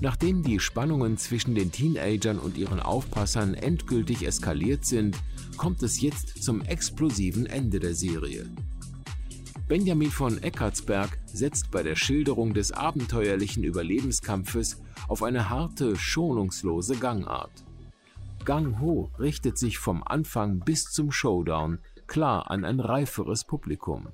[0.00, 5.18] Nachdem die Spannungen zwischen den Teenagern und ihren Aufpassern endgültig eskaliert sind,
[5.56, 8.46] kommt es jetzt zum explosiven Ende der Serie.
[9.68, 17.52] Benjamin von Eckartsberg setzt bei der Schilderung des abenteuerlichen Überlebenskampfes auf eine harte, schonungslose Gangart.
[18.46, 24.08] Gang Ho richtet sich vom Anfang bis zum Showdown klar an ein reiferes Publikum.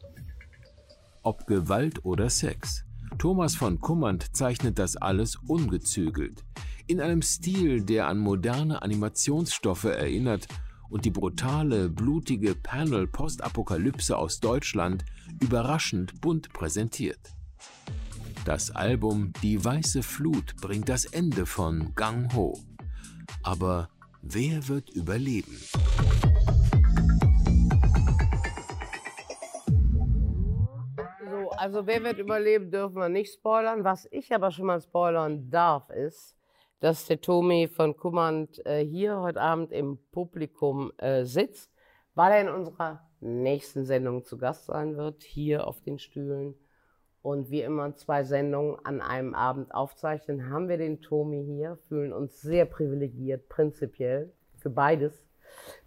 [1.23, 2.85] Ob Gewalt oder Sex,
[3.19, 6.45] Thomas von Kummand zeichnet das alles ungezügelt,
[6.89, 10.49] in einem Stil, der an moderne Animationsstoffe erinnert
[10.95, 15.05] und die brutale, blutige Panel-Postapokalypse aus Deutschland
[15.43, 17.19] überraschend bunt präsentiert.
[18.45, 22.61] Das Album Die Weiße Flut bringt das Ende von Gang Ho.
[23.43, 23.89] Aber
[24.23, 25.59] wer wird überleben?
[31.57, 33.83] Also wer wird überleben, dürfen wir nicht spoilern.
[33.83, 36.37] Was ich aber schon mal spoilern darf, ist,
[36.85, 41.73] dass der Tommy von Kummand äh, hier heute Abend im Publikum äh, sitzt,
[42.15, 46.55] weil er in unserer nächsten Sendung zu Gast sein wird, hier auf den Stühlen.
[47.23, 52.13] Und wie immer zwei Sendungen an einem Abend aufzeichnen, haben wir den Tommy hier, fühlen
[52.13, 55.25] uns sehr privilegiert, prinzipiell, für beides.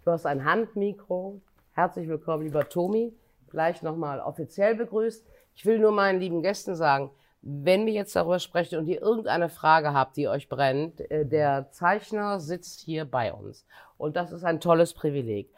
[0.04, 1.40] Du hast ein Handmikro.
[1.74, 3.16] Herzlich willkommen, lieber Tommy.
[3.50, 5.24] Gleich nochmal offiziell begrüßt.
[5.54, 7.12] Ich will nur meinen lieben Gästen sagen,
[7.50, 11.70] wenn wir jetzt darüber sprechen und ihr irgendeine Frage habt, die euch brennt, äh, der
[11.70, 13.64] Zeichner sitzt hier bei uns.
[13.96, 15.50] Und das ist ein tolles Privileg.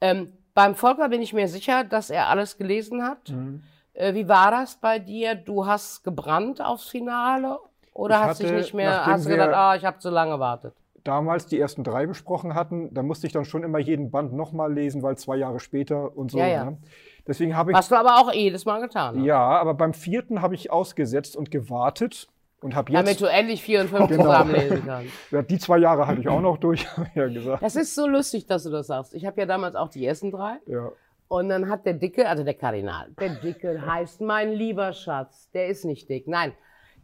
[0.00, 3.30] Ähm, beim Volker bin ich mir sicher, dass er alles gelesen hat.
[3.30, 3.62] Mhm.
[3.94, 5.34] Äh, wie war das bei dir?
[5.34, 7.58] Du hast gebrannt aufs Finale
[7.94, 10.74] oder ich hast dich nicht mehr, hast du gedacht, ah, ich habe zu lange gewartet?
[11.04, 14.72] damals die ersten drei besprochen hatten, da musste ich dann schon immer jeden Band nochmal
[14.72, 16.38] lesen, weil zwei Jahre später und so.
[16.38, 16.64] Ja, ja.
[16.64, 16.78] Ne?
[17.26, 17.76] Deswegen habe ich.
[17.76, 19.16] Hast du aber auch jedes Mal getan.
[19.16, 19.24] Oder?
[19.24, 22.28] Ja, aber beim vierten habe ich ausgesetzt und gewartet
[22.60, 22.98] und habe jetzt.
[22.98, 24.24] Damit du endlich vier und fünf genau.
[24.24, 25.12] zusammenlesen kannst.
[25.30, 27.62] Ja, die zwei Jahre hatte ich auch noch durch, ja gesagt.
[27.62, 29.14] Das ist so lustig, dass du das sagst.
[29.14, 30.56] Ich habe ja damals auch die ersten drei.
[30.66, 30.90] Ja.
[31.28, 35.68] Und dann hat der Dicke, also der Kardinal, der Dicke heißt mein lieber Schatz, der
[35.68, 36.26] ist nicht dick.
[36.26, 36.52] Nein,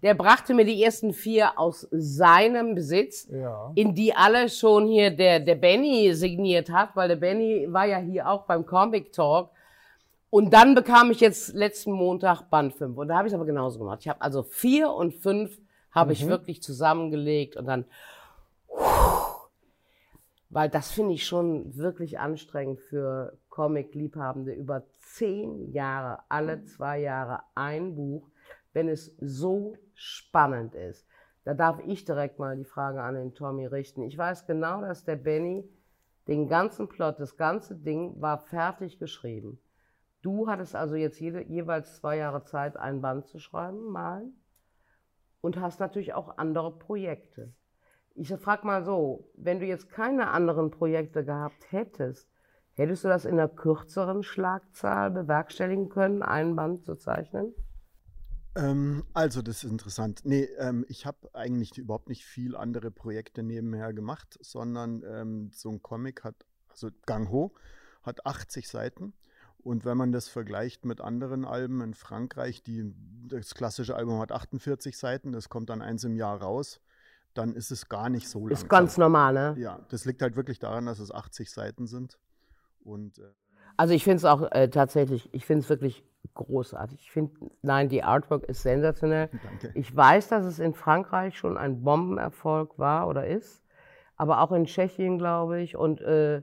[0.02, 3.70] der brachte mir die ersten vier aus seinem Besitz, ja.
[3.76, 7.98] in die alle schon hier der, der Benny signiert hat, weil der Benny war ja
[7.98, 9.50] hier auch beim Comic Talk.
[10.36, 12.98] Und dann bekam ich jetzt letzten Montag Band 5.
[12.98, 14.00] Und da habe ich es aber genauso gemacht.
[14.02, 15.58] Ich habe also vier und fünf
[15.90, 16.12] habe mhm.
[16.12, 17.86] ich wirklich zusammengelegt und dann,
[20.50, 27.40] weil das finde ich schon wirklich anstrengend für Comic-Liebhabende über zehn Jahre, alle zwei Jahre
[27.54, 28.28] ein Buch
[28.76, 31.06] wenn es so spannend ist.
[31.44, 34.02] Da darf ich direkt mal die Frage an den Tommy richten.
[34.02, 35.66] Ich weiß genau, dass der Benny
[36.28, 39.58] den ganzen Plot, das ganze Ding war fertig geschrieben.
[40.26, 44.34] Du hattest also jetzt jede, jeweils zwei Jahre Zeit, ein Band zu schreiben, malen.
[45.40, 47.54] Und hast natürlich auch andere Projekte.
[48.16, 52.28] Ich frage mal so, wenn du jetzt keine anderen Projekte gehabt hättest,
[52.72, 57.54] hättest du das in einer kürzeren Schlagzahl bewerkstelligen können, ein Band zu zeichnen?
[58.56, 60.22] Ähm, also, das ist interessant.
[60.24, 65.68] Nee, ähm, ich habe eigentlich überhaupt nicht viel andere Projekte nebenher gemacht, sondern ähm, so
[65.68, 66.34] ein Comic hat,
[66.68, 67.54] also Gang Ho,
[68.02, 69.12] hat 80 Seiten.
[69.66, 72.94] Und wenn man das vergleicht mit anderen Alben in Frankreich, die,
[73.26, 76.80] das klassische Album hat 48 Seiten, das kommt dann eins im Jahr raus,
[77.34, 78.52] dann ist es gar nicht so lang.
[78.52, 79.56] Ist ganz normal, ne?
[79.58, 82.16] Ja, das liegt halt wirklich daran, dass es 80 Seiten sind.
[82.84, 83.22] Und, äh
[83.76, 87.00] also ich finde es auch äh, tatsächlich, ich finde es wirklich großartig.
[87.00, 89.30] Ich finde, nein, die Artwork ist sensationell.
[89.42, 89.72] Danke.
[89.74, 93.64] Ich weiß, dass es in Frankreich schon ein Bombenerfolg war oder ist,
[94.16, 95.76] aber auch in Tschechien, glaube ich.
[95.76, 96.42] Und, äh,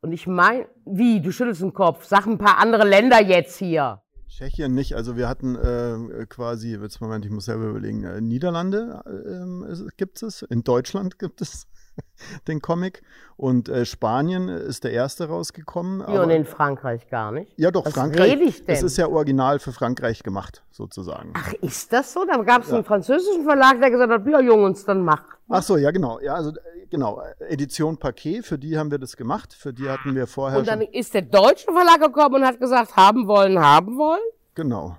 [0.00, 4.02] und ich meine, wie, du schüttelst den Kopf, sag ein paar andere Länder jetzt hier.
[4.28, 9.02] Tschechien nicht, also wir hatten äh, quasi, jetzt Moment, ich muss selber überlegen, äh, Niederlande
[9.06, 11.66] äh, gibt es, in Deutschland gibt es.
[12.48, 13.02] den Comic.
[13.36, 16.00] Und äh, Spanien ist der erste rausgekommen.
[16.00, 17.52] Ja, und in Frankreich gar nicht.
[17.56, 18.32] Ja, doch, Was Frankreich.
[18.32, 18.74] rede ich denn?
[18.74, 21.32] Es ist ja original für Frankreich gemacht, sozusagen.
[21.34, 22.24] Ach, ist das so?
[22.24, 25.26] Da gab es einen französischen Verlag, der gesagt hat, ja, Jungs, dann macht.
[25.48, 26.18] Ach so, ja, genau.
[26.20, 27.22] Ja, also äh, genau.
[27.48, 29.54] Edition Paquet, für die haben wir das gemacht.
[29.54, 32.96] Für die hatten wir vorher Und dann ist der deutsche Verlag gekommen und hat gesagt,
[32.96, 34.20] haben wollen, haben wollen.
[34.54, 34.96] Genau.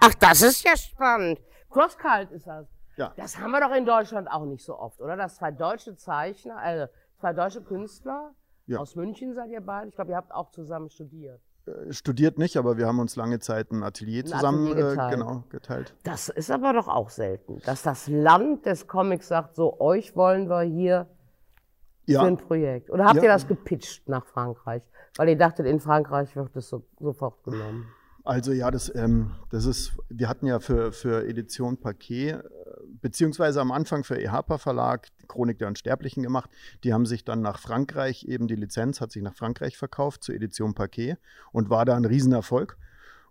[0.00, 1.40] Ach, das ist ja spannend.
[1.70, 2.66] Crosscult ist das.
[2.96, 3.12] Ja.
[3.16, 5.16] Das haben wir doch in Deutschland auch nicht so oft, oder?
[5.16, 8.30] Dass zwei deutsche Zeichner, also zwei deutsche Künstler
[8.66, 8.78] Ja.
[8.78, 9.88] aus München seid ihr beide.
[9.88, 11.40] Ich glaube, ihr habt auch zusammen studiert.
[11.66, 14.90] Äh, Studiert nicht, aber wir haben uns lange Zeit ein Atelier Ein zusammen Atelier äh,
[14.90, 15.12] geteilt.
[15.12, 15.94] genau, geteilt.
[16.04, 20.48] Das ist aber doch auch selten, dass das Land des Comics sagt, so euch wollen
[20.48, 21.06] wir hier
[22.06, 22.20] Ja.
[22.20, 22.90] für ein Projekt.
[22.90, 23.22] Oder habt Ja.
[23.22, 24.82] ihr das gepitcht nach Frankreich?
[25.16, 27.86] Weil ihr dachtet, in Frankreich wird das so, sofort genommen.
[28.24, 32.42] Also ja, das, ähm, das ist, wir hatten ja für, für Edition Paquet, äh,
[33.04, 36.48] beziehungsweise am Anfang für EHPA Verlag, Chronik der Unsterblichen gemacht.
[36.84, 40.34] Die haben sich dann nach Frankreich, eben die Lizenz hat sich nach Frankreich verkauft zur
[40.34, 41.18] Edition Paquet
[41.52, 42.78] und war da ein Riesenerfolg.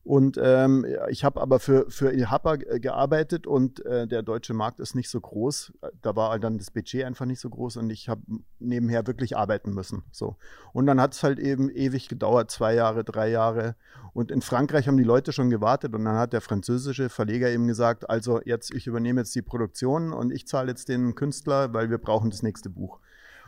[0.05, 4.81] Und ähm, ich habe aber für, für EHPA ge- gearbeitet und äh, der deutsche Markt
[4.81, 5.71] ist nicht so groß.
[6.01, 8.21] Da war dann das Budget einfach nicht so groß und ich habe
[8.59, 10.03] nebenher wirklich arbeiten müssen.
[10.11, 10.35] So.
[10.73, 13.75] Und dann hat es halt eben ewig gedauert, zwei Jahre, drei Jahre.
[14.11, 17.67] Und in Frankreich haben die Leute schon gewartet und dann hat der französische Verleger eben
[17.67, 21.89] gesagt, also jetzt, ich übernehme jetzt die Produktion und ich zahle jetzt den Künstler, weil
[21.89, 22.99] wir brauchen das nächste Buch.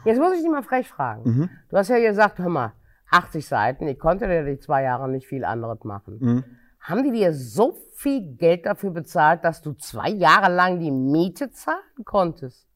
[0.06, 1.30] Jetzt muss ich dich mal frech fragen.
[1.30, 1.50] Mhm.
[1.70, 2.72] Du hast ja gesagt, hör mal,
[3.10, 6.18] 80 Seiten, ich konnte ja die zwei Jahre nicht viel anderes machen.
[6.20, 6.44] Mhm.
[6.80, 11.52] Haben die dir so viel Geld dafür bezahlt, dass du zwei Jahre lang die Miete
[11.52, 12.68] zahlen konntest?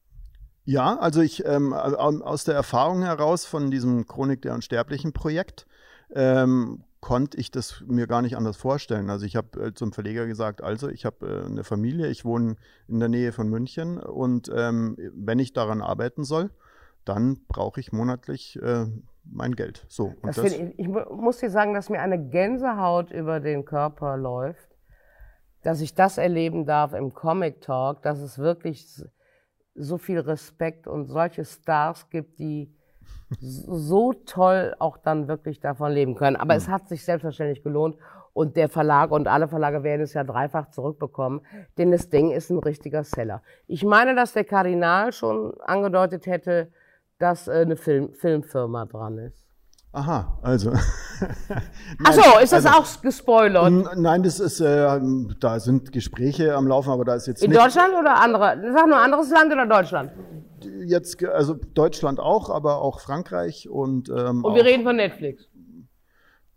[0.65, 5.68] Ja, also ich ähm, au- aus der Erfahrung heraus von diesem Chronik der Unsterblichen Projekt
[6.14, 9.10] ähm, konnte ich das mir gar nicht anders vorstellen.
[9.10, 12.56] Also ich habe äh, zum Verleger gesagt, also ich habe äh, eine Familie, ich wohne
[12.88, 16.51] in der Nähe von München und ähm, wenn ich daran arbeiten soll,
[17.10, 18.86] dann brauche ich monatlich äh,
[19.26, 19.86] mein Geld.
[19.90, 23.40] So und Das das, ich, ich mu- muss dir sagen, dass mir eine Gänsehaut über
[23.40, 24.69] den Körper läuft,
[25.64, 29.03] dass ich das erleben darf im Comic Talk, dass es wirklich
[29.76, 32.73] so viel Respekt und solche Stars gibt, die
[33.40, 36.36] so toll auch dann wirklich davon leben können.
[36.36, 37.98] Aber es hat sich selbstverständlich gelohnt
[38.34, 41.41] und der Verlag und alle Verlage werden es ja dreifach zurückbekommen,
[41.77, 43.41] denn das Ding ist ein richtiger Seller.
[43.68, 46.72] Ich meine, dass der Kardinal schon angedeutet hätte,
[47.19, 49.45] dass äh, eine Film Filmfirma dran ist.
[49.91, 50.71] aha, also.
[52.03, 53.97] Ach so, ist das also- auch gespoilert?
[53.97, 54.99] Nein, das ist, äh,
[55.39, 58.57] da sind Gespräche am Laufen, aber da ist jetzt In nicht, Deutschland oder andere?
[58.73, 60.11] Sag nur anderes Land oder Deutschland?
[60.85, 65.47] jetzt, also Deutschland auch, aber auch Frankreich und, ähm, Und wir auch, reden von Netflix.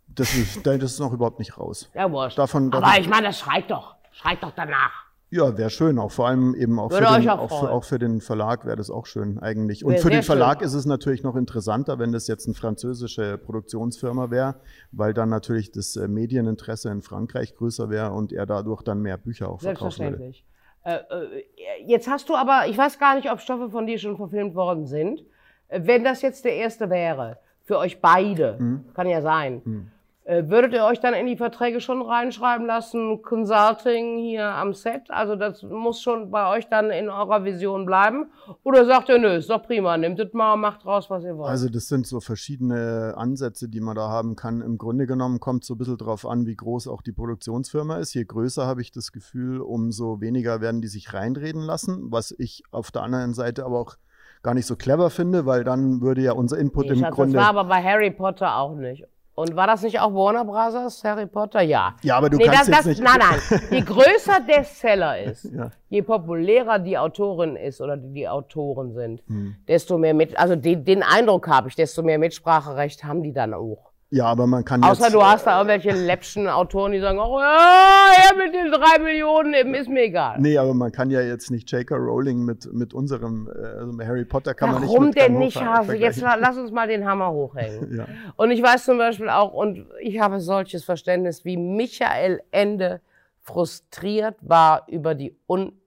[0.08, 1.88] das, ist, das ist noch überhaupt nicht raus.
[1.94, 2.36] Ja, wurscht.
[2.38, 3.94] Davon, Aber davon ich meine, das schreit doch.
[4.12, 5.06] Schreit doch danach.
[5.32, 7.84] Ja, wäre schön, auch vor allem eben auch für, Würde den, auch auch, für, auch
[7.84, 9.84] für den Verlag wäre das auch schön eigentlich.
[9.84, 10.26] Und Wär für den sehr schön.
[10.38, 14.56] Verlag ist es natürlich noch interessanter, wenn das jetzt eine französische Produktionsfirma wäre,
[14.92, 19.16] weil dann natürlich das äh, Medieninteresse in Frankreich größer wäre und er dadurch dann mehr
[19.16, 20.18] Bücher auch verkaufen würde.
[20.18, 20.44] Selbstverständlich.
[20.84, 21.44] Äh, äh,
[21.86, 24.86] jetzt hast du aber, ich weiß gar nicht, ob Stoffe von dir schon verfilmt worden
[24.86, 25.24] sind.
[25.68, 28.84] Äh, Wenn das jetzt der erste wäre, für euch beide, Mhm.
[28.92, 29.91] kann ja sein, äh,
[30.24, 35.10] würdet ihr euch dann in die Verträge schon reinschreiben lassen, Consulting hier am Set?
[35.10, 38.30] Also das muss schon bei euch dann in eurer Vision bleiben?
[38.62, 41.50] Oder sagt ihr, nö, ist doch prima, nehmt es mal, macht raus, was ihr wollt?
[41.50, 44.60] Also das sind so verschiedene Ansätze, die man da haben kann.
[44.60, 48.14] Im Grunde genommen kommt so ein bisschen drauf an, wie groß auch die Produktionsfirma ist.
[48.14, 52.62] Je größer habe ich das Gefühl, umso weniger werden die sich reinreden lassen, was ich
[52.70, 53.96] auf der anderen Seite aber auch
[54.42, 57.34] gar nicht so clever finde, weil dann würde ja unser Input Nee, im Schatz, Grunde...
[57.34, 59.04] das war aber bei Harry Potter auch nicht.
[59.34, 61.62] Und war das nicht auch Warner Brothers, Harry Potter?
[61.62, 61.94] Ja.
[62.02, 63.60] Ja, aber du nee, kannst das, jetzt das, nicht- Nein, nein.
[63.70, 65.70] Je größer der Seller ist, Ja.
[65.88, 69.56] je populärer die Autorin ist oder die, die Autoren sind, Hm.
[69.66, 73.54] desto mehr mit, also den, den Eindruck habe ich, desto mehr Mitspracherecht haben die dann
[73.54, 73.91] auch.
[74.14, 75.14] Ja, aber man kann Außer jetzt...
[75.14, 79.54] du hast da irgendwelche läppschen Autoren, die sagen, oh ja, ja, mit den drei Millionen,
[79.54, 80.38] eben, ist mir egal.
[80.38, 81.96] Nee, aber man kann ja jetzt nicht J.K.
[81.96, 85.56] Rowling mit, mit unserem äh, also Harry Potter kann man nicht Warum mit denn nicht,
[85.58, 85.94] Hase?
[85.96, 86.42] Jetzt vergleichen.
[86.42, 87.96] la- lass uns mal den Hammer hochhängen.
[87.96, 88.06] Ja.
[88.36, 93.00] Und ich weiß zum Beispiel auch, und ich habe solches Verständnis, wie Michael Ende
[93.40, 95.34] frustriert war über die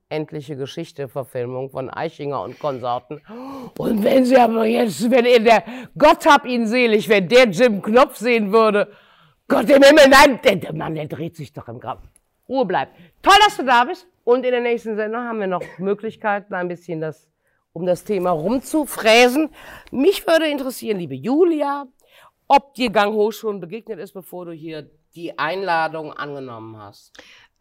[0.10, 3.22] unendliche Geschichte-Verfilmung von Eichinger und Konsorten.
[3.78, 5.64] Und wenn sie aber jetzt, wenn er der,
[5.98, 8.92] Gott hab ihn selig, wenn der Jim Knopf sehen würde,
[9.48, 12.04] Gott im Himmel, nein, der, der Mann, der dreht sich doch im Grab.
[12.48, 12.96] Ruhe bleibt.
[13.22, 14.08] Toll, dass du da bist.
[14.24, 17.30] Und in der nächsten Sendung haben wir noch Möglichkeiten, ein bisschen das,
[17.74, 19.50] um das Thema rumzufräsen.
[19.92, 21.86] Mich würde interessieren, liebe Julia,
[22.48, 27.12] ob dir Gang Ho schon begegnet ist, bevor du hier die Einladung angenommen hast.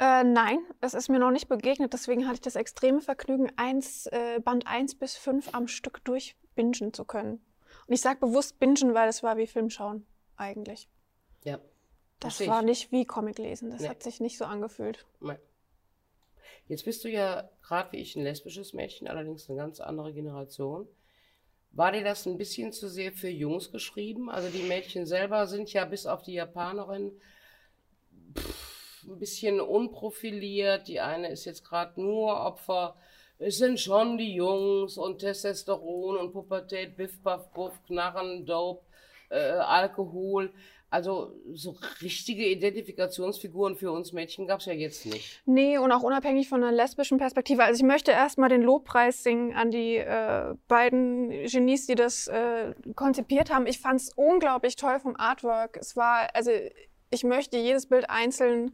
[0.05, 4.07] Äh, nein, es ist mir noch nicht begegnet, deswegen hatte ich das extreme Vergnügen, eins,
[4.09, 7.43] äh, Band 1 bis 5 am Stück durch bingen zu können.
[7.87, 10.07] Und ich sage bewusst bingen, weil es war wie Film schauen,
[10.37, 10.91] eigentlich.
[11.43, 11.59] Ja.
[12.21, 12.67] Das Versteh war ich.
[12.67, 13.71] nicht wie Comic lesen.
[13.71, 13.89] Das Nee.
[13.89, 15.07] hat sich nicht so angefühlt.
[15.21, 15.39] Nein.
[16.69, 20.87] Jetzt bist du ja gerade wie ich ein lesbisches Mädchen, allerdings eine ganz andere Generation.
[21.73, 24.29] War dir das ein bisschen zu sehr für Jungs geschrieben?
[24.31, 27.19] Also die Mädchen selber sind ja bis auf die Japanerin
[28.37, 28.74] pff,
[29.07, 30.89] ein bisschen unprofiliert.
[30.89, 32.97] Die eine ist jetzt gerade nur Opfer.
[33.39, 38.85] Es sind schon die Jungs und Testosteron und Pubertät, Biff, Buff, Buff, Knarren, Dope,
[39.31, 40.53] äh, Alkohol.
[40.95, 45.43] Also so richtige Identifikationsfiguren für uns Mädchen gab es ja jetzt nicht.
[45.45, 47.65] Nee, und auch unabhängig von einer lesbischen Perspektive.
[47.65, 52.75] Also ich möchte erstmal den Lobpreis singen an die äh, beiden Genies, die das äh,
[52.95, 53.67] konzipiert haben.
[53.67, 55.77] Ich fand es unglaublich toll vom Artwork.
[55.79, 56.53] Es war, also
[57.15, 58.73] ich möchte jedes Bild einzeln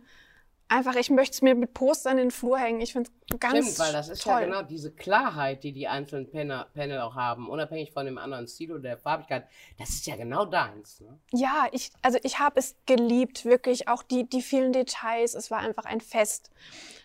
[0.70, 2.80] einfach, ich möchte es mir mit Postern in den Flur hängen.
[2.80, 4.32] Ich finde es ganz Stimmt, weil das ist toll.
[4.32, 8.46] ja genau diese Klarheit, die die einzelnen Panel, Panel auch haben, unabhängig von dem anderen
[8.46, 9.46] Stil oder der Farbigkeit.
[9.78, 11.00] Das ist ja genau deins.
[11.00, 11.18] Ne?
[11.32, 15.34] Ja, ich, also ich habe es geliebt, wirklich auch die, die vielen Details.
[15.34, 16.50] Es war einfach ein Fest.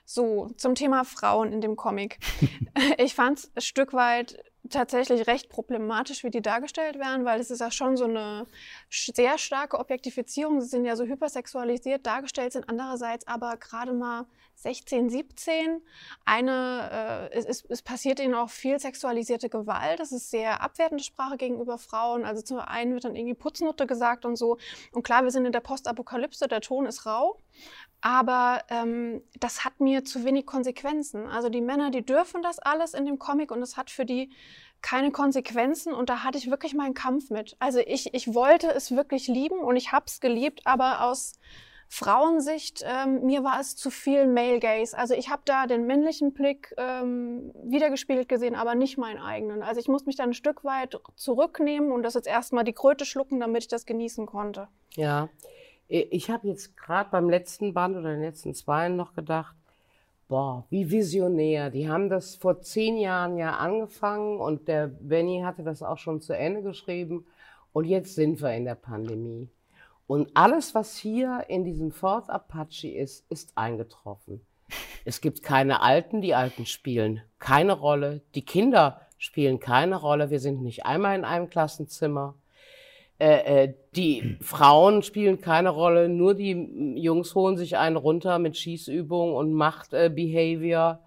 [0.06, 2.20] So, zum Thema Frauen in dem Comic.
[2.98, 4.38] ich fand es ein Stück weit
[4.70, 8.46] tatsächlich recht problematisch, wie die dargestellt werden, weil es ist ja schon so eine
[8.90, 10.62] sehr starke Objektifizierung.
[10.62, 14.26] Sie sind ja so hypersexualisiert dargestellt, sind andererseits aber gerade mal
[14.56, 15.82] 16, 17.
[16.26, 20.00] Eine, äh, es, es, es passiert ihnen auch viel sexualisierte Gewalt.
[20.00, 22.26] Das ist sehr abwertende Sprache gegenüber Frauen.
[22.26, 24.58] Also zum einen wird dann irgendwie Putznutte gesagt und so.
[24.92, 27.42] Und klar, wir sind in der Postapokalypse, der Ton ist rau.
[28.06, 31.26] Aber ähm, das hat mir zu wenig Konsequenzen.
[31.26, 34.30] Also die Männer, die dürfen das alles in dem Comic und es hat für die
[34.84, 37.56] keine Konsequenzen und da hatte ich wirklich meinen Kampf mit.
[37.58, 41.40] Also ich, ich wollte es wirklich lieben und ich habe es geliebt, aber aus
[41.90, 44.96] Frauensicht, ähm, mir war es zu viel Male Gaze.
[44.96, 49.64] Also ich habe da den männlichen Blick ähm, wiedergespiegelt gesehen, aber nicht meinen eigenen.
[49.64, 53.04] Also ich muss mich da ein Stück weit zurücknehmen und das jetzt erstmal die Kröte
[53.04, 54.68] schlucken, damit ich das genießen konnte.
[54.96, 55.30] Ja,
[55.88, 59.56] ich habe jetzt gerade beim letzten Band oder den letzten zweien noch gedacht,
[60.28, 61.70] boah, wie visionär.
[61.70, 66.22] Die haben das vor zehn Jahren ja angefangen und der Benny hatte das auch schon
[66.22, 67.26] zu Ende geschrieben
[67.74, 69.50] und jetzt sind wir in der Pandemie.
[70.08, 74.42] Und alles, was hier in diesem Fort Apache ist, ist eingetroffen.
[75.04, 78.22] Es gibt keine Alten, die Alten spielen keine Rolle.
[78.34, 80.32] Die Kinder spielen keine Rolle.
[80.32, 82.34] Wir sind nicht einmal in einem Klassenzimmer.
[83.18, 88.58] Äh, äh, die Frauen spielen keine Rolle, nur die Jungs holen sich einen runter mit
[88.58, 91.00] Schießübungen und Machtbehavior.
[91.00, 91.06] Äh,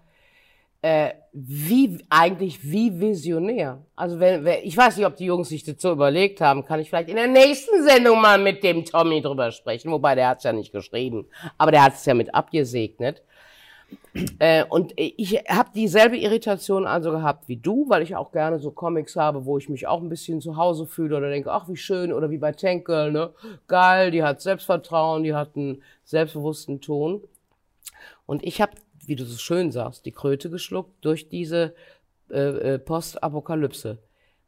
[0.81, 3.85] äh, wie eigentlich wie visionär.
[3.97, 6.79] Also wenn, wenn ich weiß nicht, ob die Jungs sich das so überlegt haben, kann
[6.79, 10.45] ich vielleicht in der nächsten Sendung mal mit dem Tommy drüber sprechen, wobei der hat's
[10.45, 11.27] ja nicht geschrieben,
[11.57, 13.21] aber der hat's ja mit abgesegnet.
[14.39, 18.71] Äh, und ich habe dieselbe Irritation also gehabt wie du, weil ich auch gerne so
[18.71, 21.77] Comics habe, wo ich mich auch ein bisschen zu Hause fühle oder denke, ach wie
[21.77, 23.33] schön, oder wie bei Tank Girl, ne?
[23.67, 27.21] Geil, die hat Selbstvertrauen, die hat einen selbstbewussten Ton.
[28.25, 28.73] Und ich habe,
[29.05, 31.73] wie du so schön sagst, die Kröte geschluckt durch diese
[32.29, 33.99] äh, äh, Postapokalypse.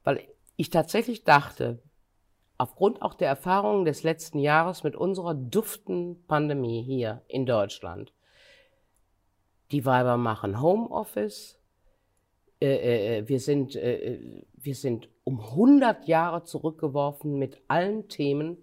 [0.03, 0.21] Weil
[0.55, 1.79] ich tatsächlich dachte,
[2.57, 8.13] aufgrund auch der Erfahrungen des letzten Jahres mit unserer duften Pandemie hier in Deutschland,
[9.71, 11.59] die Weiber machen Homeoffice.
[12.61, 14.19] Äh, äh, wir, sind, äh,
[14.55, 18.57] wir sind um 100 Jahre zurückgeworfen mit allen Themen.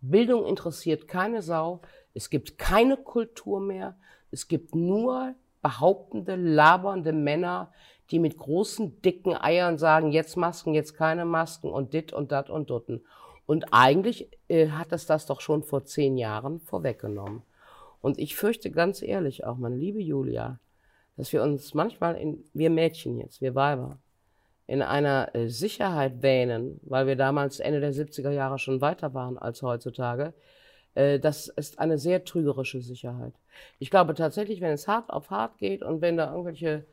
[0.00, 1.80] Bildung interessiert keine Sau.
[2.14, 3.96] Es gibt keine Kultur mehr.
[4.30, 7.72] Es gibt nur behauptende, labernde Männer,
[8.10, 12.50] die mit großen, dicken Eiern sagen, jetzt Masken, jetzt keine Masken und dit und dat
[12.50, 13.04] und dutten.
[13.46, 17.42] Und eigentlich äh, hat es das doch schon vor zehn Jahren vorweggenommen.
[18.04, 20.60] Und ich fürchte ganz ehrlich auch, meine liebe Julia,
[21.16, 23.96] dass wir uns manchmal, in, wir Mädchen jetzt, wir Weiber,
[24.66, 29.38] in einer äh, Sicherheit wähnen, weil wir damals Ende der 70er Jahre schon weiter waren
[29.38, 30.34] als heutzutage.
[30.94, 33.32] Äh, das ist eine sehr trügerische Sicherheit.
[33.78, 36.84] Ich glaube tatsächlich, wenn es hart auf hart geht und wenn da irgendwelche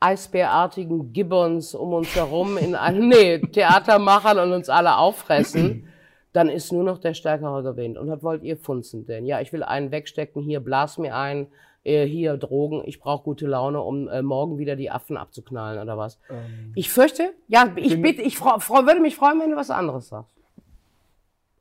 [0.00, 5.88] eisbärartigen Gibbons um uns herum in einem nee, Theater machen und uns alle auffressen,
[6.36, 7.96] dann ist nur noch der Stärkere gewinnt.
[7.98, 9.24] Und was wollt ihr funzen denn?
[9.26, 11.46] Ja, ich will einen wegstecken, hier blas mir ein,
[11.84, 15.96] äh, hier Drogen, ich brauche gute Laune, um äh, morgen wieder die Affen abzuknallen oder
[15.96, 16.18] was.
[16.28, 19.56] Ähm, Ich fürchte, ja, ich bin- bitte, ich freu, freu, würde mich freuen, wenn du
[19.56, 20.30] was anderes sagst.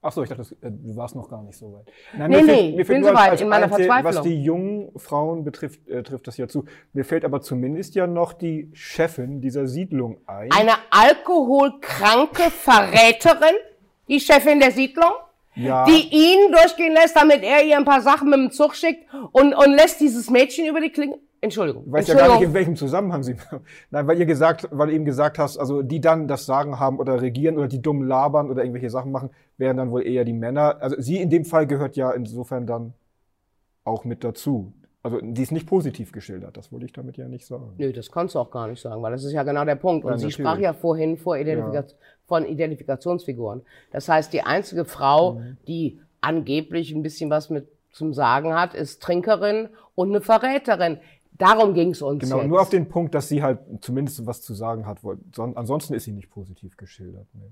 [0.07, 1.87] Ach so, ich dachte, das, äh, du warst noch gar nicht so weit.
[2.15, 3.47] Nein, Nee, mir fällt- nee, mir ich fällt bin nur so als- weit als in
[3.49, 4.13] meiner Einzel- Verzweiflung.
[4.15, 6.65] Was die jungen Frauen betrifft, äh, trifft das ja zu.
[6.93, 10.51] Mir fällt aber zumindest ja noch die Chefin dieser Siedlung ein.
[10.51, 13.55] Eine alkoholkranke Verräterin,
[14.07, 15.13] die Chefin der Siedlung,
[15.55, 19.05] ja, die ihn durchgehen lässt, damit er ihr ein paar Sachen mit dem Zug schickt
[19.31, 21.19] und, und lässt dieses Mädchen über die Klinge.
[21.41, 21.83] Entschuldigung.
[21.85, 23.35] Ich weiß ja gar nicht, in welchem Zusammenhang sie.
[23.91, 26.97] Nein, weil ihr gesagt, weil du eben gesagt hast, also die dann das Sagen haben
[26.97, 30.33] oder regieren oder die dumm labern oder irgendwelche Sachen machen, wären dann wohl eher die
[30.33, 30.77] Männer.
[30.81, 32.93] Also sie in dem Fall gehört ja insofern dann
[33.83, 34.73] auch mit dazu.
[35.05, 37.73] Also die ist nicht positiv geschildert, das wollte ich damit ja nicht sagen.
[37.77, 40.03] Nö, das kannst du auch gar nicht sagen, weil das ist ja genau der Punkt.
[40.03, 41.85] Und Ja, sie sprach ja vorhin vor Identifika
[42.27, 43.61] von Identifikationsfiguren.
[43.91, 45.57] Das heißt, die einzige Frau, Mhm.
[45.67, 50.97] die angeblich ein bisschen was mit zum Sagen hat, ist Trinkerin und eine Verräterin.
[51.37, 52.47] Darum ging es uns Genau, jetzt.
[52.47, 54.99] nur auf den Punkt, dass sie halt zumindest was zu sagen hat.
[55.37, 57.27] Ansonsten ist sie nicht positiv geschildert.
[57.33, 57.51] Nee.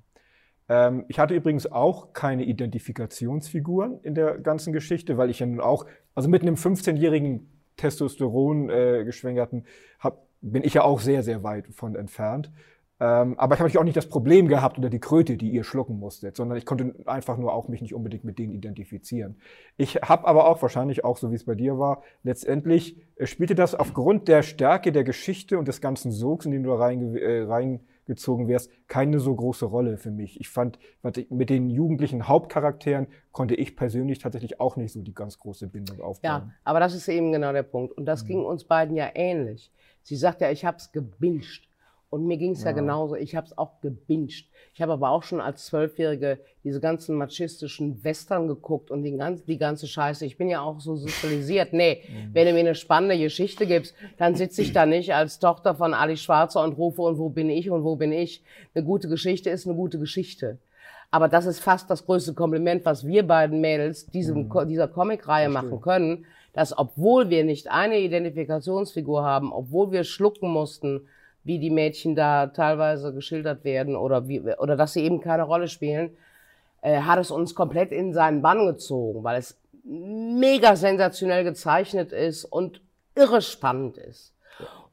[0.69, 5.59] Ähm, ich hatte übrigens auch keine Identifikationsfiguren in der ganzen Geschichte, weil ich ja nun
[5.59, 5.85] auch,
[6.15, 9.03] also mit einem 15-jährigen Testosteron äh,
[10.41, 12.51] bin ich ja auch sehr, sehr weit von entfernt.
[12.99, 15.99] Ähm, aber ich habe auch nicht das Problem gehabt oder die Kröte, die ihr schlucken
[15.99, 19.37] musstet, sondern ich konnte einfach nur auch mich nicht unbedingt mit denen identifizieren.
[19.77, 23.55] Ich habe aber auch wahrscheinlich auch, so wie es bei dir war, letztendlich äh, spielte
[23.55, 27.43] das aufgrund der Stärke der Geschichte und des ganzen Sogs, in den du reinge äh,
[28.07, 30.39] reingezogen wärst, keine so große Rolle für mich.
[30.39, 30.79] Ich fand,
[31.29, 36.01] mit den jugendlichen Hauptcharakteren konnte ich persönlich tatsächlich auch nicht so die ganz große Bindung
[36.01, 36.23] aufbauen.
[36.47, 37.93] Ja, aber das ist eben genau der Punkt.
[37.93, 38.07] Und Mhm.
[38.07, 39.71] das ging uns beiden ja ähnlich.
[40.03, 41.67] Sie sagt ja, ich habe es gebinged.
[42.13, 42.69] Und mir ging es ja.
[42.69, 42.75] Ja.
[42.75, 43.15] genauso.
[43.15, 44.45] Ich habe es auch gebinged.
[44.75, 49.43] Ich habe aber auch schon als Zwölfjährige diese ganzen machistischen Western geguckt und die ganze,
[49.45, 50.23] die ganze Scheiße.
[50.25, 51.73] Ich bin ja auch so sozialisiert.
[51.73, 52.29] Nee, Mhm.
[52.35, 55.95] wenn du mir eine spannende Geschichte gibst, dann sitze ich da nicht als Tochter von
[55.95, 58.43] Ali Schwarzer und rufe, und wo bin ich und wo bin ich?
[58.75, 60.59] Eine gute Geschichte ist eine gute Geschichte.
[61.09, 65.49] Aber das ist fast das größte Kompliment, was wir beiden Mädels diesem, Ko- dieser Comicreihe
[65.49, 71.07] machen können, dass obwohl wir nicht eine Identifikationsfigur haben, obwohl wir schlucken mussten,
[71.43, 75.67] wie die Mädchen da teilweise geschildert werden oder wie, oder dass sie eben keine Rolle
[75.67, 76.15] spielen,
[76.81, 82.45] äh, hat es uns komplett in seinen Bann gezogen, weil es mega sensationell gezeichnet ist
[82.45, 82.81] und
[83.15, 84.33] irre spannend ist.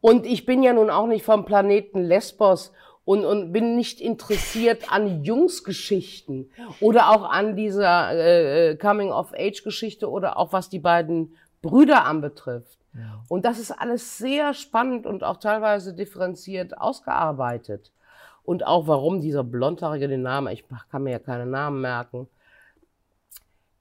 [0.01, 2.73] Und ich bin ja nun auch nicht vom Planeten Lesbos
[3.05, 6.51] und, und bin nicht interessiert an Jungsgeschichten
[6.81, 12.80] oder auch an dieser äh, Coming-of-Age-Geschichte oder auch was die beiden Brüder anbetrifft.
[13.29, 17.93] Und das ist alles sehr spannend und auch teilweise differenziert ausgearbeitet.
[18.45, 22.29] Und auch warum dieser blondhaarige den Namen, ich kann mir ja keine Namen merken.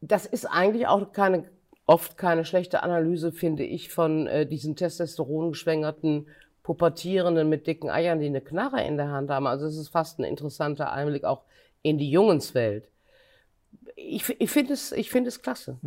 [0.01, 1.45] Das ist eigentlich auch keine,
[1.85, 6.27] oft keine schlechte Analyse, finde ich, von äh, diesen testosterongeschwängerten
[6.61, 9.47] Pubertierenden mit dicken Eiern, die eine Knarre in der Hand haben.
[9.47, 11.41] Also es ist fast ein interessanter Einblick auch
[11.81, 12.87] in die Jungenswelt.
[13.95, 15.77] Ich, ich finde es, ich finde es klasse.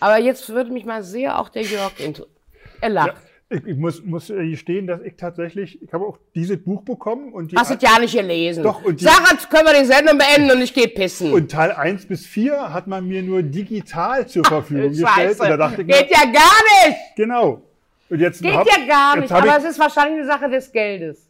[0.00, 2.39] Aber jetzt würde mich mal sehr auch der Jörg interessieren.
[2.80, 3.14] Er lacht.
[3.52, 7.32] Ich, ich muss, muss äh, gestehen, dass ich tatsächlich, ich habe auch dieses Buch bekommen
[7.32, 8.62] und die Hast du es ja nicht gelesen.
[8.62, 11.32] Doch, und die- Sag, jetzt können wir die Sendung beenden und ich gehe pissen.
[11.32, 15.08] und Teil 1 bis 4 hat man mir nur digital zur Verfügung gestellt.
[15.08, 15.42] Scheiße.
[15.42, 16.96] Und da dachte ich mir, Geht ja gar nicht.
[17.16, 17.62] genau.
[18.08, 19.32] Und jetzt Geht hab- ja gar nicht.
[19.32, 21.28] Aber es ist wahrscheinlich eine Sache des Geldes.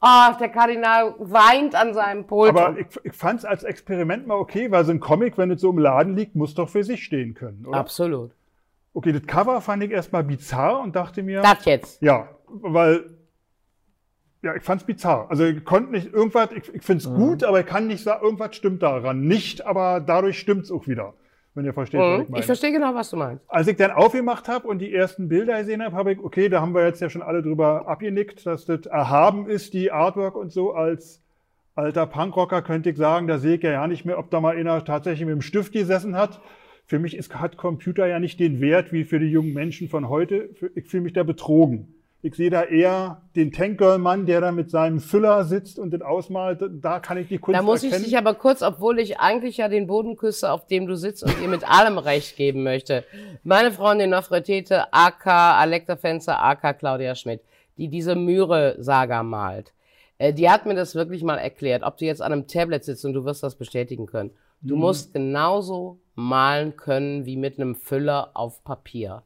[0.00, 2.50] Ach, der Kardinal weint an seinem Pult.
[2.50, 5.60] aber ich, ich fand es als Experiment mal okay, weil so ein Comic, wenn es
[5.60, 7.76] so im Laden liegt, muss doch für sich stehen können, oder?
[7.78, 8.30] Absolut.
[8.98, 12.02] Okay, das Cover fand ich erstmal bizarr und dachte mir, Das jetzt.
[12.02, 13.04] ja, weil,
[14.42, 15.26] ja, ich fand es bizarr.
[15.30, 18.24] Also ich konnte nicht irgendwas, ich, ich finde es gut, aber ich kann nicht sagen,
[18.24, 19.20] irgendwas stimmt daran.
[19.20, 21.14] Nicht, aber dadurch stimmt es auch wieder,
[21.54, 22.32] wenn ihr versteht, was ich Mhm.
[22.32, 22.40] meine.
[22.40, 23.44] Ich verstehe genau, was du meinst.
[23.46, 26.60] Als ich dann aufgemacht habe und die ersten Bilder gesehen habe, habe ich, okay, da
[26.60, 30.50] haben wir jetzt ja schon alle drüber abgenickt, dass das erhaben ist, die Artwork und
[30.50, 30.72] so.
[30.72, 31.22] Als
[31.76, 34.56] alter Punkrocker könnte ich sagen, da sehe ich ja, ja nicht mehr, ob da mal
[34.56, 36.40] einer tatsächlich mit dem Stift gesessen hat.
[36.88, 40.08] Für mich ist, hat Computer ja nicht den Wert wie für die jungen Menschen von
[40.08, 40.48] heute.
[40.74, 41.94] Ich fühle mich da betrogen.
[42.22, 46.60] Ich sehe da eher den Tankgirl-Mann, der da mit seinem Füller sitzt und das ausmalt.
[46.80, 48.06] Da kann ich die Kunst Da muss ich erkennen.
[48.06, 51.34] dich aber kurz, obwohl ich eigentlich ja den Boden küsse, auf dem du sitzt und
[51.42, 53.04] ihr mit allem Recht geben möchte.
[53.44, 57.42] Meine Freundin Nofretete, AK Alekta Fenster, AK Claudia Schmidt,
[57.76, 59.72] die diese Myre-Saga malt,
[60.16, 61.82] äh, die hat mir das wirklich mal erklärt.
[61.84, 64.30] Ob du jetzt an einem Tablet sitzt und du wirst das bestätigen können.
[64.62, 64.80] Du Mhm.
[64.80, 69.22] musst genauso malen können wie mit einem Füller auf Papier.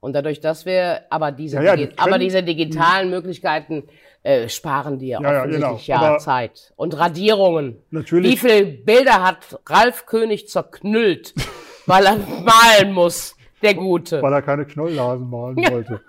[0.00, 3.82] Und dadurch, dass wir aber diese, Ja, ja, die aber diese digitalen Möglichkeiten
[4.22, 6.00] äh, sparen dir Ja, ja, offensichtlich genau.
[6.00, 6.72] ja Aber- Zeit.
[6.76, 7.78] Und Radierungen.
[7.90, 8.30] Natürlich.
[8.32, 11.34] Wie viele Bilder hat Ralf König zerknüllt,
[11.86, 14.22] weil er malen muss, der Gute.
[14.22, 16.00] weil er keine Knolllasen malen wollte.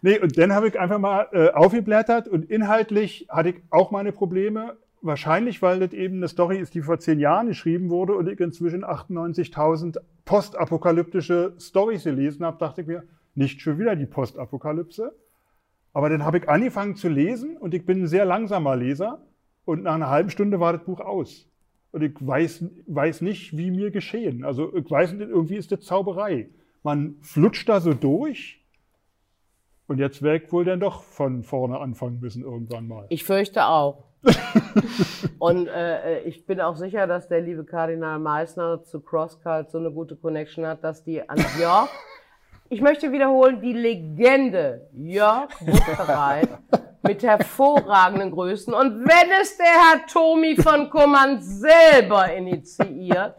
[0.00, 4.12] nee, und dann habe ich einfach mal äh, aufgeblättert und inhaltlich hatte ich auch meine
[4.12, 4.76] Probleme.
[5.04, 8.40] Wahrscheinlich, weil das eben eine Story ist, die vor zehn Jahren geschrieben wurde und ich
[8.40, 13.02] inzwischen 98.000 postapokalyptische Stories gelesen habe, dachte ich mir,
[13.34, 15.14] nicht schon wieder die Postapokalypse.
[15.92, 19.20] Aber dann habe ich angefangen zu lesen und ich bin ein sehr langsamer Leser
[19.66, 21.50] und nach einer halben Stunde war das Buch aus.
[21.92, 24.42] Und ich weiß, weiß nicht, wie mir geschehen.
[24.42, 26.48] Also ich weiß nicht, irgendwie ist das Zauberei.
[26.82, 28.63] Man flutscht da so durch
[29.86, 33.06] Und jetzt werde ich wohl dann doch von vorne anfangen müssen irgendwann mal.
[33.10, 34.04] Ich fürchte auch.
[35.38, 39.90] und äh, ich bin auch sicher, dass der liebe Kardinal Meissner zu Crosscut so eine
[39.90, 41.88] gute Connection hat, dass die an Jörg,
[42.70, 46.48] ich möchte wiederholen, die Legende Jörg Wuttereit
[47.02, 48.72] mit hervorragenden Größen.
[48.72, 53.34] Und wenn es der Herr Tomi von Kummern selber initiiert,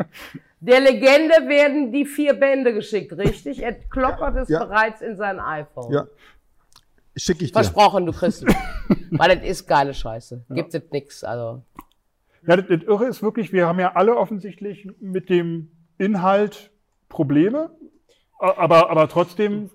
[0.60, 3.62] der Legende werden die vier Bände geschickt, richtig?
[3.64, 4.64] Er kloppert es Ja.
[4.64, 5.92] bereits in sein iPhone.
[5.92, 6.06] Ja.
[7.16, 7.64] Schicke ich dir.
[7.64, 8.46] Versprochen, du kriegst.
[9.12, 10.46] Weil das ist geile Scheiße.
[10.50, 11.24] Gibt es nix.
[11.24, 11.64] Also.
[12.48, 16.72] Ja, das, das Irre ist wirklich, wir haben ja alle offensichtlich mit dem Inhalt
[17.10, 17.72] Probleme,
[18.40, 19.70] aber, aber trotzdem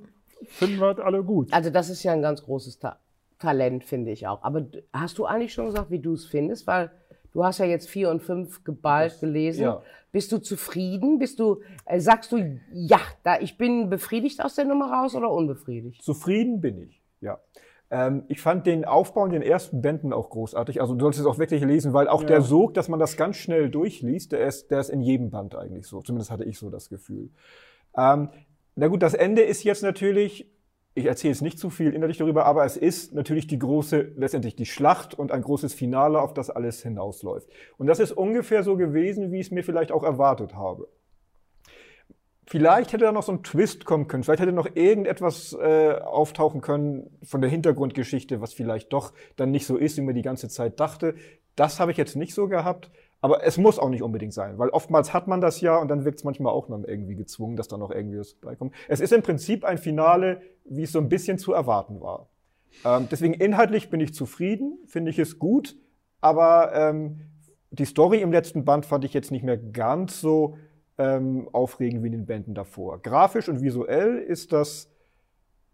[0.45, 1.53] finden wir es alle gut.
[1.53, 2.99] also das ist ja ein ganz großes Ta
[3.39, 4.43] Talent, finde ich auch.
[4.43, 6.67] Aber hast du eigentlich schon gesagt, wie du es findest?
[6.67, 6.91] Weil
[7.33, 9.63] du hast ja jetzt vier und fünf geballt gelesen.
[9.63, 9.83] ja.
[10.13, 11.19] Bist du zufrieden?
[11.19, 15.31] Bist du, äh, sagst du, ja, da, ich bin befriedigt aus der Nummer raus oder
[15.31, 16.03] unbefriedigt?
[16.03, 17.39] Zufrieden bin ich, ja.
[17.91, 20.81] Ähm, ich fand den Aufbau in den ersten Bänden auch großartig.
[20.81, 22.29] Also du solltest es auch wirklich lesen, weil auch Ja.
[22.29, 25.57] der Sog, dass man das ganz schnell durchliest, der ist, der ist in jedem Band
[25.57, 26.01] eigentlich so.
[26.01, 27.31] Zumindest hatte ich so das Gefühl.
[27.97, 28.29] Ähm,
[28.77, 30.49] na gut, das Ende ist jetzt natürlich,
[30.95, 34.55] ich erzähle jetzt nicht zu viel innerlich darüber, aber es ist natürlich die große, letztendlich
[34.55, 37.49] die Schlacht und ein großes Finale, auf das alles hinausläuft.
[37.77, 40.87] Und das ist ungefähr so gewesen, wie ich es mir vielleicht auch erwartet habe.
[42.51, 44.25] Vielleicht hätte da noch so ein Twist kommen können.
[44.25, 49.67] Vielleicht hätte noch irgendetwas äh, auftauchen können von der Hintergrundgeschichte, was vielleicht doch dann nicht
[49.67, 51.15] so ist, wie man die ganze Zeit dachte.
[51.55, 52.91] Das habe ich jetzt nicht so gehabt.
[53.21, 56.05] Aber es muss auch nicht unbedingt sein, weil oftmals hat man das ja und dann
[56.05, 58.75] wirkt es manchmal auch dann irgendwie gezwungen, dass da noch irgendwie was beikommt.
[58.89, 62.31] Es ist im Prinzip ein Finale, wie es so ein bisschen zu erwarten war.
[62.85, 65.77] Ähm, deswegen inhaltlich bin ich zufrieden, finde ich es gut,
[66.21, 67.21] aber ähm,
[67.71, 70.57] die Story im letzten Band fand ich jetzt nicht mehr ganz so
[71.01, 73.01] ähm, aufregend wie in den Bänden davor.
[73.01, 74.91] Grafisch und visuell ist das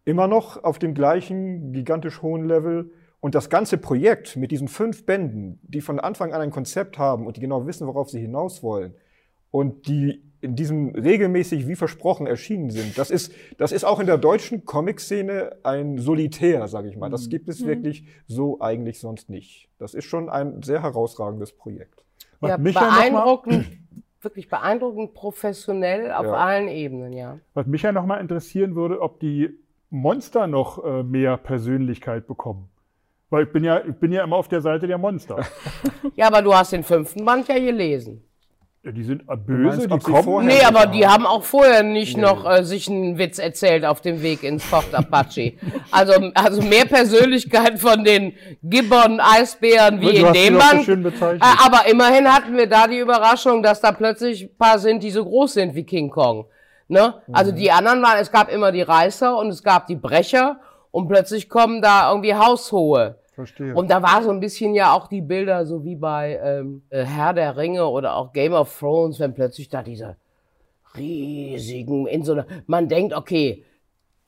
[0.05, 2.93] immer noch auf dem gleichen gigantisch hohen Level.
[3.19, 7.27] Und das ganze Projekt mit diesen fünf Bänden, die von Anfang an ein Konzept haben
[7.27, 8.94] und die genau wissen, worauf sie hinaus wollen
[9.51, 14.07] und die in diesem regelmäßig wie versprochen erschienen sind, das ist, das ist auch in
[14.07, 17.11] der deutschen Comic-Szene ein Solitär, sage ich mal.
[17.11, 19.69] Das gibt es wirklich so eigentlich sonst nicht.
[19.78, 22.05] Das ist schon ein sehr herausragendes Projekt.
[22.43, 23.66] Ja, beeindruckend,
[24.22, 26.32] wirklich beeindruckend professionell auf Ja.
[26.34, 27.38] allen Ebenen, ja.
[27.55, 29.51] Was mich ja noch mal interessieren würde, ob die
[29.90, 32.68] Monster noch äh, mehr Persönlichkeit bekommen.
[33.30, 35.44] Weil ich bin ja, ich bin ja immer auf der Seite der Monster.
[36.14, 38.24] Ja, aber du hast den fünften Band ja gelesen.
[38.87, 40.23] Ja, die sind äh, meinst, böse, die ob sie kommen.
[40.23, 44.01] vorher- Nee, aber die haben auch vorher nicht noch äh, sich einen Witz erzählt auf
[44.01, 45.55] dem Weg ins Fort Apache.
[45.91, 51.43] Also, also mehr Persönlichkeit von den Gibbon Eisbären wie Du in dem bezeichnet.
[51.43, 55.11] Äh, aber immerhin hatten wir da die Überraschung, dass da plötzlich ein paar sind, die
[55.11, 56.47] so groß sind wie King Kong.
[56.87, 57.15] Ne?
[57.33, 57.57] Also Mhm.
[57.57, 60.61] die anderen waren, es gab immer die Reißer und es gab die Brecher
[60.93, 63.17] und plötzlich kommen da irgendwie Haushohe.
[63.37, 63.75] Verstehe.
[63.75, 67.05] Und da war so ein bisschen ja auch die Bilder, so wie bei ähm, äh,
[67.05, 70.17] Herr der Ringe oder auch Game of Thrones, wenn plötzlich da diese
[70.97, 73.63] riesigen, in so einer, man denkt, okay,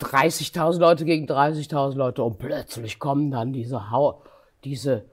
[0.03, 4.23] 30.000 Leute gegen 30.000 Leute und plötzlich kommen dann diese, Hau
[4.63, 5.07] diese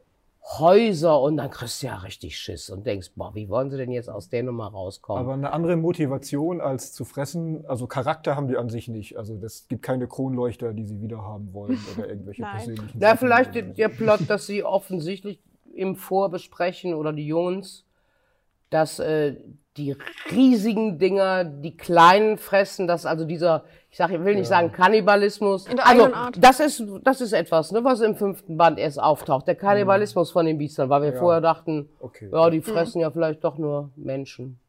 [0.47, 3.89] Häuser und dann kriegst du ja richtig Schiss und denkst, boah, wie wollen sie denn
[3.89, 5.23] jetzt aus der Nummer rauskommen?
[5.23, 9.17] Aber eine andere Motivation als zu fressen, also Charakter haben die an sich nicht.
[9.17, 12.57] Also es gibt keine Kronleuchter, die sie wieder haben wollen oder irgendwelche Nein.
[12.57, 12.99] persönlichen.
[12.99, 15.39] Ja, vielleicht der, der Plot, dass sie offensichtlich
[15.73, 17.83] im Vorbesprechen oder die Jungs,
[18.69, 19.37] dass äh,
[19.77, 19.95] die
[20.31, 25.67] riesigen Dinger die kleinen fressen, dass also dieser, ich sag, ich will nicht sagen Kannibalismus.
[25.67, 26.37] In der also, eigenen Art.
[26.39, 29.47] Das ist, das ist etwas, ne, was im fünften Band erst auftaucht.
[29.47, 31.19] Der Kannibalismus von den Biestern, weil wir Ja.
[31.19, 32.29] vorher dachten, Okay.
[32.31, 34.59] ja, die fressen ja vielleicht doch nur Menschen.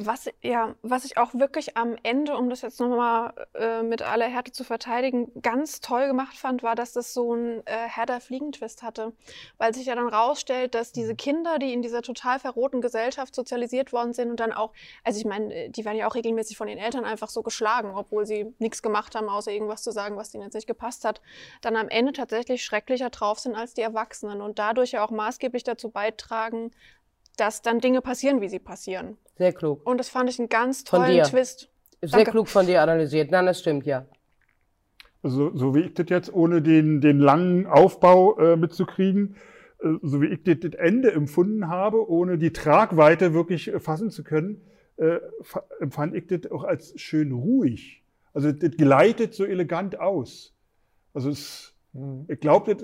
[0.00, 4.26] Was, ja, was ich auch wirklich am Ende, um das jetzt nochmal äh, mit aller
[4.26, 8.20] Härte zu verteidigen, ganz toll gemacht fand, war, dass das so ein äh, Herr der
[8.20, 9.12] Fliegentwist hatte.
[9.58, 13.92] Weil sich ja dann rausstellt, dass diese Kinder, die in dieser total verrohten Gesellschaft sozialisiert
[13.92, 14.72] worden sind und dann auch,
[15.02, 17.92] also ich meine, äh, die werden ja auch regelmäßig von den Eltern einfach so geschlagen,
[17.96, 21.20] obwohl sie nichts gemacht haben, außer irgendwas zu sagen, was denen jetzt nicht gepasst hat,
[21.60, 25.64] dann am Ende tatsächlich schrecklicher drauf sind als die Erwachsenen und dadurch ja auch maßgeblich
[25.64, 26.70] dazu beitragen,
[27.36, 29.16] dass dann Dinge passieren, wie sie passieren.
[29.36, 29.86] Sehr klug.
[29.86, 31.24] Und das fand ich einen ganz Von tollen dir.
[31.24, 31.70] Twist.
[32.00, 32.32] Sehr Danke.
[32.32, 33.30] klug von dir analysiert.
[33.30, 34.06] Nein, das stimmt, ja.
[35.22, 39.36] Also, so wie ich das jetzt, ohne den, den langen Aufbau äh, mitzukriegen,
[39.80, 44.10] äh, so wie ich das, das Ende empfunden habe, ohne die Tragweite wirklich äh, fassen
[44.10, 44.62] zu können,
[44.96, 48.02] äh, fa- empfand ich das auch als schön ruhig.
[48.34, 50.54] Also das gleitet so elegant aus.
[51.14, 51.72] Also es,
[52.26, 52.76] ich glaube,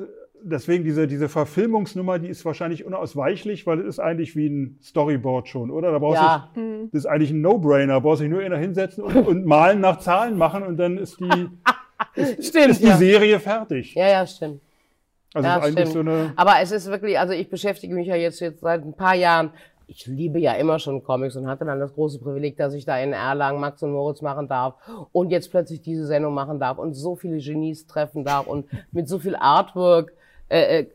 [0.42, 5.48] deswegen diese, diese Verfilmungsnummer, die ist wahrscheinlich unausweichlich, weil es ist eigentlich wie ein Storyboard
[5.48, 5.92] schon, oder?
[5.92, 6.88] Da brauchst Ja, du Mhm.
[6.92, 8.00] das ist eigentlich ein No-Brainer.
[8.00, 11.24] Brauchst dich nur einer hinsetzen und, und malen nach Zahlen machen und dann ist die,
[12.42, 12.68] stimmt.
[12.70, 12.96] ist die ja.
[12.96, 13.94] Serie fertig.
[13.94, 14.60] ja, ja, stimmt.
[15.34, 15.92] Also ja, ist stimmt.
[15.92, 16.32] so eine.
[16.36, 19.50] Aber es ist wirklich, also ich beschäftige mich ja jetzt, jetzt seit ein paar Jahren.
[19.90, 22.98] Ich liebe ja immer schon Comics und hatte dann das große Privileg, dass ich da
[22.98, 24.74] in Erlangen Max und Moritz machen darf
[25.12, 29.08] und jetzt plötzlich diese Sendung machen darf und so viele Genies treffen darf und mit
[29.08, 30.12] so viel Artwork.
[30.48, 30.86] Äh, äh,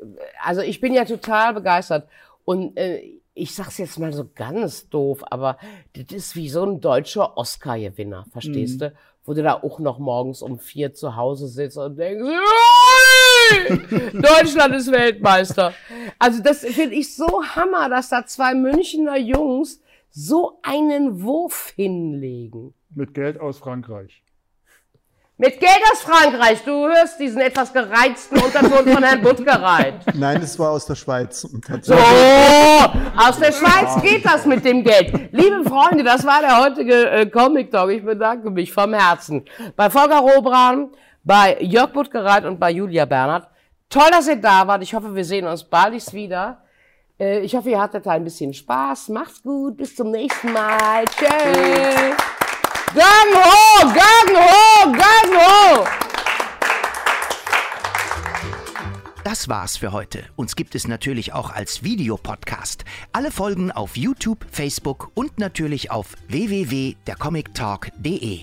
[0.43, 2.07] also ich bin ja total begeistert
[2.45, 3.01] und äh,
[3.35, 5.57] ich sag's jetzt mal so ganz doof, aber
[5.93, 8.93] das ist wie so ein deutscher Oscar-Gewinner, verstehst du?
[9.25, 12.33] Wo du da auch noch morgens um vier zu Hause sitzt und denkst, "Ui,
[14.13, 15.73] Deutschland ist Weltmeister.
[16.19, 19.81] Also das finde ich so hammer, dass da zwei Münchner Jungs
[20.11, 22.73] so einen Wurf hinlegen.
[22.93, 24.23] Mit Geld aus Frankreich.
[25.37, 26.63] Mit Geld aus Frankreich.
[26.63, 29.95] Du hörst diesen etwas gereizten Unterton von Herrn Buttgereit.
[30.13, 31.41] Nein, es war aus der Schweiz.
[31.41, 35.31] So, aus der Schweiz geht das mit dem Geld.
[35.31, 37.89] Liebe Freunde, das war der heutige äh, Comic Talk.
[37.89, 39.43] Ich bedanke mich vom Herzen.
[39.75, 40.91] Bei Volker Robran,
[41.23, 43.47] bei Jörg Buttgereit und bei Julia Bernhard.
[43.89, 44.83] Toll, dass ihr da wart.
[44.83, 46.61] Ich hoffe, wir sehen uns baldigst wieder.
[47.19, 49.09] Äh, ich hoffe, ihr hattet ein bisschen Spaß.
[49.09, 49.77] Macht's gut.
[49.77, 51.05] Bis zum nächsten Mal.
[51.05, 52.15] Tschüss.
[52.93, 53.87] Gang ho!
[53.87, 54.62] Gang ho!
[54.83, 55.87] Ho!
[59.23, 60.25] Das war's für heute.
[60.35, 62.83] Uns gibt es natürlich auch als Videopodcast.
[63.13, 68.41] Alle Folgen auf YouTube, Facebook und natürlich auf www.dercomictalk.de.